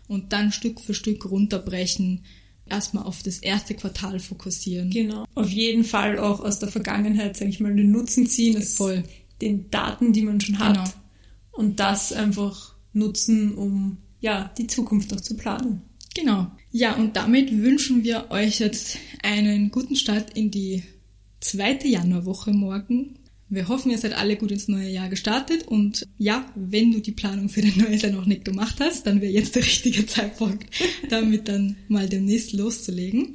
und 0.06 0.32
dann 0.32 0.52
Stück 0.52 0.80
für 0.80 0.94
Stück 0.94 1.30
runterbrechen, 1.30 2.24
erstmal 2.66 3.04
auf 3.04 3.22
das 3.22 3.38
erste 3.38 3.74
Quartal 3.74 4.20
fokussieren. 4.20 4.90
Genau. 4.90 5.24
Auf 5.34 5.50
jeden 5.50 5.84
Fall 5.84 6.18
auch 6.18 6.40
aus 6.40 6.58
der 6.58 6.68
Vergangenheit, 6.68 7.37
sage 7.37 7.50
ich 7.50 7.61
mal, 7.61 7.74
den 7.74 7.90
Nutzen 7.90 8.26
ziehen, 8.26 8.62
Voll. 8.62 9.04
den 9.40 9.70
Daten, 9.70 10.12
die 10.12 10.22
man 10.22 10.40
schon 10.40 10.58
hat 10.58 10.74
genau. 10.74 10.90
und 11.52 11.80
das 11.80 12.12
einfach 12.12 12.74
nutzen, 12.92 13.54
um 13.54 13.98
ja, 14.20 14.50
die 14.58 14.66
Zukunft 14.66 15.12
auch 15.12 15.20
zu 15.20 15.37
planen. 15.37 15.82
Genau. 16.18 16.50
Ja, 16.72 16.96
und 16.96 17.16
damit 17.16 17.57
wünschen 17.62 18.02
wir 18.02 18.31
euch 18.31 18.59
jetzt 18.59 18.98
einen 19.22 19.70
guten 19.70 19.94
Start 19.94 20.37
in 20.37 20.50
die 20.50 20.83
zweite 21.40 21.87
Januarwoche 21.87 22.50
morgen. 22.50 23.18
Wir 23.48 23.68
hoffen, 23.68 23.92
ihr 23.92 23.98
seid 23.98 24.14
alle 24.14 24.37
gut 24.37 24.50
ins 24.50 24.66
neue 24.66 24.90
Jahr 24.90 25.09
gestartet 25.09 25.68
und 25.68 26.07
ja, 26.18 26.44
wenn 26.57 26.90
du 26.92 27.00
die 27.00 27.12
Planung 27.12 27.48
für 27.48 27.62
dein 27.62 27.78
neues 27.78 28.02
Jahr 28.02 28.12
noch 28.12 28.26
nicht 28.26 28.44
gemacht 28.44 28.76
hast, 28.81 29.07
dann 29.07 29.20
wäre 29.20 29.33
jetzt 29.33 29.54
der 29.54 29.62
richtige 29.62 30.07
Zeitpunkt, 30.07 30.66
damit 31.09 31.46
dann 31.46 31.76
mal 31.87 32.09
demnächst 32.09 32.52
loszulegen. 32.52 33.35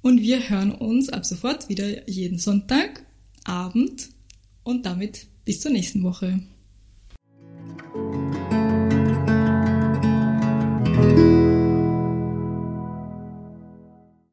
Und 0.00 0.22
wir 0.22 0.48
hören 0.48 0.72
uns 0.72 1.10
ab 1.10 1.26
sofort 1.26 1.68
wieder 1.68 2.08
jeden 2.08 2.38
Sonntag, 2.38 3.04
Abend 3.44 4.08
und 4.64 4.86
damit 4.86 5.26
bis 5.44 5.60
zur 5.60 5.70
nächsten 5.70 6.02
Woche. 6.02 6.40